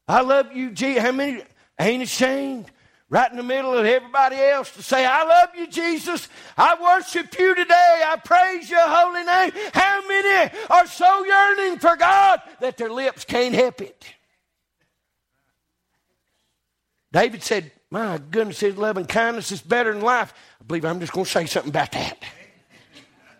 I 0.07 0.21
love 0.21 0.51
you, 0.55 0.71
Jesus. 0.71 1.03
How 1.03 1.11
many 1.11 1.43
ain't 1.79 2.03
ashamed? 2.03 2.71
Right 3.09 3.29
in 3.31 3.37
the 3.37 3.43
middle 3.43 3.73
of 3.73 3.85
everybody 3.85 4.35
else 4.35 4.71
to 4.71 4.83
say, 4.83 5.05
I 5.05 5.23
love 5.23 5.49
you, 5.55 5.67
Jesus. 5.67 6.27
I 6.57 6.75
worship 6.81 7.37
you 7.39 7.55
today. 7.55 8.03
I 8.05 8.17
praise 8.17 8.69
your 8.69 8.81
holy 8.81 9.23
name. 9.23 9.51
How 9.73 10.05
many 10.07 10.51
are 10.69 10.87
so 10.87 11.23
yearning 11.23 11.79
for 11.79 11.95
God 11.95 12.41
that 12.59 12.75
their 12.75 12.89
lips 12.89 13.23
can't 13.23 13.55
help 13.55 13.81
it? 13.81 14.05
David 17.13 17.43
said, 17.43 17.71
My 17.89 18.17
goodness, 18.17 18.59
his 18.59 18.75
love 18.75 18.97
and 18.97 19.07
kindness 19.07 19.53
is 19.53 19.61
better 19.61 19.93
than 19.93 20.01
life. 20.01 20.33
I 20.59 20.65
believe 20.65 20.83
I'm 20.83 20.99
just 20.99 21.13
going 21.13 21.25
to 21.25 21.31
say 21.31 21.45
something 21.45 21.69
about 21.69 21.93
that 21.93 22.17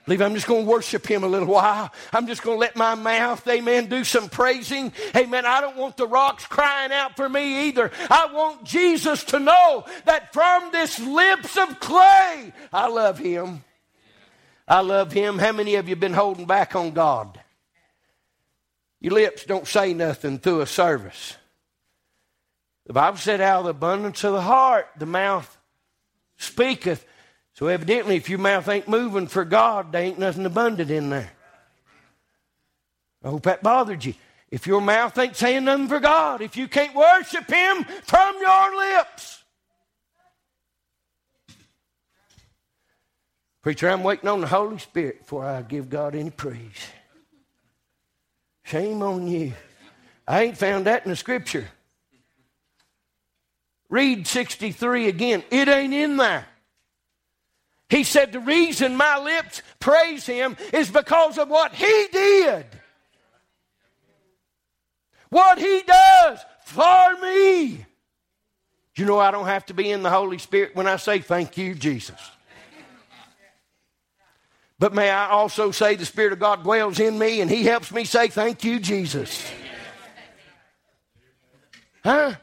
believe 0.08 0.22
I'm 0.22 0.36
just 0.36 0.48
going 0.48 0.64
to 0.64 0.72
worship 0.72 1.06
him 1.06 1.26
a 1.26 1.28
little 1.28 1.50
while. 1.50 1.92
I'm 2.14 2.28
just 2.28 2.42
going 2.42 2.56
to 2.56 2.62
let 2.62 2.78
my 2.78 2.96
mouth, 2.96 3.46
amen, 3.46 3.88
do 3.88 4.06
some 4.06 4.30
praising. 4.30 4.94
Amen. 5.14 5.46
I 5.46 5.60
don't 5.60 5.76
want 5.76 5.98
the 5.98 6.08
rocks 6.08 6.46
crying 6.46 6.94
out 6.94 7.18
for 7.18 7.28
me 7.28 7.68
either. 7.68 7.92
I 8.10 8.30
want 8.32 8.64
Jesus 8.64 9.26
to 9.26 9.40
know 9.40 9.84
that 10.06 10.32
from 10.32 10.72
this 10.72 10.98
lips 10.98 11.58
of 11.58 11.82
clay, 11.82 12.54
I 12.72 12.88
love 12.88 13.18
him. 13.18 13.66
I 14.66 14.80
love 14.80 15.12
him. 15.12 15.40
How 15.40 15.52
many 15.52 15.76
of 15.76 15.90
you 15.90 15.98
been 15.98 16.14
holding 16.14 16.46
back 16.46 16.74
on 16.74 16.92
God? 16.92 17.38
Your 19.02 19.14
lips 19.14 19.44
don't 19.44 19.68
say 19.68 19.94
nothing 19.94 20.40
through 20.40 20.62
a 20.62 20.68
service. 20.68 21.36
The 22.86 22.94
Bible 22.94 23.18
said, 23.18 23.42
out 23.42 23.60
of 23.60 23.66
the 23.66 23.72
abundance 23.72 24.24
of 24.24 24.32
the 24.32 24.42
heart, 24.42 24.88
the 24.98 25.06
mouth 25.06 25.58
speaketh. 26.38 27.06
So 27.58 27.66
evidently, 27.66 28.18
if 28.18 28.30
your 28.30 28.38
mouth 28.38 28.70
ain't 28.70 28.88
moving 28.88 29.26
for 29.26 29.44
God, 29.44 29.92
there 29.92 30.04
ain't 30.04 30.20
nothing 30.20 30.46
abundant 30.46 30.92
in 30.92 31.10
there. 31.10 31.32
I 33.24 33.30
hope 33.30 33.42
that 33.44 33.64
bothered 33.64 34.06
you. 34.06 34.14
If 34.52 34.68
your 34.68 34.80
mouth 34.80 35.18
ain't 35.18 35.36
saying 35.36 35.66
nothing 35.66 35.88
for 35.88 36.00
God, 36.00 36.42
if 36.44 36.56
you 36.56 36.68
can't 36.68 36.94
worship 36.94 37.50
Him 37.50 37.84
from 38.04 38.36
your 38.40 38.78
lips. 38.78 39.44
Preacher, 43.64 43.90
I'm 43.90 44.04
waiting 44.04 44.30
on 44.30 44.42
the 44.42 44.48
Holy 44.48 44.78
Spirit 44.78 45.22
before 45.22 45.44
I 45.44 45.64
give 45.64 45.90
God 45.90 46.14
any 46.14 46.30
praise. 46.30 46.92
Shame 48.66 49.02
on 49.02 49.26
you. 49.26 49.54
I 50.28 50.44
ain't 50.44 50.58
found 50.60 50.86
that 50.86 51.06
in 51.06 51.10
the 51.10 51.16
Scripture. 51.16 51.68
Read 53.90 54.28
63 54.28 55.08
again. 55.08 55.44
It 55.50 55.68
ain't 55.68 55.96
in 55.96 56.18
there. 56.18 56.46
He 57.90 58.04
said, 58.04 58.32
The 58.32 58.40
reason 58.40 58.96
my 58.96 59.18
lips 59.18 59.62
praise 59.80 60.26
him 60.26 60.58
is 60.74 60.90
because 60.90 61.38
of 61.38 61.50
what 61.50 61.74
he 61.74 62.08
did. 62.12 62.66
What 65.30 65.58
he 65.60 65.84
does 65.86 66.40
for 66.66 67.18
me. 67.22 67.86
You 68.96 69.06
know, 69.06 69.20
I 69.20 69.32
don't 69.32 69.46
have 69.46 69.66
to 69.68 69.74
be 69.74 69.92
in 69.92 70.02
the 70.02 70.10
Holy 70.10 70.38
Spirit 70.38 70.76
when 70.76 70.88
I 70.88 70.98
say, 70.98 71.20
Thank 71.20 71.58
you, 71.58 71.76
Jesus. 71.76 72.20
But 74.80 74.94
may 74.94 75.10
I 75.10 75.30
also 75.30 75.72
say, 75.72 75.96
the 75.96 76.06
Spirit 76.06 76.34
of 76.34 76.40
God 76.40 76.64
dwells 76.64 77.00
in 77.00 77.18
me 77.18 77.42
and 77.42 77.50
He 77.50 77.64
helps 77.64 77.92
me 77.92 78.04
say, 78.04 78.28
Thank 78.28 78.64
you, 78.64 78.80
Jesus. 78.80 79.46
Huh? 82.04 82.36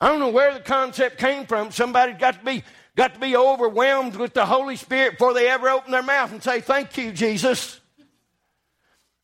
I 0.00 0.08
don't 0.08 0.20
know 0.20 0.28
where 0.28 0.54
the 0.54 0.60
concept 0.60 1.18
came 1.18 1.46
from. 1.46 1.72
Somebody's 1.72 2.18
got 2.18 2.38
to 2.38 2.44
be 2.44 2.62
got 2.98 3.14
to 3.14 3.20
be 3.20 3.36
overwhelmed 3.36 4.16
with 4.16 4.34
the 4.34 4.44
Holy 4.44 4.74
Spirit 4.74 5.12
before 5.12 5.32
they 5.32 5.48
ever 5.48 5.70
open 5.70 5.92
their 5.92 6.02
mouth 6.02 6.32
and 6.32 6.42
say, 6.42 6.60
Thank 6.60 6.98
you, 6.98 7.12
Jesus. 7.12 7.80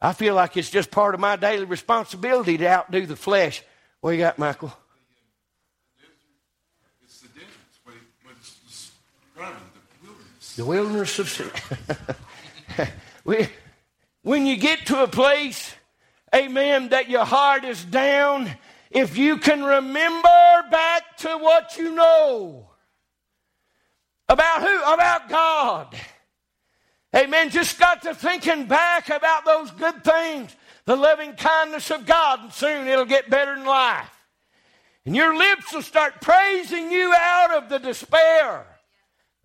I 0.00 0.12
feel 0.12 0.34
like 0.34 0.56
it's 0.56 0.70
just 0.70 0.92
part 0.92 1.14
of 1.14 1.20
my 1.20 1.34
daily 1.34 1.64
responsibility 1.64 2.56
to 2.58 2.68
outdo 2.68 3.04
the 3.04 3.16
flesh. 3.16 3.62
What 4.00 4.12
you 4.12 4.18
got, 4.18 4.38
Michael? 4.38 4.72
It's 7.02 7.20
the 7.20 7.28
desert. 7.28 7.48
What, 7.82 7.94
what's 8.22 8.58
describing 8.60 9.58
the 9.74 10.06
wilderness. 10.06 10.56
The 10.56 10.64
wilderness 10.64 11.18
of 11.18 11.28
sin. 13.24 13.48
when 14.22 14.46
you 14.46 14.56
get 14.56 14.86
to 14.86 15.02
a 15.02 15.08
place, 15.08 15.74
amen, 16.32 16.90
that 16.90 17.08
your 17.08 17.24
heart 17.24 17.64
is 17.64 17.84
down, 17.84 18.50
if 18.92 19.18
you 19.18 19.38
can 19.38 19.64
remember 19.64 20.28
back 20.70 21.16
to 21.18 21.38
what 21.38 21.76
you 21.76 21.92
know, 21.92 22.68
about 24.34 24.60
who? 24.62 24.82
About 24.82 25.28
God. 25.28 25.96
Amen. 27.14 27.50
Just 27.50 27.78
got 27.78 28.02
to 28.02 28.14
thinking 28.14 28.66
back 28.66 29.08
about 29.08 29.44
those 29.44 29.70
good 29.70 30.02
things, 30.04 30.54
the 30.84 30.96
loving 30.96 31.34
kindness 31.34 31.90
of 31.90 32.04
God, 32.04 32.42
and 32.42 32.52
soon 32.52 32.88
it'll 32.88 33.04
get 33.04 33.30
better 33.30 33.54
than 33.54 33.64
life. 33.64 34.10
And 35.06 35.14
your 35.14 35.36
lips 35.36 35.72
will 35.72 35.82
start 35.82 36.20
praising 36.20 36.90
you 36.90 37.14
out 37.16 37.52
of 37.52 37.68
the 37.68 37.78
despair. 37.78 38.66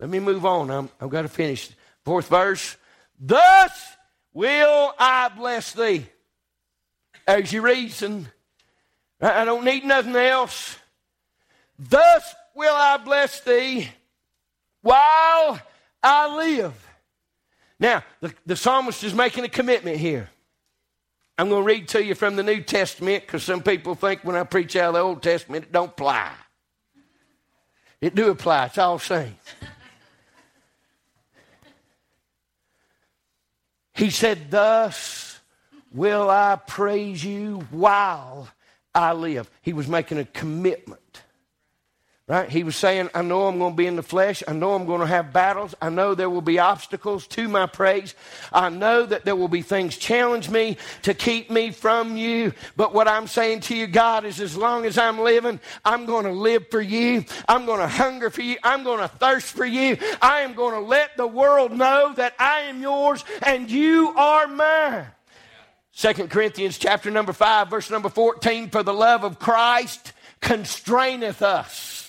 Let 0.00 0.10
me 0.10 0.18
move 0.18 0.44
on. 0.44 0.70
I'm, 0.70 0.88
I've 1.00 1.10
got 1.10 1.22
to 1.22 1.28
finish. 1.28 1.70
Fourth 2.04 2.28
verse. 2.28 2.76
Thus 3.18 3.70
will 4.32 4.92
I 4.98 5.28
bless 5.28 5.72
thee. 5.72 6.06
As 7.26 7.52
you 7.52 7.62
reason. 7.62 8.28
I 9.20 9.44
don't 9.44 9.64
need 9.64 9.84
nothing 9.84 10.16
else. 10.16 10.78
Thus 11.78 12.34
will 12.54 12.74
I 12.74 12.96
bless 12.96 13.40
thee 13.40 13.90
while 14.82 15.60
I 16.02 16.36
live. 16.36 16.86
Now, 17.78 18.04
the, 18.20 18.34
the 18.46 18.56
psalmist 18.56 19.02
is 19.04 19.14
making 19.14 19.44
a 19.44 19.48
commitment 19.48 19.96
here. 19.96 20.28
I'm 21.38 21.48
going 21.48 21.62
to 21.62 21.66
read 21.66 21.88
to 21.88 22.04
you 22.04 22.14
from 22.14 22.36
the 22.36 22.42
New 22.42 22.60
Testament 22.60 23.24
because 23.26 23.42
some 23.42 23.62
people 23.62 23.94
think 23.94 24.22
when 24.24 24.36
I 24.36 24.44
preach 24.44 24.76
out 24.76 24.88
of 24.88 24.94
the 24.94 25.00
Old 25.00 25.22
Testament, 25.22 25.64
it 25.64 25.72
don't 25.72 25.88
apply. 25.88 26.32
It 28.00 28.14
do 28.14 28.30
apply. 28.30 28.66
It's 28.66 28.78
all 28.78 28.98
same. 28.98 29.36
He 33.94 34.10
said, 34.10 34.50
Thus 34.50 35.40
will 35.92 36.30
I 36.30 36.56
praise 36.66 37.22
you 37.22 37.66
while 37.70 38.48
I 38.94 39.12
live. 39.12 39.50
He 39.62 39.72
was 39.72 39.88
making 39.88 40.18
a 40.18 40.24
commitment. 40.24 40.99
Right? 42.30 42.48
He 42.48 42.62
was 42.62 42.76
saying, 42.76 43.10
I 43.12 43.22
know 43.22 43.48
I'm 43.48 43.58
going 43.58 43.72
to 43.72 43.76
be 43.76 43.88
in 43.88 43.96
the 43.96 44.04
flesh. 44.04 44.44
I 44.46 44.52
know 44.52 44.74
I'm 44.74 44.86
going 44.86 45.00
to 45.00 45.06
have 45.08 45.32
battles. 45.32 45.74
I 45.82 45.88
know 45.88 46.14
there 46.14 46.30
will 46.30 46.40
be 46.40 46.60
obstacles 46.60 47.26
to 47.26 47.48
my 47.48 47.66
praise. 47.66 48.14
I 48.52 48.68
know 48.68 49.04
that 49.04 49.24
there 49.24 49.34
will 49.34 49.48
be 49.48 49.62
things 49.62 49.96
challenge 49.96 50.48
me 50.48 50.76
to 51.02 51.12
keep 51.12 51.50
me 51.50 51.72
from 51.72 52.16
you. 52.16 52.52
But 52.76 52.94
what 52.94 53.08
I'm 53.08 53.26
saying 53.26 53.62
to 53.62 53.76
you, 53.76 53.88
God, 53.88 54.24
is 54.24 54.40
as 54.40 54.56
long 54.56 54.86
as 54.86 54.96
I'm 54.96 55.18
living, 55.18 55.58
I'm 55.84 56.06
going 56.06 56.24
to 56.24 56.30
live 56.30 56.68
for 56.70 56.80
you. 56.80 57.24
I'm 57.48 57.66
going 57.66 57.80
to 57.80 57.88
hunger 57.88 58.30
for 58.30 58.42
you. 58.42 58.58
I'm 58.62 58.84
going 58.84 59.00
to 59.00 59.08
thirst 59.08 59.48
for 59.48 59.66
you. 59.66 59.96
I 60.22 60.42
am 60.42 60.54
going 60.54 60.74
to 60.74 60.88
let 60.88 61.16
the 61.16 61.26
world 61.26 61.72
know 61.72 62.12
that 62.14 62.34
I 62.38 62.60
am 62.60 62.80
yours 62.80 63.24
and 63.42 63.68
you 63.68 64.10
are 64.10 64.46
mine. 64.46 65.06
Second 65.90 66.30
Corinthians 66.30 66.78
chapter 66.78 67.10
number 67.10 67.32
5, 67.32 67.70
verse 67.70 67.90
number 67.90 68.08
14, 68.08 68.70
for 68.70 68.84
the 68.84 68.94
love 68.94 69.24
of 69.24 69.40
Christ 69.40 70.12
constraineth 70.40 71.42
us 71.42 71.99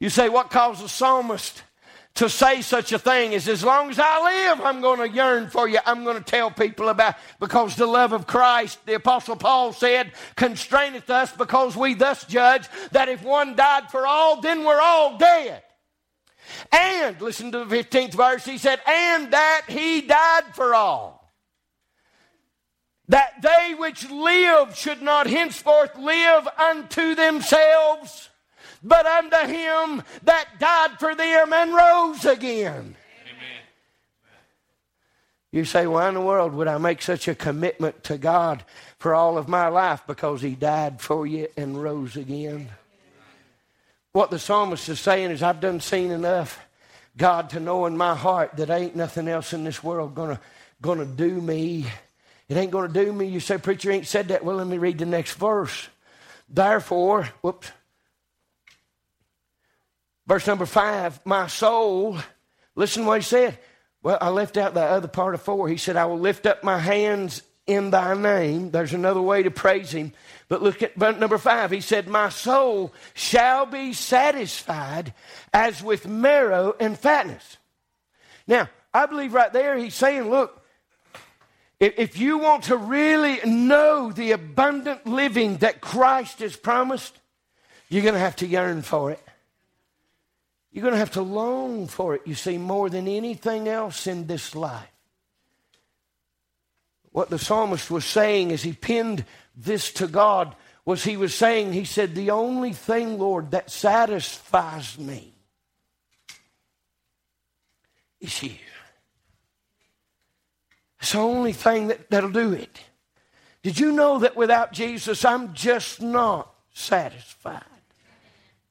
you 0.00 0.08
say, 0.08 0.28
what 0.28 0.50
caused 0.50 0.82
the 0.82 0.88
psalmist 0.88 1.62
to 2.14 2.28
say 2.28 2.62
such 2.62 2.92
a 2.92 2.98
thing 2.98 3.32
is 3.32 3.48
as 3.48 3.62
long 3.62 3.90
as 3.90 3.98
I 3.98 4.48
live, 4.48 4.60
I'm 4.62 4.80
going 4.80 4.98
to 4.98 5.14
yearn 5.14 5.48
for 5.48 5.68
you. 5.68 5.78
I'm 5.86 6.04
going 6.04 6.16
to 6.16 6.22
tell 6.22 6.50
people 6.50 6.88
about 6.88 7.14
because 7.38 7.76
the 7.76 7.86
love 7.86 8.12
of 8.12 8.26
Christ, 8.26 8.84
the 8.86 8.94
apostle 8.94 9.36
Paul 9.36 9.72
said, 9.72 10.12
constraineth 10.36 11.08
us 11.08 11.32
because 11.32 11.76
we 11.76 11.94
thus 11.94 12.24
judge 12.24 12.66
that 12.92 13.08
if 13.08 13.22
one 13.22 13.54
died 13.54 13.90
for 13.90 14.06
all, 14.06 14.40
then 14.40 14.64
we're 14.64 14.80
all 14.80 15.18
dead. 15.18 15.62
And 16.72 17.20
listen 17.20 17.52
to 17.52 17.64
the 17.64 17.76
15th 17.76 18.14
verse, 18.14 18.44
he 18.44 18.58
said, 18.58 18.80
and 18.86 19.32
that 19.32 19.62
he 19.68 20.00
died 20.00 20.54
for 20.54 20.74
all. 20.74 21.32
That 23.08 23.42
they 23.42 23.74
which 23.74 24.10
live 24.10 24.76
should 24.76 25.02
not 25.02 25.26
henceforth 25.26 25.96
live 25.96 26.48
unto 26.58 27.14
themselves 27.14 28.30
but 28.82 29.06
unto 29.06 29.52
him 29.52 30.02
that 30.22 30.46
died 30.58 30.98
for 30.98 31.14
them 31.14 31.52
and 31.52 31.74
rose 31.74 32.24
again. 32.24 32.74
Amen. 32.74 33.60
You 35.52 35.64
say, 35.64 35.86
why 35.86 36.08
in 36.08 36.14
the 36.14 36.20
world 36.20 36.54
would 36.54 36.68
I 36.68 36.78
make 36.78 37.02
such 37.02 37.28
a 37.28 37.34
commitment 37.34 38.04
to 38.04 38.18
God 38.18 38.64
for 38.98 39.14
all 39.14 39.36
of 39.36 39.48
my 39.48 39.68
life? 39.68 40.02
Because 40.06 40.42
he 40.42 40.54
died 40.54 41.00
for 41.00 41.26
you 41.26 41.48
and 41.56 41.82
rose 41.82 42.16
again. 42.16 42.68
What 44.12 44.30
the 44.30 44.38
psalmist 44.38 44.88
is 44.88 44.98
saying 44.98 45.30
is, 45.30 45.42
I've 45.42 45.60
done 45.60 45.80
seen 45.80 46.10
enough, 46.10 46.64
God, 47.16 47.50
to 47.50 47.60
know 47.60 47.86
in 47.86 47.96
my 47.96 48.14
heart 48.14 48.56
that 48.56 48.70
ain't 48.70 48.96
nothing 48.96 49.28
else 49.28 49.52
in 49.52 49.62
this 49.64 49.84
world 49.84 50.14
gonna, 50.14 50.40
gonna 50.80 51.04
do 51.06 51.40
me. 51.40 51.86
It 52.48 52.56
ain't 52.56 52.72
gonna 52.72 52.92
do 52.92 53.12
me. 53.12 53.26
You 53.26 53.38
say, 53.38 53.58
preacher 53.58 53.92
ain't 53.92 54.08
said 54.08 54.28
that. 54.28 54.44
Well, 54.44 54.56
let 54.56 54.66
me 54.66 54.78
read 54.78 54.98
the 54.98 55.06
next 55.06 55.34
verse. 55.34 55.88
Therefore, 56.48 57.28
whoops. 57.42 57.70
Verse 60.30 60.46
number 60.46 60.64
five, 60.64 61.18
my 61.24 61.48
soul, 61.48 62.16
listen 62.76 63.02
to 63.02 63.08
what 63.08 63.18
he 63.18 63.24
said. 63.24 63.58
Well, 64.00 64.16
I 64.20 64.28
left 64.28 64.56
out 64.56 64.74
the 64.74 64.80
other 64.80 65.08
part 65.08 65.34
of 65.34 65.42
four. 65.42 65.68
He 65.68 65.76
said, 65.76 65.96
I 65.96 66.04
will 66.04 66.20
lift 66.20 66.46
up 66.46 66.62
my 66.62 66.78
hands 66.78 67.42
in 67.66 67.90
thy 67.90 68.14
name. 68.14 68.70
There's 68.70 68.92
another 68.92 69.20
way 69.20 69.42
to 69.42 69.50
praise 69.50 69.90
him. 69.90 70.12
But 70.46 70.62
look 70.62 70.84
at 70.84 70.96
number 70.96 71.36
five. 71.36 71.72
He 71.72 71.80
said, 71.80 72.06
My 72.06 72.28
soul 72.28 72.94
shall 73.12 73.66
be 73.66 73.92
satisfied 73.92 75.14
as 75.52 75.82
with 75.82 76.06
marrow 76.06 76.76
and 76.78 76.96
fatness. 76.96 77.56
Now, 78.46 78.68
I 78.94 79.06
believe 79.06 79.34
right 79.34 79.52
there 79.52 79.76
he's 79.76 79.96
saying, 79.96 80.30
Look, 80.30 80.64
if 81.80 82.16
you 82.20 82.38
want 82.38 82.62
to 82.64 82.76
really 82.76 83.40
know 83.44 84.12
the 84.12 84.30
abundant 84.30 85.08
living 85.08 85.56
that 85.56 85.80
Christ 85.80 86.38
has 86.38 86.54
promised, 86.54 87.18
you're 87.88 88.04
going 88.04 88.14
to 88.14 88.20
have 88.20 88.36
to 88.36 88.46
yearn 88.46 88.82
for 88.82 89.10
it. 89.10 89.20
You're 90.72 90.82
going 90.82 90.94
to 90.94 90.98
have 90.98 91.12
to 91.12 91.22
long 91.22 91.88
for 91.88 92.14
it, 92.14 92.22
you 92.24 92.34
see, 92.34 92.56
more 92.56 92.88
than 92.88 93.08
anything 93.08 93.68
else 93.68 94.06
in 94.06 94.26
this 94.26 94.54
life. 94.54 94.86
What 97.12 97.28
the 97.28 97.38
psalmist 97.38 97.90
was 97.90 98.04
saying 98.04 98.52
as 98.52 98.62
he 98.62 98.72
pinned 98.72 99.24
this 99.56 99.92
to 99.94 100.06
God 100.06 100.54
was 100.84 101.02
he 101.02 101.16
was 101.16 101.34
saying, 101.34 101.72
he 101.72 101.84
said, 101.84 102.14
The 102.14 102.30
only 102.30 102.72
thing, 102.72 103.18
Lord, 103.18 103.50
that 103.50 103.70
satisfies 103.70 104.96
me 104.96 105.34
is 108.20 108.42
you. 108.42 108.54
It's 111.00 111.12
the 111.12 111.18
only 111.18 111.52
thing 111.52 111.88
that, 111.88 112.10
that'll 112.10 112.30
do 112.30 112.52
it. 112.52 112.80
Did 113.62 113.78
you 113.78 113.92
know 113.92 114.20
that 114.20 114.36
without 114.36 114.72
Jesus, 114.72 115.24
I'm 115.24 115.52
just 115.52 116.00
not 116.00 116.54
satisfied? 116.72 117.64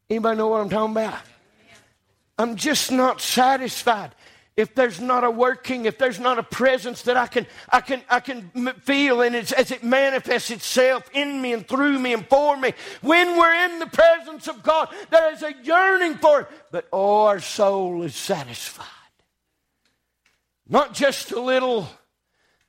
Anybody 0.09 0.37
know 0.37 0.47
what 0.47 0.61
I'm 0.61 0.69
talking 0.69 0.93
about? 0.93 1.19
I'm 2.39 2.55
just 2.55 2.89
not 2.89 3.19
satisfied. 3.19 4.15
If 4.55 4.73
there's 4.73 4.99
not 4.99 5.23
a 5.23 5.31
working, 5.31 5.85
if 5.85 5.97
there's 5.97 6.19
not 6.19 6.39
a 6.39 6.43
presence 6.43 7.03
that 7.03 7.15
I 7.15 7.27
can, 7.27 7.45
I 7.69 7.81
can, 7.81 8.01
I 8.09 8.19
can 8.19 8.49
feel 8.81 9.21
and 9.21 9.35
it's, 9.35 9.51
as 9.51 9.71
it 9.71 9.83
manifests 9.83 10.49
itself 10.49 11.09
in 11.13 11.41
me 11.41 11.53
and 11.53 11.67
through 11.67 11.99
me 11.99 12.13
and 12.13 12.27
for 12.27 12.57
me, 12.57 12.73
when 13.01 13.37
we're 13.37 13.65
in 13.65 13.79
the 13.79 13.87
presence 13.87 14.47
of 14.47 14.63
God, 14.63 14.89
there 15.11 15.31
is 15.33 15.43
a 15.43 15.53
yearning 15.63 16.15
for 16.15 16.41
it. 16.41 16.47
But 16.71 16.87
oh, 16.91 17.25
our 17.25 17.39
soul 17.39 18.03
is 18.03 18.15
satisfied. 18.15 18.85
Not 20.67 20.93
just 20.93 21.31
a 21.31 21.41
little. 21.41 21.89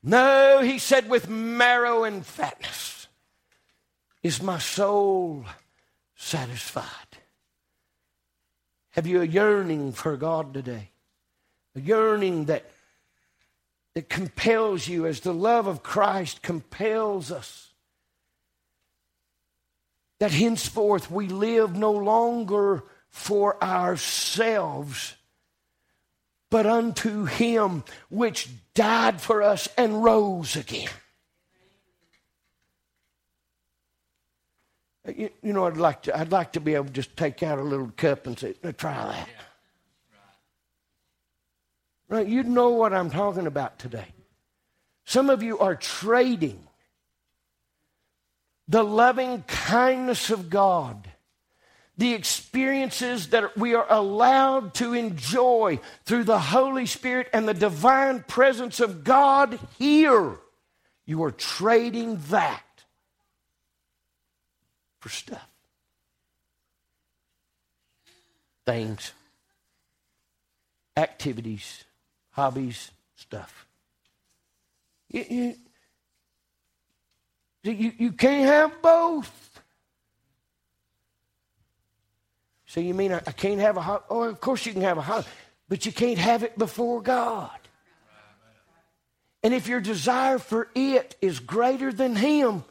No, 0.02 0.62
he 0.62 0.78
said, 0.78 1.08
with 1.08 1.28
marrow 1.28 2.04
and 2.04 2.24
fatness 2.24 3.08
is 4.22 4.42
my 4.42 4.58
soul 4.58 5.44
satisfied. 6.16 7.09
Have 8.90 9.06
you 9.06 9.20
a 9.20 9.26
yearning 9.26 9.92
for 9.92 10.16
God 10.16 10.52
today? 10.52 10.90
A 11.76 11.80
yearning 11.80 12.46
that, 12.46 12.68
that 13.94 14.08
compels 14.08 14.88
you 14.88 15.06
as 15.06 15.20
the 15.20 15.34
love 15.34 15.66
of 15.66 15.82
Christ 15.82 16.42
compels 16.42 17.30
us. 17.30 17.68
That 20.18 20.32
henceforth 20.32 21.10
we 21.10 21.28
live 21.28 21.76
no 21.76 21.92
longer 21.92 22.82
for 23.08 23.62
ourselves, 23.62 25.14
but 26.50 26.66
unto 26.66 27.24
Him 27.24 27.84
which 28.10 28.48
died 28.74 29.20
for 29.20 29.42
us 29.42 29.68
and 29.78 30.02
rose 30.02 30.56
again. 30.56 30.90
You, 35.16 35.30
you, 35.42 35.52
know, 35.52 35.66
I'd 35.66 35.76
like 35.76 36.02
to. 36.02 36.18
I'd 36.18 36.32
like 36.32 36.52
to 36.52 36.60
be 36.60 36.74
able 36.74 36.86
to 36.86 36.92
just 36.92 37.16
take 37.16 37.42
out 37.42 37.58
a 37.58 37.62
little 37.62 37.92
cup 37.96 38.26
and 38.26 38.38
say, 38.38 38.52
"Try 38.52 38.94
that." 38.94 39.28
Yeah. 39.28 39.44
Right. 42.08 42.18
right. 42.18 42.26
You 42.26 42.42
know 42.42 42.70
what 42.70 42.92
I'm 42.92 43.10
talking 43.10 43.46
about 43.46 43.78
today. 43.78 44.06
Some 45.04 45.30
of 45.30 45.42
you 45.42 45.58
are 45.58 45.74
trading 45.74 46.66
the 48.70 48.84
loving 48.84 49.42
kindness 49.48 50.30
of 50.30 50.48
God, 50.48 51.10
the 51.98 52.14
experiences 52.14 53.30
that 53.30 53.58
we 53.58 53.74
are 53.74 53.86
allowed 53.90 54.74
to 54.74 54.94
enjoy 54.94 55.80
through 56.04 56.22
the 56.22 56.38
Holy 56.38 56.86
Spirit 56.86 57.28
and 57.32 57.48
the 57.48 57.54
divine 57.54 58.22
presence 58.22 58.78
of 58.78 59.02
God 59.02 59.58
here. 59.76 60.38
You 61.04 61.24
are 61.24 61.32
trading 61.32 62.20
that 62.28 62.62
for 65.00 65.08
stuff. 65.08 65.48
Things, 68.66 69.12
activities, 70.96 71.84
hobbies, 72.30 72.90
stuff. 73.16 73.66
You, 75.10 75.24
you, 75.28 75.54
you, 77.64 77.92
you 77.98 78.12
can't 78.12 78.46
have 78.46 78.80
both. 78.80 79.62
So 82.66 82.80
you 82.80 82.94
mean 82.94 83.12
I, 83.12 83.18
I 83.26 83.32
can't 83.32 83.60
have 83.60 83.76
a 83.76 83.80
hobby? 83.80 84.04
Oh, 84.10 84.22
of 84.22 84.40
course 84.40 84.64
you 84.64 84.72
can 84.72 84.82
have 84.82 84.98
a 84.98 85.02
hobby, 85.02 85.26
but 85.68 85.84
you 85.84 85.92
can't 85.92 86.18
have 86.18 86.44
it 86.44 86.56
before 86.56 87.02
God. 87.02 87.50
And 89.42 89.54
if 89.54 89.66
your 89.66 89.80
desire 89.80 90.38
for 90.38 90.68
it 90.74 91.16
is 91.20 91.40
greater 91.40 91.92
than 91.92 92.14
Him, 92.14 92.62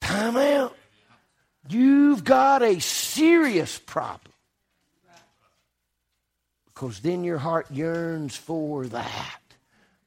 time 0.00 0.36
out. 0.36 0.76
You've 1.68 2.24
got 2.24 2.62
a 2.62 2.80
serious 2.80 3.78
problem. 3.78 4.32
Because 6.66 7.00
then 7.00 7.24
your 7.24 7.38
heart 7.38 7.70
yearns 7.70 8.36
for 8.36 8.86
that 8.86 9.40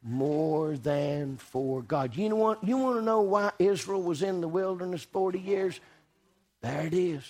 more 0.04 0.78
than 0.78 1.38
for 1.38 1.82
God. 1.82 2.16
You 2.16 2.30
know 2.30 2.36
what? 2.36 2.64
You 2.64 2.78
want 2.78 3.00
to 3.00 3.06
know 3.06 3.22
why 3.22 3.52
Israel 3.58 4.02
was 4.02 4.22
in 4.22 4.42
the 4.42 4.48
wilderness 4.48 5.04
40 5.04 5.40
years? 5.40 5.80
There 6.62 6.86
it 6.86 6.94
is. 6.94 7.24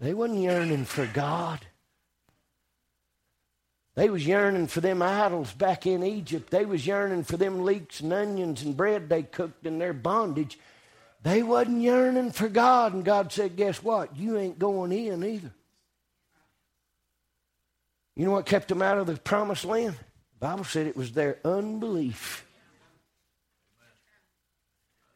They 0.00 0.14
wasn't 0.14 0.40
yearning 0.40 0.84
for 0.84 1.06
God. 1.06 1.60
They 3.94 4.08
was 4.08 4.26
yearning 4.26 4.68
for 4.68 4.80
them 4.80 5.02
idols 5.02 5.52
back 5.52 5.86
in 5.86 6.02
Egypt. 6.02 6.50
They 6.50 6.64
was 6.64 6.86
yearning 6.86 7.24
for 7.24 7.36
them 7.36 7.64
leeks 7.64 8.00
and 8.00 8.12
onions 8.12 8.62
and 8.62 8.76
bread 8.76 9.08
they 9.08 9.22
cooked 9.24 9.66
in 9.66 9.78
their 9.78 9.92
bondage. 9.92 10.58
They 11.22 11.42
wasn't 11.42 11.82
yearning 11.82 12.30
for 12.30 12.48
God, 12.48 12.94
and 12.94 13.04
God 13.04 13.30
said, 13.32 13.56
Guess 13.56 13.82
what? 13.82 14.16
You 14.16 14.38
ain't 14.38 14.58
going 14.58 14.92
in 14.92 15.22
either. 15.22 15.52
You 18.16 18.24
know 18.24 18.32
what 18.32 18.46
kept 18.46 18.68
them 18.68 18.82
out 18.82 18.98
of 18.98 19.06
the 19.06 19.16
promised 19.16 19.64
land? 19.64 19.94
The 19.94 20.46
Bible 20.46 20.64
said 20.64 20.86
it 20.86 20.96
was 20.96 21.12
their 21.12 21.38
unbelief. 21.44 22.46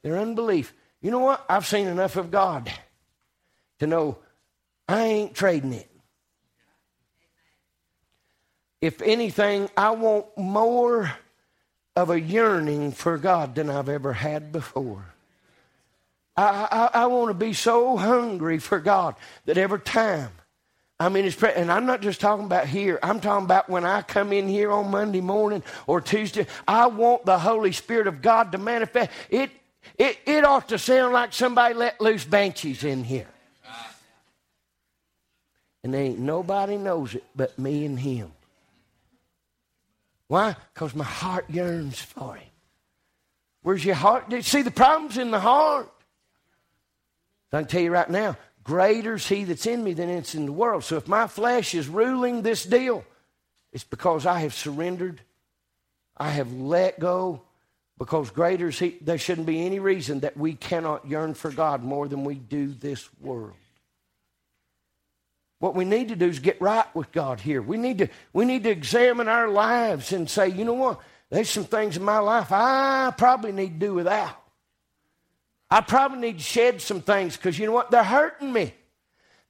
Their 0.03 0.19
unbelief. 0.19 0.75
You 1.01 1.11
know 1.11 1.21
what? 1.21 1.45
I've 1.49 1.67
seen 1.67 1.87
enough 1.87 2.17
of 2.17 2.31
God 2.31 2.71
to 3.79 3.87
know 3.87 4.19
I 4.89 5.03
ain't 5.03 5.35
trading 5.35 5.73
it. 5.73 5.91
If 8.81 9.01
anything, 9.01 9.71
I 9.79 9.93
want 9.93 10.27
more 10.37 11.11
of 11.97 12.11
a 12.11 12.21
yearning 12.21 12.93
for 12.93 13.17
God 13.17 13.55
than 13.55 13.71
I've 13.71 13.89
ever 13.89 14.13
had 14.13 14.53
before. 14.53 15.14
I, 16.37 16.91
I, 16.95 17.03
I 17.03 17.07
want 17.07 17.31
to 17.31 17.35
be 17.35 17.53
so 17.53 17.97
hungry 17.97 18.59
for 18.59 18.81
God 18.81 19.15
that 19.45 19.57
every 19.57 19.81
time 19.81 20.31
I'm 20.99 21.15
in 21.17 21.25
His 21.25 21.37
presence, 21.37 21.61
and 21.61 21.73
I'm 21.73 21.87
not 21.87 22.03
just 22.03 22.21
talking 22.21 22.47
about 22.47 22.67
here, 22.67 22.99
I'm 23.03 23.21
talking 23.21 23.45
about 23.45 23.69
when 23.69 23.85
I 23.85 24.03
come 24.03 24.33
in 24.33 24.49
here 24.49 24.73
on 24.73 24.91
Monday 24.91 25.21
morning 25.21 25.63
or 25.87 26.01
Tuesday, 26.01 26.47
I 26.67 26.87
want 26.87 27.25
the 27.25 27.39
Holy 27.39 27.73
Spirit 27.73 28.07
of 28.07 28.21
God 28.23 28.53
to 28.53 28.59
manifest. 28.59 29.11
It, 29.31 29.51
it, 29.97 30.19
it 30.27 30.45
ought 30.45 30.69
to 30.71 30.79
sound 30.79 31.13
like 31.13 31.33
somebody 31.33 31.75
let 31.75 32.01
loose 32.01 32.25
banshees 32.25 32.85
in 32.85 33.05
here. 33.05 33.29
And 35.85 35.95
ain't 35.95 36.19
nobody 36.19 36.79
knows 36.79 37.15
it 37.15 37.25
but 37.37 37.59
me 37.59 37.85
and 37.85 38.01
Him. 38.01 38.33
Why? 40.27 40.57
Because 40.73 40.95
my 40.95 41.05
heart 41.05 41.49
yearns 41.51 42.01
for 42.01 42.37
Him. 42.37 42.49
Where's 43.63 43.85
your 43.85 43.95
heart? 43.95 44.33
See, 44.43 44.63
the 44.63 44.71
problem's 44.71 45.19
in 45.19 45.31
the 45.31 45.41
heart. 45.41 45.91
I 47.55 47.63
can 47.63 47.69
tell 47.69 47.83
you 47.83 47.91
right 47.91 48.11
now, 48.11 48.37
greater 48.63 49.15
is 49.15 49.29
he 49.29 49.45
that's 49.45 49.67
in 49.67 49.83
me 49.85 49.93
than 49.93 50.09
it's 50.09 50.35
in 50.35 50.47
the 50.47 50.53
world. 50.53 50.85
So 50.85 50.97
if 50.97 51.07
my 51.07 51.27
flesh 51.27 51.75
is 51.75 51.89
ruling 51.89 52.43
this 52.43 52.65
deal, 52.65 53.05
it's 53.73 53.85
because 53.85 54.27
I 54.27 54.41
have 54.41 54.55
surrendered, 54.55 55.21
I 56.17 56.31
have 56.31 56.53
let 56.53 56.99
go, 56.99 57.43
because 57.99 58.31
greater 58.31 58.69
is 58.69 58.79
he. 58.79 58.99
There 59.01 59.19
shouldn't 59.19 59.47
be 59.47 59.65
any 59.65 59.79
reason 59.79 60.21
that 60.21 60.37
we 60.37 60.55
cannot 60.55 61.09
yearn 61.09 61.35
for 61.35 61.51
God 61.51 61.83
more 61.83 62.09
than 62.09 62.25
we 62.25 62.35
do 62.35 62.69
this 62.69 63.09
world. 63.21 63.55
What 65.61 65.75
we 65.75 65.85
need 65.85 66.09
to 66.09 66.17
do 66.17 66.27
is 66.27 66.41
get 66.41 66.61
right 66.61 66.93
with 66.95 67.11
God 67.13 67.41
here. 67.41 67.63
We 67.63 67.79
need 67.79 67.99
to, 67.99 68.09
we 68.33 68.45
need 68.45 68.65
to 68.65 68.71
examine 68.71 69.29
our 69.29 69.49
lives 69.49 70.13
and 70.13 70.29
say, 70.29 70.49
you 70.49 70.65
know 70.65 70.75
what? 70.75 71.01
There's 71.31 71.49
some 71.49 71.65
things 71.65 71.97
in 71.97 72.03
my 72.03 72.19
life 72.19 72.53
I 72.53 73.13
probably 73.17 73.53
need 73.53 73.81
to 73.81 73.87
do 73.87 73.95
without. 73.95 74.44
I 75.71 75.81
probably 75.81 76.19
need 76.19 76.39
to 76.39 76.45
shed 76.45 76.81
some 76.81 77.01
things 77.01 77.37
because 77.37 77.59
you 77.59 77.67
know 77.67 77.73
what? 77.73 77.91
They're 77.91 78.05
hurting 78.05 78.53
me. 78.53 78.75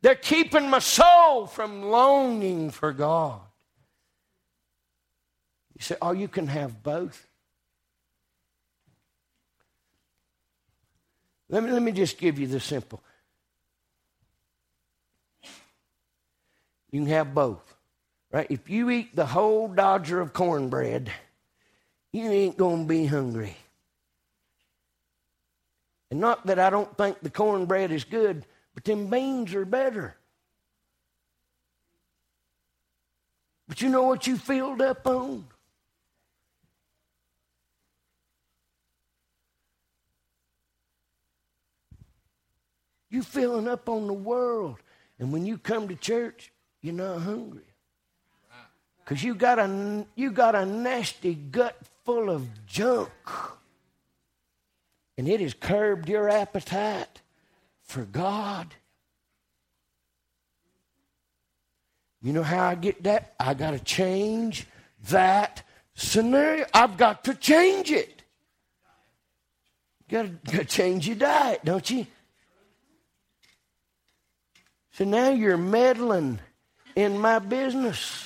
They're 0.00 0.14
keeping 0.14 0.68
my 0.68 0.78
soul 0.78 1.46
from 1.46 1.82
longing 1.82 2.70
for 2.70 2.92
God. 2.92 3.40
You 5.76 5.82
say, 5.82 5.96
oh, 6.00 6.12
you 6.12 6.28
can 6.28 6.46
have 6.46 6.82
both. 6.82 7.26
Let 11.48 11.62
me, 11.62 11.70
let 11.70 11.82
me 11.82 11.92
just 11.92 12.18
give 12.18 12.38
you 12.38 12.46
the 12.46 12.60
simple. 12.60 13.02
You 16.90 17.00
can 17.00 17.06
have 17.06 17.34
both. 17.34 17.74
Right? 18.30 18.46
If 18.50 18.68
you 18.68 18.90
eat 18.90 19.14
the 19.14 19.26
whole 19.26 19.68
dodger 19.68 20.20
of 20.20 20.32
cornbread, 20.32 21.10
you 22.12 22.30
ain't 22.30 22.56
going 22.56 22.82
to 22.82 22.88
be 22.88 23.06
hungry. 23.06 23.56
And 26.14 26.20
not 26.20 26.46
that 26.46 26.60
I 26.60 26.70
don't 26.70 26.96
think 26.96 27.18
the 27.22 27.28
cornbread 27.28 27.90
is 27.90 28.04
good, 28.04 28.46
but 28.72 28.84
them 28.84 29.08
beans 29.08 29.52
are 29.52 29.64
better. 29.64 30.14
But 33.66 33.82
you 33.82 33.88
know 33.88 34.04
what 34.04 34.24
you 34.28 34.36
filled 34.36 34.80
up 34.80 35.04
on? 35.08 35.44
You 43.10 43.24
filling 43.24 43.66
up 43.66 43.88
on 43.88 44.06
the 44.06 44.12
world. 44.12 44.76
And 45.18 45.32
when 45.32 45.44
you 45.44 45.58
come 45.58 45.88
to 45.88 45.96
church, 45.96 46.52
you're 46.80 46.94
not 46.94 47.22
hungry. 47.22 47.74
Because 48.98 49.24
you 49.24 49.34
got 49.34 49.58
a 49.58 50.06
you 50.14 50.30
got 50.30 50.54
a 50.54 50.64
nasty 50.64 51.34
gut 51.34 51.76
full 52.04 52.30
of 52.30 52.46
junk 52.66 53.10
and 55.16 55.28
it 55.28 55.40
has 55.40 55.54
curbed 55.54 56.08
your 56.08 56.28
appetite 56.28 57.20
for 57.82 58.04
God. 58.04 58.74
You 62.22 62.32
know 62.32 62.42
how 62.42 62.68
I 62.68 62.74
get 62.74 63.02
that? 63.02 63.34
I 63.38 63.54
got 63.54 63.72
to 63.72 63.78
change 63.78 64.66
that 65.10 65.62
scenario. 65.94 66.64
I've 66.72 66.96
got 66.96 67.24
to 67.24 67.34
change 67.34 67.90
it. 67.90 68.22
You 70.08 70.22
got 70.22 70.44
to 70.46 70.64
change 70.64 71.06
your 71.06 71.16
diet, 71.16 71.60
don't 71.64 71.88
you? 71.90 72.06
So 74.92 75.04
now 75.04 75.30
you're 75.30 75.56
meddling 75.56 76.40
in 76.96 77.18
my 77.18 77.40
business. 77.40 78.23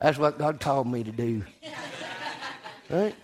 That's 0.00 0.18
what 0.18 0.38
God 0.38 0.60
called 0.60 0.86
me 0.86 1.04
to 1.04 1.12
do. 1.12 1.44
Right? 2.88 3.14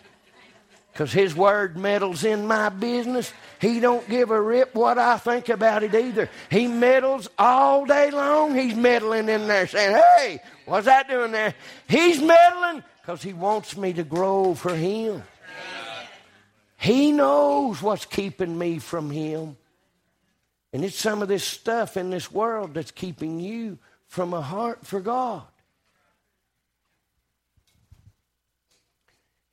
Because 0.93 1.13
His 1.13 1.35
Word 1.35 1.77
meddles 1.77 2.25
in 2.25 2.47
my 2.47 2.69
business. 2.69 3.33
He 3.61 3.81
don't 3.81 4.07
give 4.09 4.31
a 4.31 4.41
rip 4.41 4.75
what 4.75 4.99
I 4.99 5.17
think 5.19 5.49
about 5.49 5.83
it 5.83 5.95
either. 5.95 6.29
He 6.51 6.67
meddles 6.67 7.29
all 7.39 7.87
day 7.87 8.11
long. 8.11 8.55
He's 8.55 8.75
meddling 8.75 9.29
in 9.29 9.49
there 9.49 9.67
saying, 9.67 10.01
hey, 10.19 10.41
what's 10.67 10.87
that 10.87 11.09
doing 11.09 11.33
there? 11.33 11.55
He's 11.89 12.21
meddling 12.21 12.85
because 13.01 13.23
He 13.23 13.33
wants 13.33 13.77
me 13.77 13.93
to 13.95 14.05
grow 14.05 14.55
for 14.55 14.75
Him. 14.75 15.23
He 16.77 17.13
knows 17.13 17.81
what's 17.81 18.05
keeping 18.05 18.57
me 18.57 18.79
from 18.79 19.11
Him. 19.11 19.57
And 20.73 20.85
it's 20.85 20.99
some 20.99 21.23
of 21.23 21.29
this 21.29 21.45
stuff 21.45 21.97
in 21.97 22.11
this 22.11 22.31
world 22.31 22.75
that's 22.75 22.91
keeping 22.91 23.41
you 23.41 23.79
from 24.07 24.35
a 24.35 24.43
heart 24.43 24.87
for 24.87 25.01
God. 25.01 25.45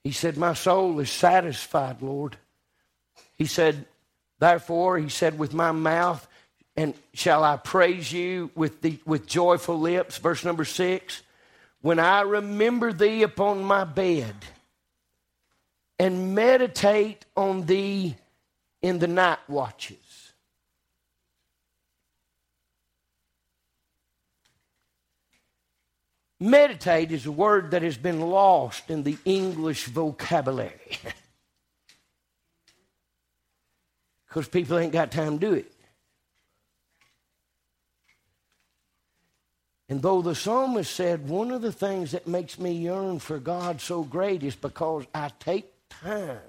He 0.04 0.12
said, 0.12 0.38
My 0.38 0.54
soul 0.54 1.00
is 1.00 1.10
satisfied, 1.10 2.02
Lord. 2.02 2.38
He 3.38 3.46
said, 3.46 3.86
Therefore, 4.40 4.98
he 4.98 5.10
said, 5.10 5.40
with 5.40 5.54
my 5.54 5.72
mouth, 5.72 6.28
and 6.76 6.94
shall 7.14 7.44
I 7.44 7.58
praise 7.58 8.12
you 8.12 8.52
with, 8.56 8.82
the, 8.82 9.00
with 9.06 9.28
joyful 9.28 9.80
lips? 9.80 10.18
Verse 10.18 10.44
number 10.44 10.66
six. 10.66 11.22
When 11.82 12.00
I 12.00 12.22
remember 12.22 12.92
thee 12.92 13.24
upon 13.24 13.64
my 13.64 13.84
bed 13.84 14.36
and 16.00 16.34
meditate 16.36 17.26
on 17.36 17.66
thee 17.66 18.16
in 18.82 19.00
the 19.00 19.08
night 19.08 19.40
watches. 19.48 20.03
Meditate 26.44 27.14
is 27.14 27.26
a 27.26 27.32
word 27.32 27.72
that 27.72 27.84
has 27.84 27.96
been 27.96 28.20
lost 28.20 28.90
in 28.90 29.04
the 29.04 29.18
English 29.24 29.86
vocabulary. 29.86 30.98
Because 34.28 34.48
people 34.48 34.80
ain't 34.80 34.92
got 34.92 35.12
time 35.12 35.38
to 35.38 35.48
do 35.48 35.54
it. 35.54 35.72
And 39.88 40.02
though 40.02 40.24
the 40.24 40.34
psalmist 40.34 40.92
said, 40.92 41.30
one 41.30 41.52
of 41.52 41.62
the 41.62 41.72
things 41.72 42.14
that 42.14 42.26
makes 42.26 42.58
me 42.58 42.72
yearn 42.72 43.20
for 43.20 43.38
God 43.38 43.80
so 43.80 44.02
great 44.02 44.42
is 44.42 44.56
because 44.56 45.06
I 45.14 45.30
take 45.40 45.72
time 45.88 46.40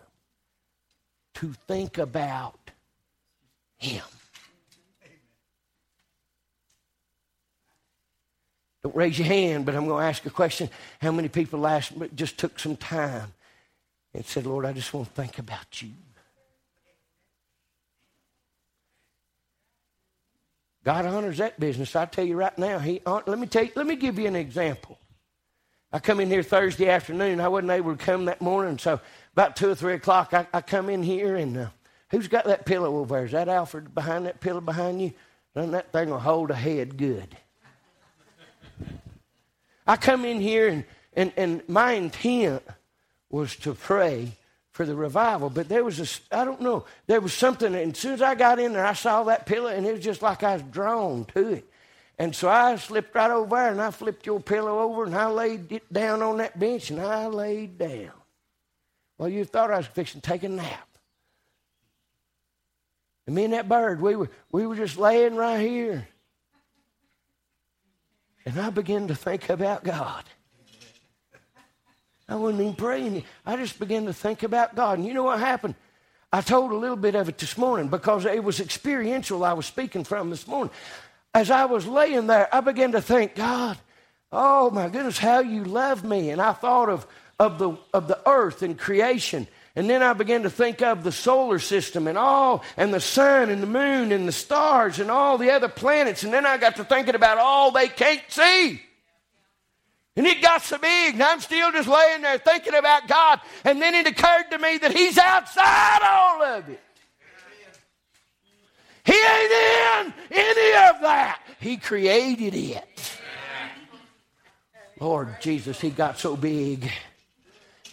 to 1.34 1.52
think 1.68 1.98
about 1.98 2.70
Him. 3.76 4.02
Don't 8.84 8.94
raise 8.94 9.18
your 9.18 9.26
hand, 9.26 9.64
but 9.64 9.74
I'm 9.74 9.86
going 9.86 10.02
to 10.02 10.06
ask 10.06 10.26
a 10.26 10.30
question. 10.30 10.68
How 11.00 11.10
many 11.10 11.28
people 11.28 11.58
last 11.58 11.92
just 12.14 12.36
took 12.36 12.60
some 12.60 12.76
time 12.76 13.32
and 14.12 14.26
said, 14.26 14.44
Lord, 14.44 14.66
I 14.66 14.74
just 14.74 14.92
want 14.92 15.08
to 15.08 15.14
think 15.14 15.38
about 15.38 15.80
you? 15.80 15.88
God 20.84 21.06
honors 21.06 21.38
that 21.38 21.58
business. 21.58 21.96
I 21.96 22.04
tell 22.04 22.26
you 22.26 22.36
right 22.36 22.56
now. 22.58 22.78
He 22.78 23.00
let 23.06 23.38
me 23.38 23.46
tell 23.46 23.64
you, 23.64 23.70
let 23.74 23.86
me 23.86 23.96
give 23.96 24.18
you 24.18 24.26
an 24.26 24.36
example. 24.36 24.98
I 25.90 25.98
come 25.98 26.20
in 26.20 26.28
here 26.28 26.42
Thursday 26.42 26.90
afternoon. 26.90 27.40
I 27.40 27.48
wasn't 27.48 27.70
able 27.70 27.96
to 27.96 28.04
come 28.04 28.26
that 28.26 28.42
morning, 28.42 28.78
so 28.78 29.00
about 29.32 29.56
two 29.56 29.70
or 29.70 29.74
three 29.74 29.94
o'clock, 29.94 30.34
I, 30.34 30.46
I 30.52 30.60
come 30.60 30.90
in 30.90 31.02
here 31.02 31.36
and 31.36 31.56
uh, 31.56 31.66
who's 32.10 32.28
got 32.28 32.44
that 32.44 32.66
pillow 32.66 32.98
over 32.98 33.14
there? 33.14 33.24
Is 33.24 33.32
that 33.32 33.48
Alfred 33.48 33.94
behind 33.94 34.26
that 34.26 34.40
pillow 34.40 34.60
behind 34.60 35.00
you? 35.00 35.12
Doesn't 35.54 35.70
that 35.70 35.90
thing 35.90 36.10
will 36.10 36.18
hold 36.18 36.50
a 36.50 36.54
head 36.54 36.98
good? 36.98 37.34
I 39.86 39.96
come 39.96 40.24
in 40.24 40.40
here 40.40 40.68
and, 40.68 40.84
And, 41.16 41.32
and 41.36 41.62
my 41.68 41.92
intent 41.92 42.62
was 43.30 43.54
to 43.62 43.72
pray 43.74 44.32
for 44.72 44.84
the 44.84 44.96
revival. 44.96 45.48
But 45.48 45.68
there 45.68 45.84
was 45.84 46.00
a, 46.00 46.36
I 46.36 46.44
don't 46.44 46.60
know, 46.60 46.86
there 47.06 47.20
was 47.20 47.32
something, 47.32 47.72
and 47.72 47.92
as 47.92 47.98
soon 47.98 48.14
as 48.14 48.22
I 48.22 48.34
got 48.34 48.58
in 48.58 48.72
there, 48.72 48.84
I 48.84 48.94
saw 48.94 49.22
that 49.24 49.46
pillow, 49.46 49.68
and 49.68 49.86
it 49.86 49.92
was 49.92 50.04
just 50.04 50.22
like 50.22 50.42
I 50.42 50.54
was 50.54 50.62
drawn 50.72 51.24
to 51.26 51.54
it. 51.54 51.64
And 52.18 52.34
so 52.34 52.48
I 52.48 52.74
slipped 52.78 53.14
right 53.14 53.30
over 53.30 53.54
there, 53.54 53.70
and 53.70 53.80
I 53.80 53.92
flipped 53.92 54.26
your 54.26 54.40
pillow 54.40 54.80
over, 54.80 55.04
and 55.04 55.14
I 55.14 55.28
laid 55.28 55.70
it 55.70 55.92
down 55.92 56.20
on 56.20 56.38
that 56.38 56.58
bench, 56.58 56.90
and 56.90 57.00
I 57.00 57.28
laid 57.28 57.78
down. 57.78 58.10
Well, 59.16 59.28
you 59.28 59.44
thought 59.44 59.70
I 59.70 59.76
was 59.76 59.86
fixing 59.86 60.20
to 60.20 60.28
take 60.28 60.42
a 60.42 60.48
nap. 60.48 60.88
And 63.26 63.36
me 63.36 63.44
and 63.44 63.52
that 63.52 63.68
bird, 63.68 64.00
we 64.00 64.16
were, 64.16 64.30
we 64.50 64.66
were 64.66 64.76
just 64.76 64.98
laying 64.98 65.36
right 65.36 65.60
here. 65.60 66.08
And 68.46 68.60
I 68.60 68.70
began 68.70 69.08
to 69.08 69.14
think 69.14 69.48
about 69.48 69.84
God. 69.84 70.24
I 72.28 72.36
wasn't 72.36 72.62
even 72.62 72.74
praying. 72.74 73.24
I 73.44 73.56
just 73.56 73.78
began 73.78 74.06
to 74.06 74.12
think 74.12 74.42
about 74.42 74.74
God. 74.74 74.98
And 74.98 75.06
you 75.06 75.14
know 75.14 75.24
what 75.24 75.40
happened? 75.40 75.74
I 76.32 76.40
told 76.40 76.72
a 76.72 76.76
little 76.76 76.96
bit 76.96 77.14
of 77.14 77.28
it 77.28 77.38
this 77.38 77.56
morning 77.56 77.88
because 77.88 78.24
it 78.24 78.42
was 78.42 78.60
experiential 78.60 79.44
I 79.44 79.52
was 79.52 79.66
speaking 79.66 80.04
from 80.04 80.30
this 80.30 80.46
morning. 80.46 80.72
As 81.32 81.50
I 81.50 81.66
was 81.66 81.86
laying 81.86 82.26
there, 82.26 82.52
I 82.52 82.60
began 82.60 82.92
to 82.92 83.02
think, 83.02 83.34
God, 83.34 83.78
oh 84.32 84.70
my 84.70 84.88
goodness, 84.88 85.18
how 85.18 85.40
you 85.40 85.64
love 85.64 86.02
me. 86.04 86.30
And 86.30 86.40
I 86.40 86.52
thought 86.52 86.88
of, 86.88 87.06
of, 87.38 87.58
the, 87.58 87.76
of 87.92 88.08
the 88.08 88.18
earth 88.28 88.62
and 88.62 88.78
creation 88.78 89.46
and 89.76 89.90
then 89.90 90.04
I 90.04 90.12
began 90.12 90.44
to 90.44 90.50
think 90.50 90.82
of 90.82 91.02
the 91.02 91.10
solar 91.10 91.58
system 91.58 92.06
and 92.06 92.16
all, 92.16 92.62
and 92.76 92.94
the 92.94 93.00
sun 93.00 93.50
and 93.50 93.60
the 93.60 93.66
moon 93.66 94.12
and 94.12 94.28
the 94.28 94.32
stars 94.32 95.00
and 95.00 95.10
all 95.10 95.36
the 95.36 95.50
other 95.50 95.68
planets. 95.68 96.22
And 96.22 96.32
then 96.32 96.46
I 96.46 96.58
got 96.58 96.76
to 96.76 96.84
thinking 96.84 97.16
about 97.16 97.38
all 97.38 97.72
they 97.72 97.88
can't 97.88 98.22
see. 98.28 98.80
And 100.16 100.26
it 100.28 100.40
got 100.40 100.62
so 100.62 100.78
big, 100.78 101.14
and 101.14 101.22
I'm 101.24 101.40
still 101.40 101.72
just 101.72 101.88
laying 101.88 102.22
there 102.22 102.38
thinking 102.38 102.74
about 102.74 103.08
God. 103.08 103.40
And 103.64 103.82
then 103.82 103.96
it 103.96 104.06
occurred 104.06 104.48
to 104.52 104.58
me 104.58 104.78
that 104.78 104.92
He's 104.92 105.18
outside 105.18 105.98
all 106.04 106.42
of 106.42 106.68
it. 106.68 106.80
He 109.04 109.12
ain't 109.12 109.52
in 109.52 110.14
any 110.30 110.88
of 110.88 111.00
that. 111.02 111.40
He 111.58 111.78
created 111.78 112.54
it. 112.54 113.18
Lord 115.00 115.34
Jesus, 115.40 115.80
He 115.80 115.90
got 115.90 116.20
so 116.20 116.36
big 116.36 116.88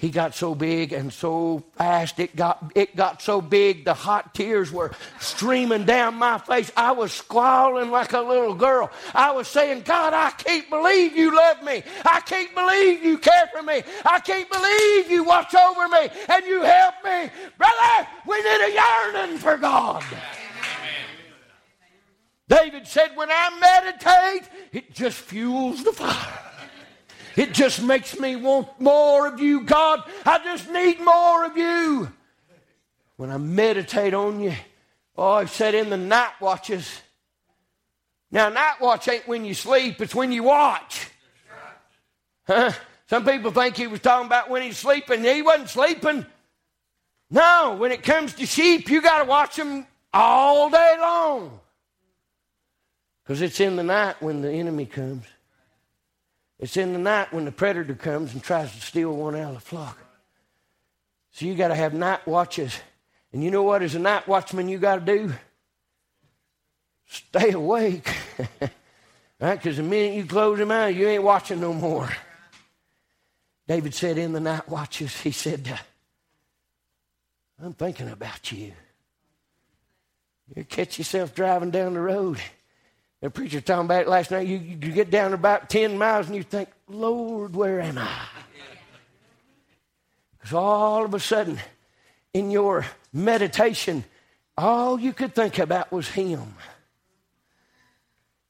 he 0.01 0.09
got 0.09 0.33
so 0.33 0.55
big 0.55 0.93
and 0.93 1.13
so 1.13 1.63
fast 1.77 2.19
it 2.19 2.35
got 2.35 2.71
it 2.73 2.95
got 2.95 3.21
so 3.21 3.39
big 3.39 3.85
the 3.85 3.93
hot 3.93 4.33
tears 4.33 4.71
were 4.71 4.91
streaming 5.19 5.85
down 5.85 6.15
my 6.15 6.39
face. 6.39 6.71
I 6.75 6.91
was 6.91 7.11
squalling 7.11 7.91
like 7.91 8.11
a 8.13 8.19
little 8.19 8.55
girl. 8.55 8.89
I 9.13 9.31
was 9.31 9.47
saying 9.47 9.83
god 9.83 10.13
i 10.15 10.31
can't 10.31 10.67
believe 10.71 11.15
you 11.15 11.35
love 11.35 11.61
me. 11.63 11.83
I 12.03 12.19
can't 12.21 12.53
believe 12.55 13.03
you 13.03 13.19
care 13.19 13.47
for 13.53 13.61
me. 13.61 13.83
I 14.03 14.19
can't 14.21 14.49
believe 14.49 15.11
you 15.11 15.23
watch 15.23 15.53
over 15.53 15.87
me 15.87 16.09
and 16.29 16.45
you 16.47 16.63
help 16.63 16.95
me. 17.03 17.29
Brother 17.59 18.07
we 18.25 18.37
need 18.41 18.61
a 18.65 18.73
yearning 18.73 19.37
for 19.37 19.55
god. 19.57 20.03
David 22.47 22.87
said 22.87 23.11
when 23.13 23.29
i 23.29 23.85
meditate 23.85 24.49
it 24.71 24.95
just 24.95 25.19
fuels 25.19 25.83
the 25.83 25.93
fire 25.93 26.50
it 27.35 27.53
just 27.53 27.81
makes 27.81 28.19
me 28.19 28.35
want 28.35 28.79
more 28.79 29.27
of 29.27 29.39
you, 29.39 29.61
God. 29.61 30.03
I 30.25 30.39
just 30.43 30.69
need 30.69 30.99
more 30.99 31.45
of 31.45 31.57
you. 31.57 32.11
When 33.17 33.29
I 33.29 33.37
meditate 33.37 34.13
on 34.13 34.39
you, 34.39 34.53
oh, 35.17 35.33
I've 35.33 35.51
said 35.51 35.75
in 35.75 35.89
the 35.89 35.97
night 35.97 36.33
watches. 36.39 37.01
Now, 38.31 38.49
night 38.49 38.81
watch 38.81 39.07
ain't 39.07 39.27
when 39.27 39.45
you 39.45 39.53
sleep, 39.53 40.01
it's 40.01 40.15
when 40.15 40.31
you 40.31 40.43
watch. 40.43 41.09
Huh? 42.47 42.71
Some 43.07 43.25
people 43.25 43.51
think 43.51 43.75
he 43.75 43.87
was 43.87 43.99
talking 43.99 44.25
about 44.25 44.49
when 44.49 44.61
he's 44.61 44.77
sleeping. 44.77 45.23
He 45.23 45.41
wasn't 45.41 45.69
sleeping. 45.69 46.25
No, 47.29 47.75
when 47.77 47.91
it 47.91 48.03
comes 48.03 48.33
to 48.35 48.45
sheep, 48.45 48.89
you 48.89 49.01
got 49.01 49.19
to 49.19 49.25
watch 49.25 49.55
them 49.55 49.85
all 50.13 50.69
day 50.69 50.95
long. 50.99 51.59
Because 53.23 53.41
it's 53.41 53.59
in 53.59 53.75
the 53.75 53.83
night 53.83 54.21
when 54.21 54.41
the 54.41 54.51
enemy 54.51 54.85
comes. 54.85 55.25
It's 56.61 56.77
in 56.77 56.93
the 56.93 56.99
night 56.99 57.33
when 57.33 57.43
the 57.43 57.51
predator 57.51 57.95
comes 57.95 58.33
and 58.33 58.43
tries 58.43 58.71
to 58.71 58.79
steal 58.79 59.11
one 59.11 59.35
out 59.35 59.49
of 59.49 59.55
the 59.55 59.61
flock. 59.61 59.97
So 61.31 61.47
you 61.47 61.55
got 61.55 61.69
to 61.69 61.75
have 61.75 61.95
night 61.95 62.27
watches. 62.27 62.79
And 63.33 63.43
you 63.43 63.49
know 63.49 63.63
what, 63.63 63.81
as 63.81 63.95
a 63.95 63.99
night 63.99 64.27
watchman, 64.27 64.69
you 64.69 64.77
got 64.77 65.03
to 65.03 65.17
do? 65.17 65.33
Stay 67.07 67.51
awake. 67.51 68.15
right? 69.39 69.55
Because 69.55 69.77
the 69.77 69.83
minute 69.83 70.13
you 70.13 70.25
close 70.25 70.59
them 70.59 70.69
out, 70.69 70.93
you 70.93 71.07
ain't 71.07 71.23
watching 71.23 71.59
no 71.59 71.73
more. 71.73 72.09
David 73.67 73.95
said 73.95 74.19
in 74.19 74.31
the 74.31 74.39
night 74.39 74.69
watches, 74.69 75.19
he 75.21 75.31
said, 75.31 75.79
I'm 77.61 77.73
thinking 77.73 78.09
about 78.09 78.51
you. 78.51 78.73
You 80.55 80.63
catch 80.63 80.99
yourself 80.99 81.33
driving 81.33 81.71
down 81.71 81.95
the 81.95 82.01
road 82.01 82.39
the 83.21 83.29
preacher 83.29 83.61
talking 83.61 83.85
about 83.85 84.01
it 84.01 84.07
last 84.07 84.31
night. 84.31 84.47
You, 84.47 84.57
you 84.57 84.91
get 84.91 85.11
down 85.11 85.33
about 85.33 85.69
10 85.69 85.97
miles 85.97 86.27
and 86.27 86.35
you 86.35 86.43
think, 86.43 86.69
Lord, 86.87 87.55
where 87.55 87.79
am 87.79 87.97
I? 87.97 88.09
Because 90.37 90.55
all 90.55 91.05
of 91.05 91.13
a 91.13 91.19
sudden, 91.19 91.59
in 92.33 92.49
your 92.49 92.85
meditation, 93.13 94.03
all 94.57 94.99
you 94.99 95.13
could 95.13 95.35
think 95.35 95.59
about 95.59 95.91
was 95.91 96.07
Him. 96.07 96.55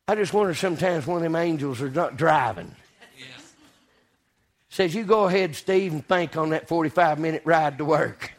I 0.07 0.15
just 0.15 0.33
wonder 0.33 0.53
sometimes 0.53 1.05
when 1.05 1.21
them 1.21 1.35
angels 1.35 1.81
are 1.81 1.89
not 1.89 2.15
driving. 2.15 2.75
Says, 4.69 4.95
You 4.95 5.03
go 5.03 5.25
ahead, 5.25 5.55
Steve, 5.55 5.91
and 5.91 6.07
think 6.07 6.37
on 6.37 6.51
that 6.51 6.69
45 6.69 7.19
minute 7.19 7.41
ride 7.43 7.77
to 7.77 7.85
work. 7.85 8.31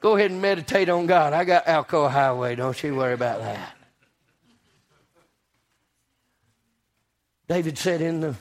Go 0.00 0.16
ahead 0.16 0.30
and 0.30 0.40
meditate 0.40 0.88
on 0.88 1.06
God. 1.06 1.34
I 1.34 1.44
got 1.44 1.66
Alcoa 1.66 2.10
Highway. 2.10 2.54
Don't 2.54 2.82
you 2.82 2.94
worry 2.94 3.12
about 3.12 3.40
that. 3.40 3.75
David 7.48 7.78
said 7.78 8.00
in 8.00 8.20
the 8.20 8.34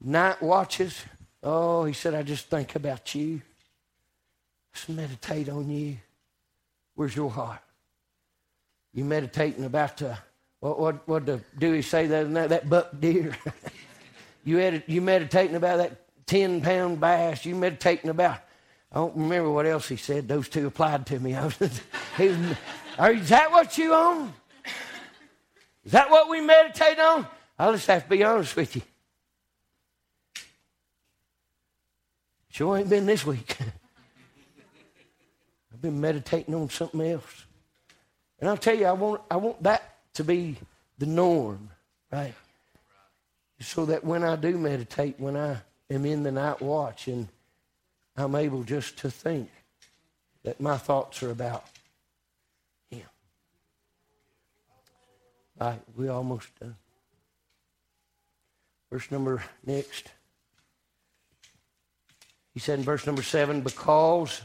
night 0.00 0.42
watches, 0.42 1.04
Oh, 1.42 1.84
he 1.84 1.92
said, 1.92 2.14
I 2.14 2.22
just 2.22 2.48
think 2.48 2.76
about 2.76 3.14
you. 3.14 3.42
Just 4.74 4.88
meditate 4.88 5.48
on 5.48 5.68
you. 5.68 5.96
Where's 6.94 7.16
your 7.16 7.30
heart? 7.30 7.60
You 8.94 9.04
meditating 9.04 9.64
about 9.64 9.96
the, 9.96 10.16
what, 10.60 10.78
what, 10.78 11.08
what 11.08 11.26
the 11.26 11.40
Dewey 11.58 11.82
say 11.82 12.06
that, 12.06 12.48
that 12.48 12.68
buck 12.68 12.90
deer? 13.00 13.36
you, 14.44 14.60
edit, 14.60 14.84
you 14.86 15.00
meditating 15.00 15.56
about 15.56 15.78
that 15.78 16.26
10 16.26 16.60
pound 16.60 17.00
bass. 17.00 17.44
You 17.44 17.56
meditating 17.56 18.10
about, 18.10 18.38
I 18.92 18.96
don't 18.96 19.16
remember 19.16 19.50
what 19.50 19.66
else 19.66 19.88
he 19.88 19.96
said. 19.96 20.28
Those 20.28 20.48
two 20.48 20.66
applied 20.66 21.06
to 21.06 21.18
me. 21.18 21.34
I 21.36 21.44
was, 21.44 21.56
he 22.16 22.28
was, 22.28 22.36
is 23.16 23.28
that 23.30 23.50
what 23.50 23.76
you 23.78 23.94
on? 23.94 24.32
Is 25.84 25.92
that 25.92 26.10
what 26.10 26.28
we 26.28 26.40
meditate 26.40 27.00
on? 27.00 27.26
I'll 27.62 27.74
just 27.74 27.86
have 27.86 28.02
to 28.02 28.10
be 28.10 28.24
honest 28.24 28.56
with 28.56 28.74
you. 28.74 28.82
Sure 32.50 32.76
ain't 32.76 32.90
been 32.90 33.06
this 33.06 33.24
week. 33.24 33.56
I've 35.72 35.80
been 35.80 36.00
meditating 36.00 36.56
on 36.56 36.68
something 36.70 37.00
else. 37.00 37.44
And 38.40 38.50
I'll 38.50 38.56
tell 38.56 38.74
you, 38.74 38.86
I 38.86 38.92
want, 38.92 39.22
I 39.30 39.36
want 39.36 39.62
that 39.62 39.94
to 40.14 40.24
be 40.24 40.56
the 40.98 41.06
norm, 41.06 41.70
right? 42.10 42.34
So 43.60 43.86
that 43.86 44.02
when 44.02 44.24
I 44.24 44.34
do 44.34 44.58
meditate, 44.58 45.20
when 45.20 45.36
I 45.36 45.58
am 45.88 46.04
in 46.04 46.24
the 46.24 46.32
night 46.32 46.60
watch, 46.60 47.06
and 47.06 47.28
I'm 48.16 48.34
able 48.34 48.64
just 48.64 48.98
to 48.98 49.10
think 49.10 49.48
that 50.42 50.60
my 50.60 50.78
thoughts 50.78 51.22
are 51.22 51.30
about 51.30 51.64
Him. 52.90 53.02
All 55.60 55.68
right, 55.68 55.80
we 55.94 56.08
almost 56.08 56.48
done. 56.58 56.74
Verse 58.92 59.10
number 59.10 59.42
next. 59.64 60.10
He 62.52 62.60
said 62.60 62.78
in 62.78 62.84
verse 62.84 63.06
number 63.06 63.22
seven, 63.22 63.62
because, 63.62 64.42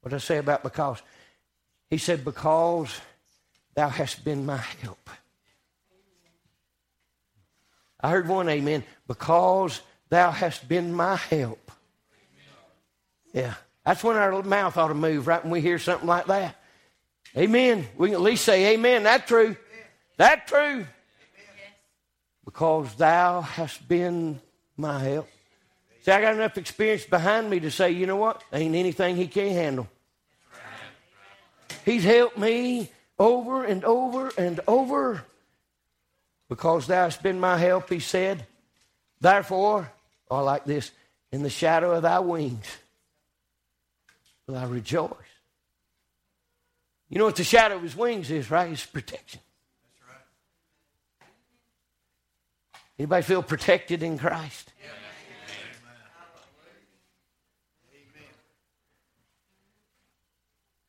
what 0.00 0.08
did 0.08 0.16
I 0.16 0.20
say 0.20 0.38
about 0.38 0.62
because? 0.62 1.02
He 1.90 1.98
said, 1.98 2.24
because 2.24 2.98
thou 3.74 3.90
hast 3.90 4.24
been 4.24 4.46
my 4.46 4.56
help. 4.56 5.10
I 8.00 8.08
heard 8.08 8.26
one 8.26 8.48
amen. 8.48 8.84
Because 9.06 9.82
thou 10.08 10.30
hast 10.30 10.66
been 10.66 10.94
my 10.94 11.16
help. 11.16 11.70
Yeah. 13.34 13.52
That's 13.84 14.02
when 14.02 14.16
our 14.16 14.42
mouth 14.42 14.78
ought 14.78 14.88
to 14.88 14.94
move, 14.94 15.26
right? 15.26 15.44
When 15.44 15.52
we 15.52 15.60
hear 15.60 15.78
something 15.78 16.08
like 16.08 16.24
that. 16.28 16.56
Amen. 17.36 17.86
We 17.98 18.08
can 18.08 18.14
at 18.14 18.22
least 18.22 18.46
say, 18.46 18.72
Amen. 18.72 19.02
That's 19.02 19.28
true. 19.28 19.56
That's 20.16 20.50
true 20.50 20.86
because 22.44 22.94
thou 22.94 23.40
hast 23.40 23.86
been 23.86 24.40
my 24.76 24.98
help. 24.98 25.28
See, 26.02 26.10
I 26.10 26.20
got 26.20 26.34
enough 26.34 26.56
experience 26.56 27.04
behind 27.04 27.50
me 27.50 27.60
to 27.60 27.70
say, 27.70 27.90
you 27.90 28.06
know 28.06 28.16
what? 28.16 28.42
Ain't 28.52 28.74
anything 28.74 29.16
he 29.16 29.26
can't 29.26 29.52
handle. 29.52 29.88
He's 31.84 32.04
helped 32.04 32.38
me 32.38 32.90
over 33.18 33.64
and 33.64 33.84
over 33.84 34.30
and 34.38 34.60
over. 34.66 35.24
Because 36.48 36.86
thou 36.86 37.04
hast 37.04 37.22
been 37.22 37.38
my 37.38 37.56
help, 37.58 37.88
he 37.90 38.00
said. 38.00 38.46
Therefore, 39.20 39.92
I 40.30 40.40
like 40.40 40.64
this. 40.64 40.90
In 41.32 41.42
the 41.42 41.50
shadow 41.50 41.92
of 41.92 42.02
thy 42.02 42.18
wings 42.18 42.66
will 44.46 44.56
I 44.56 44.64
rejoice. 44.64 45.12
You 47.08 47.18
know 47.18 47.26
what 47.26 47.36
the 47.36 47.44
shadow 47.44 47.76
of 47.76 47.82
his 47.82 47.96
wings 47.96 48.30
is, 48.30 48.50
right? 48.50 48.70
It's 48.70 48.86
protection. 48.86 49.40
Anybody 53.00 53.22
feel 53.22 53.42
protected 53.42 54.02
in 54.02 54.18
Christ? 54.18 54.74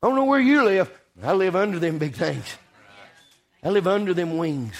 I 0.04 0.08
don't 0.08 0.18
know 0.18 0.26
where 0.26 0.42
you 0.42 0.66
live. 0.66 0.92
I 1.24 1.32
live 1.32 1.56
under 1.56 1.80
them 1.80 2.00
big 2.00 2.16
things. 2.16 2.58
I 3.64 3.70
live 3.70 3.88
under 3.88 4.14
them 4.14 4.36
wings. 4.36 4.76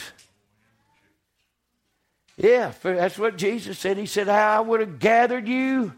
Yeah, 2.36 2.74
that's 2.84 3.18
what 3.18 3.38
Jesus 3.38 3.80
said. 3.80 3.96
He 3.96 4.08
said, 4.08 4.28
I 4.28 4.60
would 4.60 4.82
have 4.82 5.00
gathered 5.00 5.48
you 5.48 5.94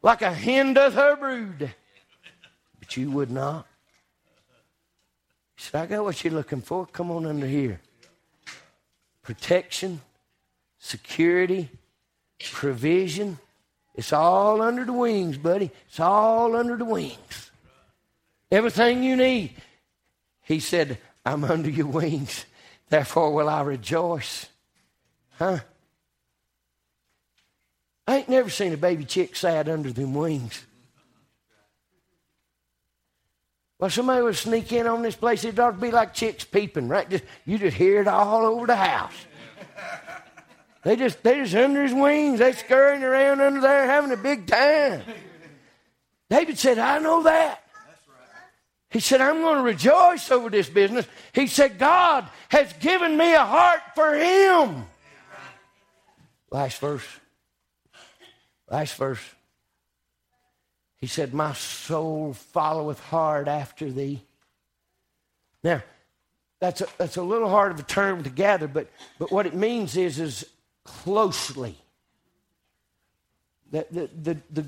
like 0.00 0.22
a 0.22 0.32
hen 0.32 0.72
doth 0.72 0.94
her 0.94 1.16
brood, 1.16 1.74
but 2.80 2.96
you 2.96 3.10
would 3.10 3.30
not. 3.30 3.66
He 5.54 5.64
said, 5.64 5.82
I 5.82 5.84
got 5.84 6.04
what 6.04 6.24
you're 6.24 6.32
looking 6.32 6.62
for. 6.62 6.86
Come 6.86 7.10
on 7.10 7.26
under 7.26 7.46
here. 7.46 7.78
Protection, 9.20 10.00
security, 10.82 11.70
provision. 12.52 13.38
It's 13.94 14.12
all 14.12 14.60
under 14.60 14.84
the 14.84 14.92
wings, 14.92 15.38
buddy. 15.38 15.70
It's 15.88 16.00
all 16.00 16.56
under 16.56 16.76
the 16.76 16.84
wings. 16.84 17.50
Everything 18.50 19.02
you 19.04 19.16
need. 19.16 19.54
He 20.42 20.58
said, 20.58 20.98
I'm 21.24 21.44
under 21.44 21.70
your 21.70 21.86
wings. 21.86 22.44
Therefore 22.88 23.32
will 23.32 23.48
I 23.48 23.62
rejoice. 23.62 24.46
Huh? 25.38 25.60
I 28.06 28.16
ain't 28.16 28.28
never 28.28 28.50
seen 28.50 28.72
a 28.72 28.76
baby 28.76 29.04
chick 29.04 29.36
sad 29.36 29.68
under 29.68 29.92
them 29.92 30.14
wings. 30.14 30.66
Well, 33.78 33.90
somebody 33.90 34.22
would 34.22 34.36
sneak 34.36 34.72
in 34.72 34.86
on 34.88 35.02
this 35.02 35.16
place. 35.16 35.44
It'd 35.44 35.60
ought 35.60 35.72
to 35.72 35.76
be 35.76 35.92
like 35.92 36.12
chicks 36.12 36.44
peeping, 36.44 36.88
right? 36.88 37.08
Just, 37.08 37.24
you 37.46 37.58
just 37.58 37.76
hear 37.76 38.00
it 38.00 38.08
all 38.08 38.44
over 38.44 38.66
the 38.66 38.76
house. 38.76 39.14
They 40.82 40.96
just 40.96 41.22
they 41.22 41.42
just 41.42 41.54
under 41.54 41.82
his 41.82 41.92
wings. 41.92 42.40
They 42.40 42.52
scurrying 42.52 43.04
around 43.04 43.40
under 43.40 43.60
there 43.60 43.86
having 43.86 44.10
a 44.12 44.16
big 44.16 44.46
time. 44.46 45.02
David 46.28 46.58
said, 46.58 46.78
I 46.78 46.98
know 46.98 47.22
that. 47.24 47.62
He 48.90 49.00
said, 49.00 49.20
I'm 49.20 49.40
going 49.40 49.56
to 49.56 49.62
rejoice 49.62 50.30
over 50.30 50.50
this 50.50 50.68
business. 50.68 51.06
He 51.32 51.46
said, 51.46 51.78
God 51.78 52.28
has 52.50 52.72
given 52.74 53.16
me 53.16 53.32
a 53.34 53.44
heart 53.44 53.80
for 53.94 54.14
him. 54.14 54.84
Last 56.50 56.78
verse. 56.78 57.06
Last 58.70 58.96
verse. 58.96 59.20
He 60.98 61.06
said, 61.06 61.32
My 61.32 61.54
soul 61.54 62.34
followeth 62.34 63.00
hard 63.00 63.48
after 63.48 63.90
thee. 63.90 64.22
Now, 65.64 65.82
that's 66.60 66.80
a, 66.80 66.86
that's 66.98 67.16
a 67.16 67.22
little 67.22 67.48
hard 67.48 67.72
of 67.72 67.80
a 67.80 67.82
term 67.82 68.24
to 68.24 68.30
gather, 68.30 68.68
but, 68.68 68.88
but 69.18 69.32
what 69.32 69.46
it 69.46 69.54
means 69.54 69.96
is, 69.96 70.20
is 70.20 70.46
closely. 70.84 71.76
The, 73.70 73.86
the, 73.90 74.10
the, 74.22 74.36
the, 74.50 74.66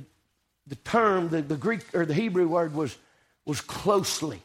the 0.66 0.76
term, 0.76 1.28
the, 1.28 1.42
the 1.42 1.56
Greek 1.56 1.82
or 1.94 2.06
the 2.06 2.14
Hebrew 2.14 2.48
word 2.48 2.74
was 2.74 2.96
was 3.44 3.60
closely. 3.60 4.42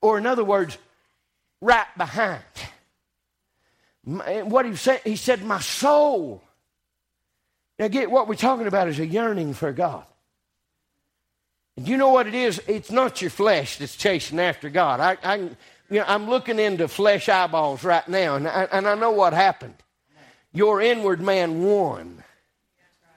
Or, 0.00 0.18
in 0.18 0.26
other 0.26 0.44
words, 0.44 0.78
right 1.60 1.86
behind. 1.96 2.42
Eh, 4.26 4.42
what 4.42 4.64
he 4.64 4.76
said, 4.76 5.00
he 5.04 5.16
said, 5.16 5.42
My 5.42 5.60
soul. 5.60 6.42
Now, 7.78 7.88
get 7.88 8.10
what 8.10 8.26
we're 8.26 8.34
talking 8.34 8.66
about 8.66 8.88
is 8.88 8.98
a 8.98 9.06
yearning 9.06 9.54
for 9.54 9.72
God. 9.72 10.04
And 11.76 11.86
you 11.86 11.96
know 11.96 12.08
what 12.08 12.26
it 12.26 12.34
is? 12.34 12.60
It's 12.66 12.90
not 12.90 13.22
your 13.22 13.30
flesh 13.30 13.78
that's 13.78 13.94
chasing 13.94 14.40
after 14.40 14.68
God. 14.68 14.98
I, 14.98 15.16
I 15.22 15.36
you 15.36 16.00
know, 16.00 16.04
I'm 16.06 16.28
looking 16.28 16.58
into 16.58 16.88
flesh 16.88 17.28
eyeballs 17.28 17.84
right 17.84 18.06
now, 18.08 18.34
and 18.34 18.48
I, 18.48 18.64
and 18.72 18.88
I 18.88 18.94
know 18.94 19.12
what 19.12 19.32
happened. 19.32 19.74
Your 20.52 20.80
inward 20.80 21.20
man 21.20 21.62
won. 21.62 22.22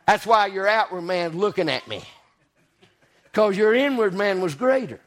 That's 0.08 0.26
why 0.26 0.48
your 0.48 0.68
outward 0.68 1.04
man 1.04 1.38
looking 1.38 1.70
at 1.70 1.88
me 1.88 2.04
because 3.32 3.56
your 3.56 3.74
inward 3.74 4.14
man 4.14 4.42
was 4.42 4.56
greater. 4.56 5.00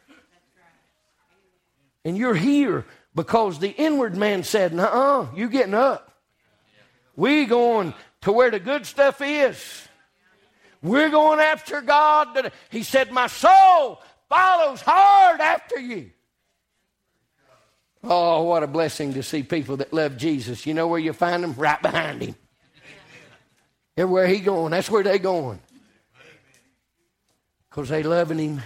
And 2.04 2.16
you're 2.16 2.34
here 2.34 2.86
because 3.14 3.58
the 3.58 3.70
inward 3.70 4.16
man 4.16 4.44
said, 4.44 4.74
"Uh, 4.78 5.26
you 5.34 5.48
getting 5.48 5.74
up. 5.74 6.10
We 7.16 7.44
going 7.44 7.94
to 8.22 8.32
where 8.32 8.50
the 8.50 8.58
good 8.58 8.86
stuff 8.86 9.20
is. 9.20 9.88
We're 10.82 11.10
going 11.10 11.40
after 11.40 11.80
God." 11.80 12.52
He 12.70 12.82
said, 12.82 13.12
"My 13.12 13.26
soul 13.26 14.02
follows 14.28 14.80
hard 14.80 15.40
after 15.40 15.78
you." 15.78 16.10
Oh, 18.06 18.42
what 18.42 18.62
a 18.62 18.66
blessing 18.66 19.14
to 19.14 19.22
see 19.22 19.42
people 19.42 19.78
that 19.78 19.92
love 19.92 20.16
Jesus. 20.16 20.66
You 20.66 20.74
know 20.74 20.86
where 20.86 20.98
you 20.98 21.12
find 21.12 21.42
them? 21.42 21.54
Right 21.54 21.80
behind 21.80 22.22
him. 22.22 22.34
Everywhere 23.96 24.26
he 24.26 24.40
going, 24.40 24.72
that's 24.72 24.90
where 24.90 25.02
they 25.04 25.18
going 25.18 25.60
because 27.74 27.88
they 27.88 28.04
loving 28.04 28.38
him. 28.38 28.62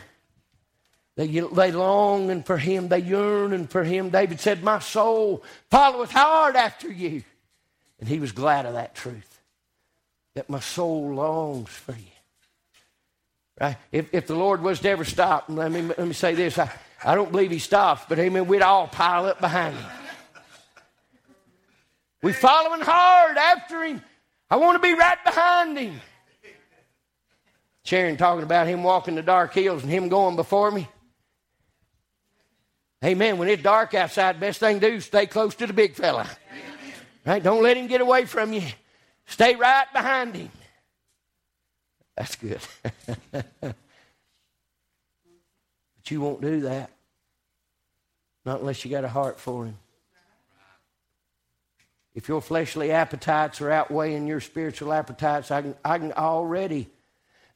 They, 1.17 1.27
they 1.27 1.73
longing 1.73 2.43
for 2.43 2.59
him. 2.59 2.89
They 2.89 2.99
yearning 2.99 3.67
for 3.67 3.83
him. 3.83 4.11
David 4.11 4.39
said, 4.39 4.63
My 4.63 4.81
soul 4.81 5.43
followeth 5.71 6.11
hard 6.11 6.57
after 6.57 6.93
you. 6.93 7.25
And 7.99 8.09
he 8.09 8.21
was 8.21 8.33
glad 8.33 8.67
of 8.67 8.75
that 8.75 8.95
truth, 8.95 9.41
that 10.35 10.51
my 10.51 10.61
soul 10.61 11.15
longs 11.15 11.71
for 11.71 11.93
you. 11.93 12.13
Right? 13.61 13.77
If, 13.91 14.13
if 14.15 14.27
the 14.27 14.37
Lord 14.37 14.63
was 14.63 14.79
to 14.81 14.91
ever 14.91 15.05
stop, 15.05 15.47
let 15.49 15.73
me, 15.73 15.83
let 15.83 16.07
me 16.07 16.13
say 16.13 16.35
this 16.35 16.59
I, 16.59 16.71
I 17.05 17.15
don't 17.15 17.31
believe 17.31 17.51
he 17.51 17.59
stops, 17.59 18.05
but 18.09 18.19
amen, 18.19 18.47
we'd 18.47 18.63
all 18.63 18.89
pile 18.89 19.27
up 19.27 19.41
behind 19.41 19.77
him. 19.77 19.87
We 22.23 22.33
following 22.33 22.81
hard 22.81 23.37
after 23.37 23.85
him. 23.85 24.03
I 24.51 24.57
want 24.57 24.75
to 24.75 24.87
be 24.87 24.95
right 24.95 25.23
behind 25.25 25.79
him. 25.79 26.01
Sharon 27.85 28.17
talking 28.17 28.43
about 28.43 28.67
him 28.67 28.83
walking 28.83 29.15
the 29.15 29.23
dark 29.23 29.55
hills 29.55 29.83
and 29.83 29.91
him 29.91 30.09
going 30.09 30.37
before 30.37 30.71
me. 30.71 30.89
Amen. 33.05 33.39
When 33.39 33.49
it's 33.49 33.63
dark 33.63 33.95
outside, 33.95 34.41
best 34.41 34.59
thing 34.59 34.81
to 34.81 34.91
do 34.91 34.97
is 34.97 35.05
stay 35.05 35.27
close 35.27 35.55
to 35.57 35.67
the 35.67 35.73
big 35.73 35.95
fella. 35.95 36.29
Right? 37.25 37.43
Don't 37.43 37.63
let 37.63 37.77
him 37.77 37.87
get 37.87 38.01
away 38.01 38.25
from 38.25 38.53
you. 38.53 38.63
Stay 39.27 39.55
right 39.55 39.87
behind 39.93 40.35
him. 40.35 40.51
That's 42.17 42.35
good. 42.35 42.61
you 46.11 46.21
won't 46.21 46.41
do 46.41 46.61
that. 46.61 46.91
Not 48.45 48.61
unless 48.61 48.85
you 48.85 48.91
got 48.91 49.05
a 49.05 49.09
heart 49.09 49.39
for 49.39 49.67
him. 49.67 49.77
If 52.15 52.29
your 52.29 52.41
fleshly 52.41 52.91
appetites 52.91 53.61
are 53.61 53.71
outweighing 53.71 54.27
your 54.27 54.41
spiritual 54.41 54.93
appetites, 54.93 55.51
I 55.51 55.63
can, 55.63 55.75
I 55.85 55.99
can 55.99 56.13
already 56.13 56.89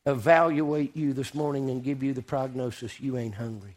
evaluate 0.06 0.96
you 0.96 1.12
this 1.12 1.34
morning 1.34 1.70
and 1.70 1.82
give 1.82 2.02
you 2.02 2.12
the 2.12 2.22
prognosis 2.22 3.00
you 3.00 3.16
ain't 3.16 3.34
hungry. 3.34 3.76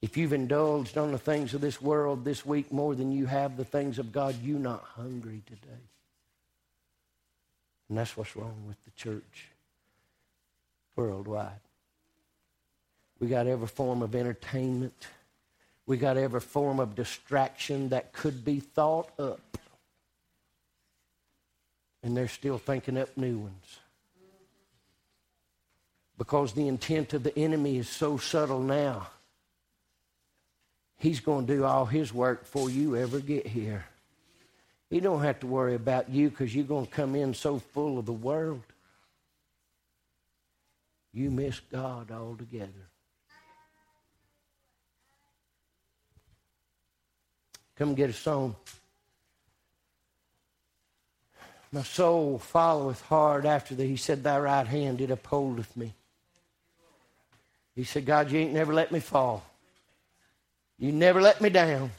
If 0.00 0.16
you've 0.16 0.32
indulged 0.32 0.96
on 0.96 1.10
the 1.10 1.18
things 1.18 1.54
of 1.54 1.60
this 1.60 1.82
world 1.82 2.24
this 2.24 2.46
week 2.46 2.72
more 2.72 2.94
than 2.94 3.10
you 3.10 3.26
have 3.26 3.56
the 3.56 3.64
things 3.64 3.98
of 3.98 4.12
God, 4.12 4.36
you're 4.42 4.60
not 4.60 4.84
hungry 4.94 5.42
today. 5.46 5.82
And 7.88 7.98
that's 7.98 8.16
what's 8.16 8.36
wrong 8.36 8.64
with 8.66 8.76
the 8.84 8.92
church 8.92 9.48
worldwide. 10.94 11.60
We 13.20 13.28
got 13.28 13.46
every 13.46 13.66
form 13.66 14.02
of 14.02 14.14
entertainment. 14.14 15.06
We 15.86 15.96
got 15.96 16.16
every 16.16 16.40
form 16.40 16.80
of 16.80 16.94
distraction 16.94 17.88
that 17.90 18.12
could 18.12 18.44
be 18.44 18.60
thought 18.60 19.10
up 19.18 19.40
and 22.02 22.16
they're 22.16 22.28
still 22.28 22.58
thinking 22.58 22.96
up 22.96 23.16
new 23.16 23.38
ones. 23.38 23.80
Because 26.16 26.52
the 26.52 26.66
intent 26.66 27.12
of 27.14 27.22
the 27.22 27.36
enemy 27.38 27.78
is 27.78 27.88
so 27.88 28.16
subtle 28.16 28.60
now. 28.60 29.08
He's 30.96 31.20
going 31.20 31.46
to 31.46 31.54
do 31.54 31.64
all 31.64 31.84
his 31.84 32.12
work 32.12 32.42
before 32.42 32.70
you 32.70 32.96
ever 32.96 33.20
get 33.20 33.46
here. 33.46 33.84
He 34.90 35.00
don't 35.00 35.22
have 35.22 35.40
to 35.40 35.46
worry 35.46 35.74
about 35.74 36.08
you 36.08 36.30
because 36.30 36.54
you're 36.54 36.64
going 36.64 36.86
to 36.86 36.92
come 36.92 37.14
in 37.14 37.34
so 37.34 37.58
full 37.58 37.98
of 37.98 38.06
the 38.06 38.12
world. 38.12 38.62
You 41.12 41.30
miss 41.30 41.60
God 41.60 42.10
altogether. 42.10 42.88
Come 47.78 47.94
get 47.94 48.10
a 48.10 48.12
song. 48.12 48.56
My 51.70 51.82
soul 51.82 52.38
followeth 52.38 53.00
hard 53.02 53.46
after 53.46 53.74
thee. 53.76 53.86
He 53.86 53.96
said, 53.96 54.24
Thy 54.24 54.38
right 54.38 54.66
hand 54.66 55.00
it 55.00 55.12
upholdeth 55.12 55.76
me. 55.76 55.94
He 57.76 57.84
said, 57.84 58.04
God, 58.04 58.32
you 58.32 58.40
ain't 58.40 58.52
never 58.52 58.74
let 58.74 58.90
me 58.90 58.98
fall. 58.98 59.44
You 60.78 60.90
never 60.90 61.20
let 61.20 61.40
me 61.40 61.50
down. 61.50 61.92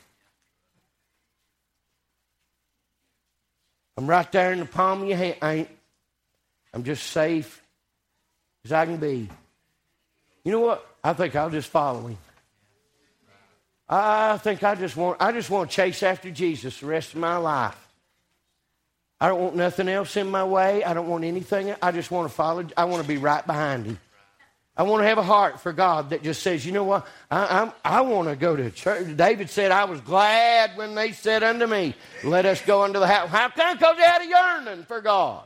I'm 3.95 4.07
right 4.07 4.29
there 4.31 4.51
in 4.51 4.59
the 4.59 4.65
palm 4.65 5.03
of 5.03 5.07
your 5.07 5.17
hand. 5.17 5.35
I 5.41 5.53
ain't, 5.53 5.69
I'm 6.73 6.83
just 6.83 7.03
safe 7.03 7.61
as 8.65 8.73
I 8.73 8.85
can 8.85 8.97
be. 8.97 9.29
You 10.43 10.51
know 10.51 10.59
what? 10.59 10.85
I 11.03 11.13
think 11.13 11.35
I'll 11.35 11.49
just 11.49 11.69
follow 11.69 12.07
him. 12.07 12.17
I 13.89 14.37
think 14.37 14.63
I 14.63 14.75
just 14.75 14.95
want 14.95 15.17
I 15.19 15.31
just 15.31 15.49
want 15.49 15.69
to 15.71 15.75
chase 15.75 16.03
after 16.03 16.29
Jesus 16.29 16.79
the 16.79 16.85
rest 16.85 17.13
of 17.13 17.19
my 17.19 17.37
life. 17.37 17.87
I 19.19 19.27
don't 19.27 19.41
want 19.41 19.55
nothing 19.55 19.89
else 19.89 20.15
in 20.15 20.29
my 20.29 20.43
way. 20.43 20.83
I 20.83 20.93
don't 20.93 21.07
want 21.07 21.23
anything. 21.25 21.75
I 21.81 21.91
just 21.91 22.11
want 22.11 22.29
to 22.29 22.33
follow. 22.33 22.65
I 22.77 22.85
want 22.85 23.01
to 23.01 23.07
be 23.07 23.17
right 23.17 23.45
behind 23.45 23.85
him. 23.85 23.99
I 24.77 24.83
want 24.83 25.01
to 25.03 25.07
have 25.07 25.17
a 25.17 25.23
heart 25.23 25.59
for 25.59 25.73
God 25.73 26.11
that 26.11 26.23
just 26.23 26.41
says, 26.41 26.65
you 26.65 26.71
know 26.71 26.85
what? 26.85 27.05
I, 27.29 27.61
I'm, 27.61 27.73
I 27.83 27.99
want 27.99 28.29
to 28.29 28.37
go 28.37 28.55
to 28.55 28.71
church. 28.71 29.17
David 29.17 29.49
said, 29.49 29.71
I 29.71 29.83
was 29.83 29.99
glad 29.99 30.77
when 30.77 30.95
they 30.95 31.11
said 31.11 31.43
unto 31.43 31.67
me, 31.67 31.95
Let 32.23 32.45
us 32.45 32.61
go 32.61 32.83
unto 32.83 32.97
the 32.97 33.07
house. 33.07 33.27
How 33.27 33.49
come? 33.49 33.75
Because 33.75 33.97
they 33.97 34.03
had 34.03 34.21
a 34.21 34.27
yearning 34.27 34.85
for 34.85 35.01
God. 35.01 35.43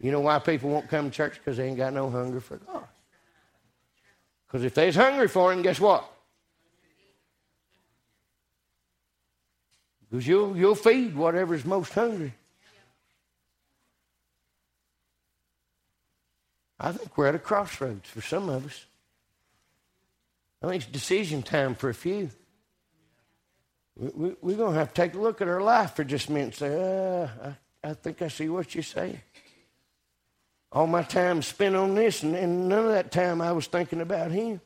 You 0.00 0.10
know 0.10 0.20
why 0.20 0.40
people 0.40 0.70
won't 0.70 0.88
come 0.88 1.10
to 1.10 1.16
church? 1.16 1.34
Because 1.34 1.58
they 1.58 1.68
ain't 1.68 1.76
got 1.76 1.92
no 1.92 2.10
hunger 2.10 2.40
for 2.40 2.56
God. 2.56 2.84
Because 4.46 4.64
if 4.64 4.74
they's 4.74 4.96
hungry 4.96 5.28
for 5.28 5.52
Him, 5.52 5.62
guess 5.62 5.78
what? 5.78 6.10
Because 10.10 10.26
you'll, 10.26 10.56
you'll 10.56 10.74
feed 10.74 11.14
whatever's 11.14 11.64
most 11.64 11.92
hungry. 11.92 12.32
I 16.80 16.92
think 16.92 17.16
we're 17.18 17.26
at 17.26 17.34
a 17.34 17.40
crossroads 17.40 18.08
for 18.08 18.20
some 18.20 18.48
of 18.48 18.66
us. 18.66 18.86
I 20.62 20.68
think 20.68 20.82
it's 20.82 20.92
decision 20.92 21.42
time 21.42 21.74
for 21.74 21.90
a 21.90 21.94
few. 21.94 22.30
We, 23.96 24.30
are 24.30 24.36
we, 24.40 24.54
going 24.54 24.74
to 24.74 24.78
have 24.78 24.94
to 24.94 24.94
take 24.94 25.14
a 25.14 25.18
look 25.18 25.40
at 25.40 25.48
our 25.48 25.60
life 25.60 25.96
for 25.96 26.04
just 26.04 26.28
a 26.28 26.32
minute 26.32 26.44
and 26.44 26.54
say, 26.54 27.22
uh, 27.22 27.28
I, 27.84 27.90
I 27.90 27.94
think 27.94 28.22
I 28.22 28.28
see 28.28 28.48
what 28.48 28.74
you're 28.74 28.84
saying. 28.84 29.20
All 30.70 30.86
my 30.86 31.02
time 31.02 31.42
spent 31.42 31.74
on 31.74 31.94
this, 31.94 32.22
and, 32.22 32.36
and 32.36 32.68
none 32.68 32.84
of 32.84 32.92
that 32.92 33.10
time 33.10 33.40
I 33.40 33.52
was 33.52 33.66
thinking 33.66 34.00
about 34.00 34.30
him. 34.30 34.60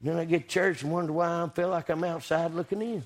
And 0.00 0.10
then 0.10 0.16
I 0.16 0.24
get 0.24 0.42
to 0.42 0.48
church 0.48 0.82
and 0.82 0.92
wonder 0.92 1.12
why 1.12 1.42
I 1.42 1.48
feel 1.54 1.68
like 1.68 1.88
I'm 1.88 2.02
outside 2.02 2.52
looking 2.52 2.82
in. 2.82 3.04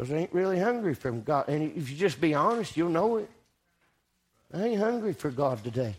Because 0.00 0.14
I 0.14 0.16
ain't 0.16 0.32
really 0.32 0.58
hungry 0.58 0.94
for 0.94 1.10
God. 1.10 1.50
And 1.50 1.76
if 1.76 1.90
you 1.90 1.94
just 1.94 2.22
be 2.22 2.32
honest, 2.32 2.74
you'll 2.74 2.88
know 2.88 3.18
it. 3.18 3.28
I 4.50 4.62
ain't 4.62 4.80
hungry 4.80 5.12
for 5.12 5.30
God 5.30 5.62
today. 5.62 5.94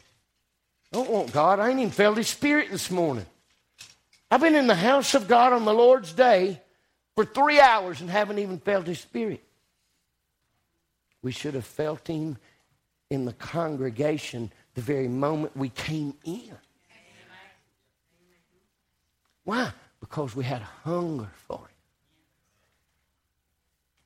I 0.91 0.97
don't 0.97 1.11
want 1.11 1.31
God. 1.31 1.59
I 1.59 1.69
ain't 1.69 1.77
even 1.77 1.91
felt 1.91 2.17
His 2.17 2.27
Spirit 2.27 2.71
this 2.71 2.89
morning. 2.89 3.27
I've 4.31 4.41
been 4.41 4.55
in 4.55 4.65
the 4.65 4.73
house 4.73 5.13
of 5.13 5.27
God 5.27 5.53
on 5.53 5.65
the 5.65 5.73
Lord's 5.73 6.13
day 6.13 6.59
for 7.13 7.25
three 7.25 7.59
hours 7.59 8.01
and 8.01 8.09
haven't 8.09 8.39
even 8.39 8.57
felt 8.57 8.87
His 8.87 8.99
Spirit. 8.99 9.43
We 11.21 11.31
should 11.31 11.53
have 11.53 11.65
felt 11.65 12.07
Him 12.07 12.39
in 13.11 13.25
the 13.25 13.33
congregation 13.33 14.51
the 14.73 14.81
very 14.81 15.09
moment 15.09 15.55
we 15.55 15.69
came 15.69 16.15
in. 16.23 16.57
Why? 19.43 19.71
Because 19.99 20.35
we 20.35 20.43
had 20.43 20.63
hunger 20.63 21.29
for 21.47 21.59
Him. 21.59 21.70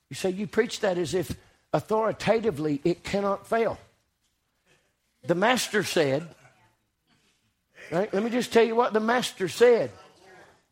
You 0.09 0.15
say 0.15 0.29
you 0.29 0.47
preach 0.47 0.81
that 0.81 0.97
as 0.97 1.13
if 1.13 1.35
authoritatively 1.73 2.81
it 2.83 3.03
cannot 3.03 3.47
fail. 3.47 3.77
The 5.25 5.35
Master 5.35 5.83
said, 5.83 6.27
right? 7.91 8.13
Let 8.13 8.23
me 8.23 8.29
just 8.29 8.53
tell 8.53 8.63
you 8.63 8.75
what 8.75 8.93
the 8.93 8.99
Master 8.99 9.49
said. 9.49 9.91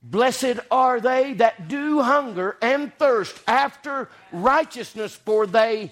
Blessed 0.04 0.60
are 0.70 1.00
they 1.00 1.34
that 1.36 1.68
do 1.68 2.02
hunger 2.02 2.58
and 2.62 2.94
thirst 3.00 3.40
after 3.48 4.10
righteousness, 4.32 5.16
for 5.16 5.48
they. 5.48 5.92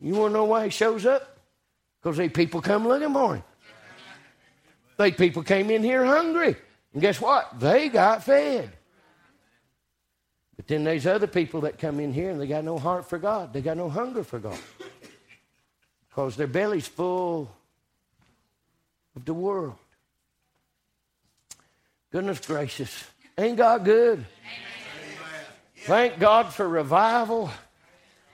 You 0.00 0.14
want 0.14 0.32
to 0.32 0.38
know 0.38 0.44
why 0.44 0.64
he 0.64 0.70
shows 0.70 1.06
up? 1.06 1.38
Because 2.02 2.16
they 2.16 2.28
people 2.28 2.60
come 2.60 2.86
looking 2.86 3.12
for 3.12 3.36
him. 3.36 3.44
They 4.98 5.12
people 5.12 5.42
came 5.42 5.70
in 5.70 5.82
here 5.82 6.04
hungry. 6.04 6.56
And 6.92 7.02
guess 7.02 7.20
what? 7.20 7.58
They 7.58 7.88
got 7.88 8.24
fed. 8.24 8.70
But 10.66 10.74
then 10.74 10.82
there's 10.82 11.06
other 11.06 11.28
people 11.28 11.60
that 11.60 11.78
come 11.78 12.00
in 12.00 12.12
here 12.12 12.28
and 12.28 12.40
they 12.40 12.48
got 12.48 12.64
no 12.64 12.76
heart 12.76 13.08
for 13.08 13.18
God. 13.18 13.52
They 13.52 13.60
got 13.60 13.76
no 13.76 13.88
hunger 13.88 14.24
for 14.24 14.40
God. 14.40 14.58
Because 16.08 16.34
their 16.34 16.48
belly's 16.48 16.88
full 16.88 17.48
of 19.14 19.24
the 19.24 19.32
world. 19.32 19.76
Goodness 22.10 22.44
gracious. 22.44 23.04
Ain't 23.38 23.58
God 23.58 23.84
good? 23.84 24.26
Thank 25.84 26.18
God 26.18 26.52
for 26.52 26.68
revival. 26.68 27.48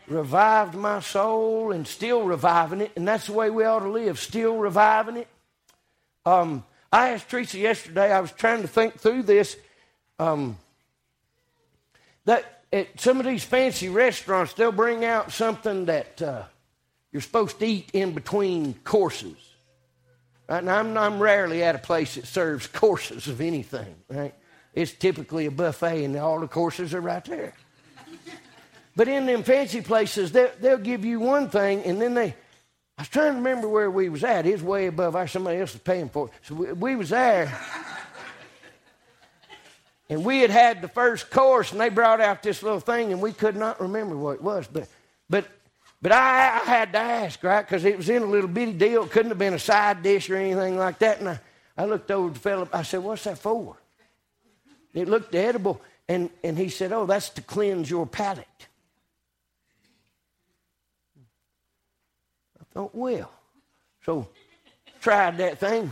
Revived 0.09 0.75
my 0.75 1.01
soul 1.01 1.73
and 1.73 1.87
still 1.87 2.23
reviving 2.23 2.81
it. 2.81 2.93
And 2.97 3.07
that's 3.07 3.27
the 3.27 3.35
way 3.35 3.51
we 3.51 3.65
ought 3.65 3.81
to 3.81 3.91
live, 3.91 4.19
still 4.19 4.57
reviving 4.57 5.19
it. 5.19 5.29
Um, 6.25 6.65
I 6.91 7.11
asked 7.11 7.29
Teresa 7.29 7.59
yesterday, 7.59 8.11
I 8.11 8.21
was 8.21 8.33
trying 8.33 8.63
to 8.63 8.69
think 8.69 8.99
through 8.99 9.25
this. 9.25 9.55
Um, 10.19 10.57
that 12.25 12.65
at 12.73 13.01
some 13.01 13.21
of 13.21 13.27
these 13.27 13.45
fancy 13.45 13.89
restaurants, 13.89 14.55
they'll 14.55 14.73
bring 14.73 15.05
out 15.05 15.33
something 15.33 15.87
that 15.87 16.23
uh, 16.23 16.45
you're 17.13 17.23
supposed 17.23 17.59
to 17.59 17.67
eat 17.67 17.91
in 17.93 18.13
between 18.13 18.75
courses. 18.85 19.37
Right? 20.49 20.65
now, 20.65 20.79
I'm, 20.79 20.97
I'm 20.97 21.21
rarely 21.21 21.63
at 21.63 21.75
a 21.75 21.79
place 21.79 22.15
that 22.15 22.27
serves 22.27 22.67
courses 22.67 23.29
of 23.29 23.41
anything, 23.41 23.95
right? 24.09 24.35
It's 24.75 24.93
typically 24.93 25.47
a 25.47 25.51
buffet, 25.51 26.05
and 26.05 26.17
all 26.17 26.41
the 26.41 26.49
courses 26.49 26.95
are 26.95 27.01
right 27.01 27.25
there. 27.25 27.55
But 28.95 29.09
in 29.09 29.27
them 29.27 29.43
fancy 29.43 29.81
places, 29.81 30.33
they'll, 30.33 30.51
they'll 30.61 30.79
give 30.79 31.05
you 31.05 31.21
one 31.21 31.49
thing, 31.49 31.83
and 31.85 32.01
then 32.01 32.15
they. 32.15 32.35
I 32.99 33.03
was 33.03 33.09
trying 33.09 33.33
to 33.33 33.39
remember 33.39 33.69
where 33.69 33.91
we 33.91 34.11
was 34.11 34.23
at. 34.23 34.47
It's 34.47 34.63
way 34.63 34.87
above 34.87 35.17
our. 35.17 35.27
Somebody 35.27 35.59
else 35.59 35.75
is 35.75 35.81
paying 35.81 36.11
for 36.11 36.29
it. 36.29 36.33
So 36.43 36.55
we, 36.55 36.73
we 36.73 36.97
was 36.97 37.09
there. 37.09 37.59
And 40.13 40.27
we 40.27 40.41
had 40.41 40.51
had 40.51 40.83
the 40.83 40.89
first 40.89 41.31
course, 41.31 41.73
and 41.73 41.81
they 41.81 41.89
brought 41.89 42.21
out 42.21 42.43
this 42.43 42.63
little 42.63 42.81
thing, 42.81 43.13
and 43.13 43.23
we 43.23 43.33
could 43.33 43.57
not 43.57 43.81
remember 43.81 44.15
what 44.15 44.33
it 44.33 44.43
was. 44.43 44.69
But, 44.71 44.87
but, 45.31 45.47
but 46.03 46.13
I, 46.13 46.61
I 46.63 46.67
had 46.67 46.93
to 46.93 46.99
ask, 46.99 47.43
right? 47.43 47.63
Because 47.63 47.87
it 47.87 47.97
was 47.97 48.11
in 48.11 48.23
a 48.23 48.27
little 48.27 48.47
bitty 48.47 48.75
deal. 48.75 49.05
It 49.05 49.11
couldn't 49.11 49.31
have 49.31 49.39
been 49.39 49.55
a 49.55 49.59
side 49.59 50.03
dish 50.03 50.29
or 50.29 50.37
anything 50.37 50.77
like 50.77 50.99
that. 50.99 51.21
And 51.21 51.31
I, 51.31 51.41
I 51.79 51.87
looked 51.87 52.11
over 52.11 52.35
to 52.35 52.39
Philip. 52.39 52.75
I 52.75 52.83
said, 52.83 53.03
What's 53.03 53.25
that 53.25 53.39
for? 53.39 53.79
It 54.93 55.09
looked 55.09 55.35
edible. 55.35 55.81
And, 56.07 56.29
and 56.45 56.59
he 56.59 56.69
said, 56.69 56.93
Oh, 56.93 57.07
that's 57.07 57.31
to 57.31 57.41
cleanse 57.41 57.89
your 57.89 58.07
palate. 58.07 58.47
I 62.61 62.65
thought, 62.75 62.95
Well, 62.95 63.33
so 64.05 64.29
tried 65.01 65.39
that 65.39 65.59
thing. 65.59 65.91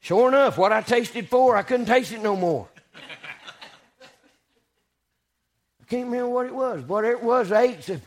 Sure 0.00 0.28
enough, 0.28 0.56
what 0.56 0.72
I 0.72 0.80
tasted 0.80 1.28
for, 1.28 1.58
I 1.58 1.62
couldn't 1.62 1.84
taste 1.84 2.12
it 2.12 2.22
no 2.22 2.36
more. 2.36 2.68
Can't 5.88 6.06
remember 6.06 6.28
what 6.28 6.46
it 6.46 6.54
was. 6.54 6.82
Whatever 6.82 7.12
it 7.14 7.22
was, 7.22 7.52
I 7.52 7.62
ate. 7.62 7.84
Said, 7.84 8.02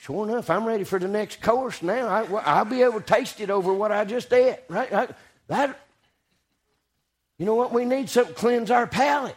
sure 0.00 0.28
enough, 0.28 0.50
I'm 0.50 0.64
ready 0.64 0.84
for 0.84 0.98
the 0.98 1.08
next 1.08 1.40
course 1.40 1.82
now. 1.82 2.06
I, 2.06 2.62
will 2.62 2.70
be 2.70 2.82
able 2.82 3.00
to 3.00 3.06
taste 3.06 3.40
it 3.40 3.50
over 3.50 3.72
what 3.72 3.92
I 3.92 4.04
just 4.04 4.32
ate. 4.32 4.58
Right? 4.68 4.92
I, 4.92 5.08
that. 5.48 5.78
You 7.38 7.46
know 7.46 7.54
what? 7.54 7.72
We 7.72 7.84
need 7.84 8.08
something 8.10 8.34
to 8.34 8.40
cleanse 8.40 8.70
our 8.70 8.86
palate. 8.86 9.36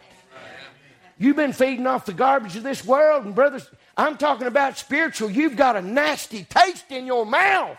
You've 1.18 1.38
been 1.38 1.54
feeding 1.54 1.88
off 1.88 2.06
the 2.06 2.14
garbage 2.14 2.58
of 2.58 2.64
this 2.64 2.84
world, 2.84 3.24
and 3.24 3.34
brothers, 3.34 3.70
I'm 3.96 4.18
talking 4.18 4.48
about 4.48 4.78
spiritual. 4.78 5.30
You've 5.30 5.56
got 5.56 5.78
a 5.78 5.82
nasty 5.82 6.44
taste 6.44 6.92
in 6.92 7.06
your 7.06 7.26
mouth. 7.26 7.78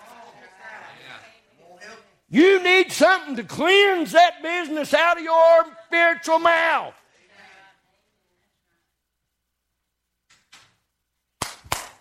You 2.28 2.62
need 2.62 2.90
something 2.90 3.36
to 3.36 3.44
cleanse 3.44 4.12
that 4.12 4.42
business 4.42 4.92
out 4.94 5.18
of 5.18 5.22
your 5.22 5.66
spiritual 5.86 6.38
mouth. 6.38 6.94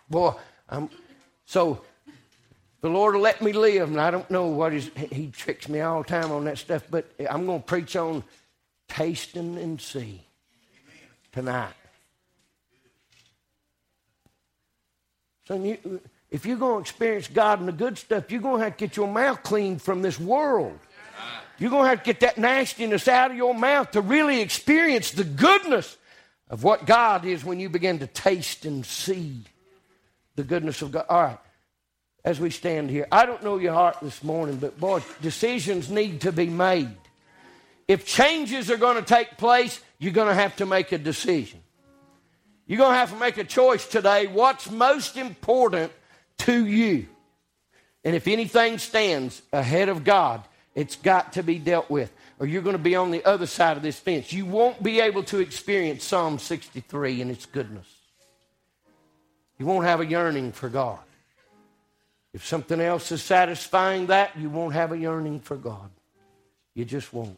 Boy, 0.10 0.34
I'm, 0.70 0.90
so 1.46 1.82
the 2.82 2.90
Lord 2.90 3.16
will 3.16 3.22
let 3.22 3.42
me 3.42 3.52
live, 3.52 3.90
and 3.90 4.00
I 4.00 4.12
don't 4.12 4.30
know 4.30 4.48
what 4.48 4.74
is, 4.74 4.92
He 5.12 5.28
tricks 5.28 5.68
me 5.68 5.82
all 5.82 6.04
the 6.04 6.08
time 6.08 6.32
on 6.32 6.46
that 6.46 6.58
stuff, 6.58 6.84
but 6.90 7.10
I'm 7.30 7.46
going 7.46 7.62
to 7.62 7.66
preach 7.66 7.96
on 7.96 8.24
tasting 8.88 9.58
and 9.58 9.82
see 9.82 10.22
tonight. 11.32 11.74
So 15.48 15.56
you, 15.56 16.02
if 16.32 16.46
you're 16.46 16.58
going 16.58 16.84
to 16.84 16.90
experience 16.90 17.28
God 17.28 17.60
and 17.60 17.68
the 17.68 17.74
good 17.74 17.98
stuff, 17.98 18.32
you're 18.32 18.42
going 18.42 18.60
to 18.60 18.66
have 18.66 18.78
to 18.78 18.88
get 18.88 18.98
your 18.98 19.08
mouth 19.08 19.42
clean 19.44 19.80
from 19.80 20.02
this 20.02 20.20
world. 20.20 20.78
You're 21.58 21.70
going 21.70 21.84
to 21.84 21.90
have 21.90 22.04
to 22.04 22.06
get 22.06 22.20
that 22.20 22.38
nastiness 22.38 23.08
out 23.08 23.32
of 23.32 23.38
your 23.38 23.54
mouth 23.54 23.92
to 23.92 24.02
really 24.02 24.42
experience 24.42 25.12
the 25.12 25.24
goodness 25.24 25.98
of 26.50 26.64
what 26.64 26.86
God 26.86 27.26
is 27.26 27.46
when 27.46 27.60
you 27.60 27.70
begin 27.70 28.00
to 28.00 28.08
taste 28.08 28.66
and 28.66 28.86
see 28.86 29.44
the 30.36 30.44
goodness 30.44 30.82
of 30.82 30.92
God. 30.92 31.06
All 31.10 31.24
right, 31.24 31.40
as 32.24 32.40
we 32.40 32.50
stand 32.50 32.90
here, 32.90 33.08
I 33.12 33.26
don't 33.26 33.44
know 33.44 33.58
your 33.58 33.74
heart 33.74 33.98
this 34.02 34.24
morning, 34.24 34.58
but 34.58 34.80
boy, 34.80 35.02
decisions 35.22 35.90
need 35.90 36.22
to 36.22 36.32
be 36.32 36.48
made. 36.48 36.90
if 37.88 38.06
changes 38.06 38.72
are 38.72 38.78
going 38.78 38.98
to 38.98 39.04
take 39.04 39.38
place, 39.38 39.80
you're 40.00 40.14
going 40.14 40.28
to 40.28 40.34
have 40.34 40.56
to 40.58 40.66
make 40.66 40.92
a 40.92 40.98
decision. 40.98 41.60
You're 42.66 42.80
going 42.80 42.94
to 42.94 42.98
have 42.98 43.12
to 43.12 43.20
make 43.20 43.38
a 43.38 43.44
choice 43.44 43.86
today. 43.86 44.26
What's 44.26 44.72
most 44.72 45.18
important 45.18 45.92
to 46.40 46.66
you? 46.66 47.08
And 48.04 48.16
if 48.16 48.28
anything 48.28 48.80
stands 48.80 49.42
ahead 49.54 49.90
of 49.90 50.04
God, 50.04 50.44
it's 50.74 50.96
got 50.96 51.34
to 51.34 51.44
be 51.44 51.58
dealt 51.58 51.90
with, 51.90 52.12
or 52.40 52.46
you're 52.46 52.62
going 52.62 52.76
to 52.76 52.82
be 52.82 52.96
on 52.96 53.12
the 53.12 53.24
other 53.24 53.46
side 53.46 53.78
of 53.78 53.84
this 53.84 53.98
fence. 53.98 54.34
You 54.34 54.46
won't 54.46 54.82
be 54.82 55.00
able 55.00 55.24
to 55.26 55.40
experience 55.40 56.04
Psalm 56.04 56.38
63 56.38 57.22
and 57.22 57.32
its 57.32 57.46
goodness. 57.46 57.88
You 59.58 59.66
won't 59.66 59.86
have 59.86 60.02
a 60.02 60.06
yearning 60.06 60.52
for 60.52 60.70
God. 60.70 61.00
If 62.34 62.46
something 62.46 62.82
else 62.82 63.12
is 63.12 63.24
satisfying 63.24 64.08
that, 64.08 64.38
you 64.38 64.50
won't 64.50 64.74
have 64.74 64.92
a 64.92 64.98
yearning 64.98 65.40
for 65.40 65.56
God. 65.56 65.90
You 66.74 66.84
just 66.84 67.14
won't. 67.14 67.38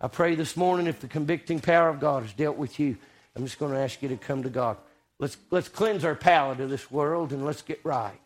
I 0.00 0.08
pray 0.08 0.34
this 0.34 0.56
morning 0.56 0.86
if 0.86 1.00
the 1.00 1.08
convicting 1.08 1.60
power 1.60 1.88
of 1.88 1.98
God 1.98 2.22
has 2.22 2.32
dealt 2.32 2.56
with 2.56 2.78
you, 2.78 2.96
I'm 3.34 3.44
just 3.44 3.58
going 3.58 3.72
to 3.72 3.78
ask 3.78 4.02
you 4.02 4.08
to 4.10 4.16
come 4.16 4.42
to 4.42 4.50
God. 4.50 4.76
Let's, 5.18 5.36
let's 5.50 5.68
cleanse 5.68 6.04
our 6.04 6.14
palate 6.14 6.60
of 6.60 6.70
this 6.70 6.90
world 6.90 7.32
and 7.32 7.44
let's 7.44 7.62
get 7.62 7.80
right. 7.82 8.20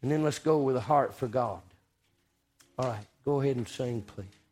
And 0.00 0.10
then 0.10 0.22
let's 0.22 0.38
go 0.38 0.58
with 0.58 0.76
a 0.76 0.80
heart 0.80 1.14
for 1.14 1.26
God. 1.26 1.60
All 2.78 2.88
right, 2.88 3.06
go 3.24 3.40
ahead 3.40 3.56
and 3.56 3.66
sing, 3.66 4.02
please. 4.02 4.37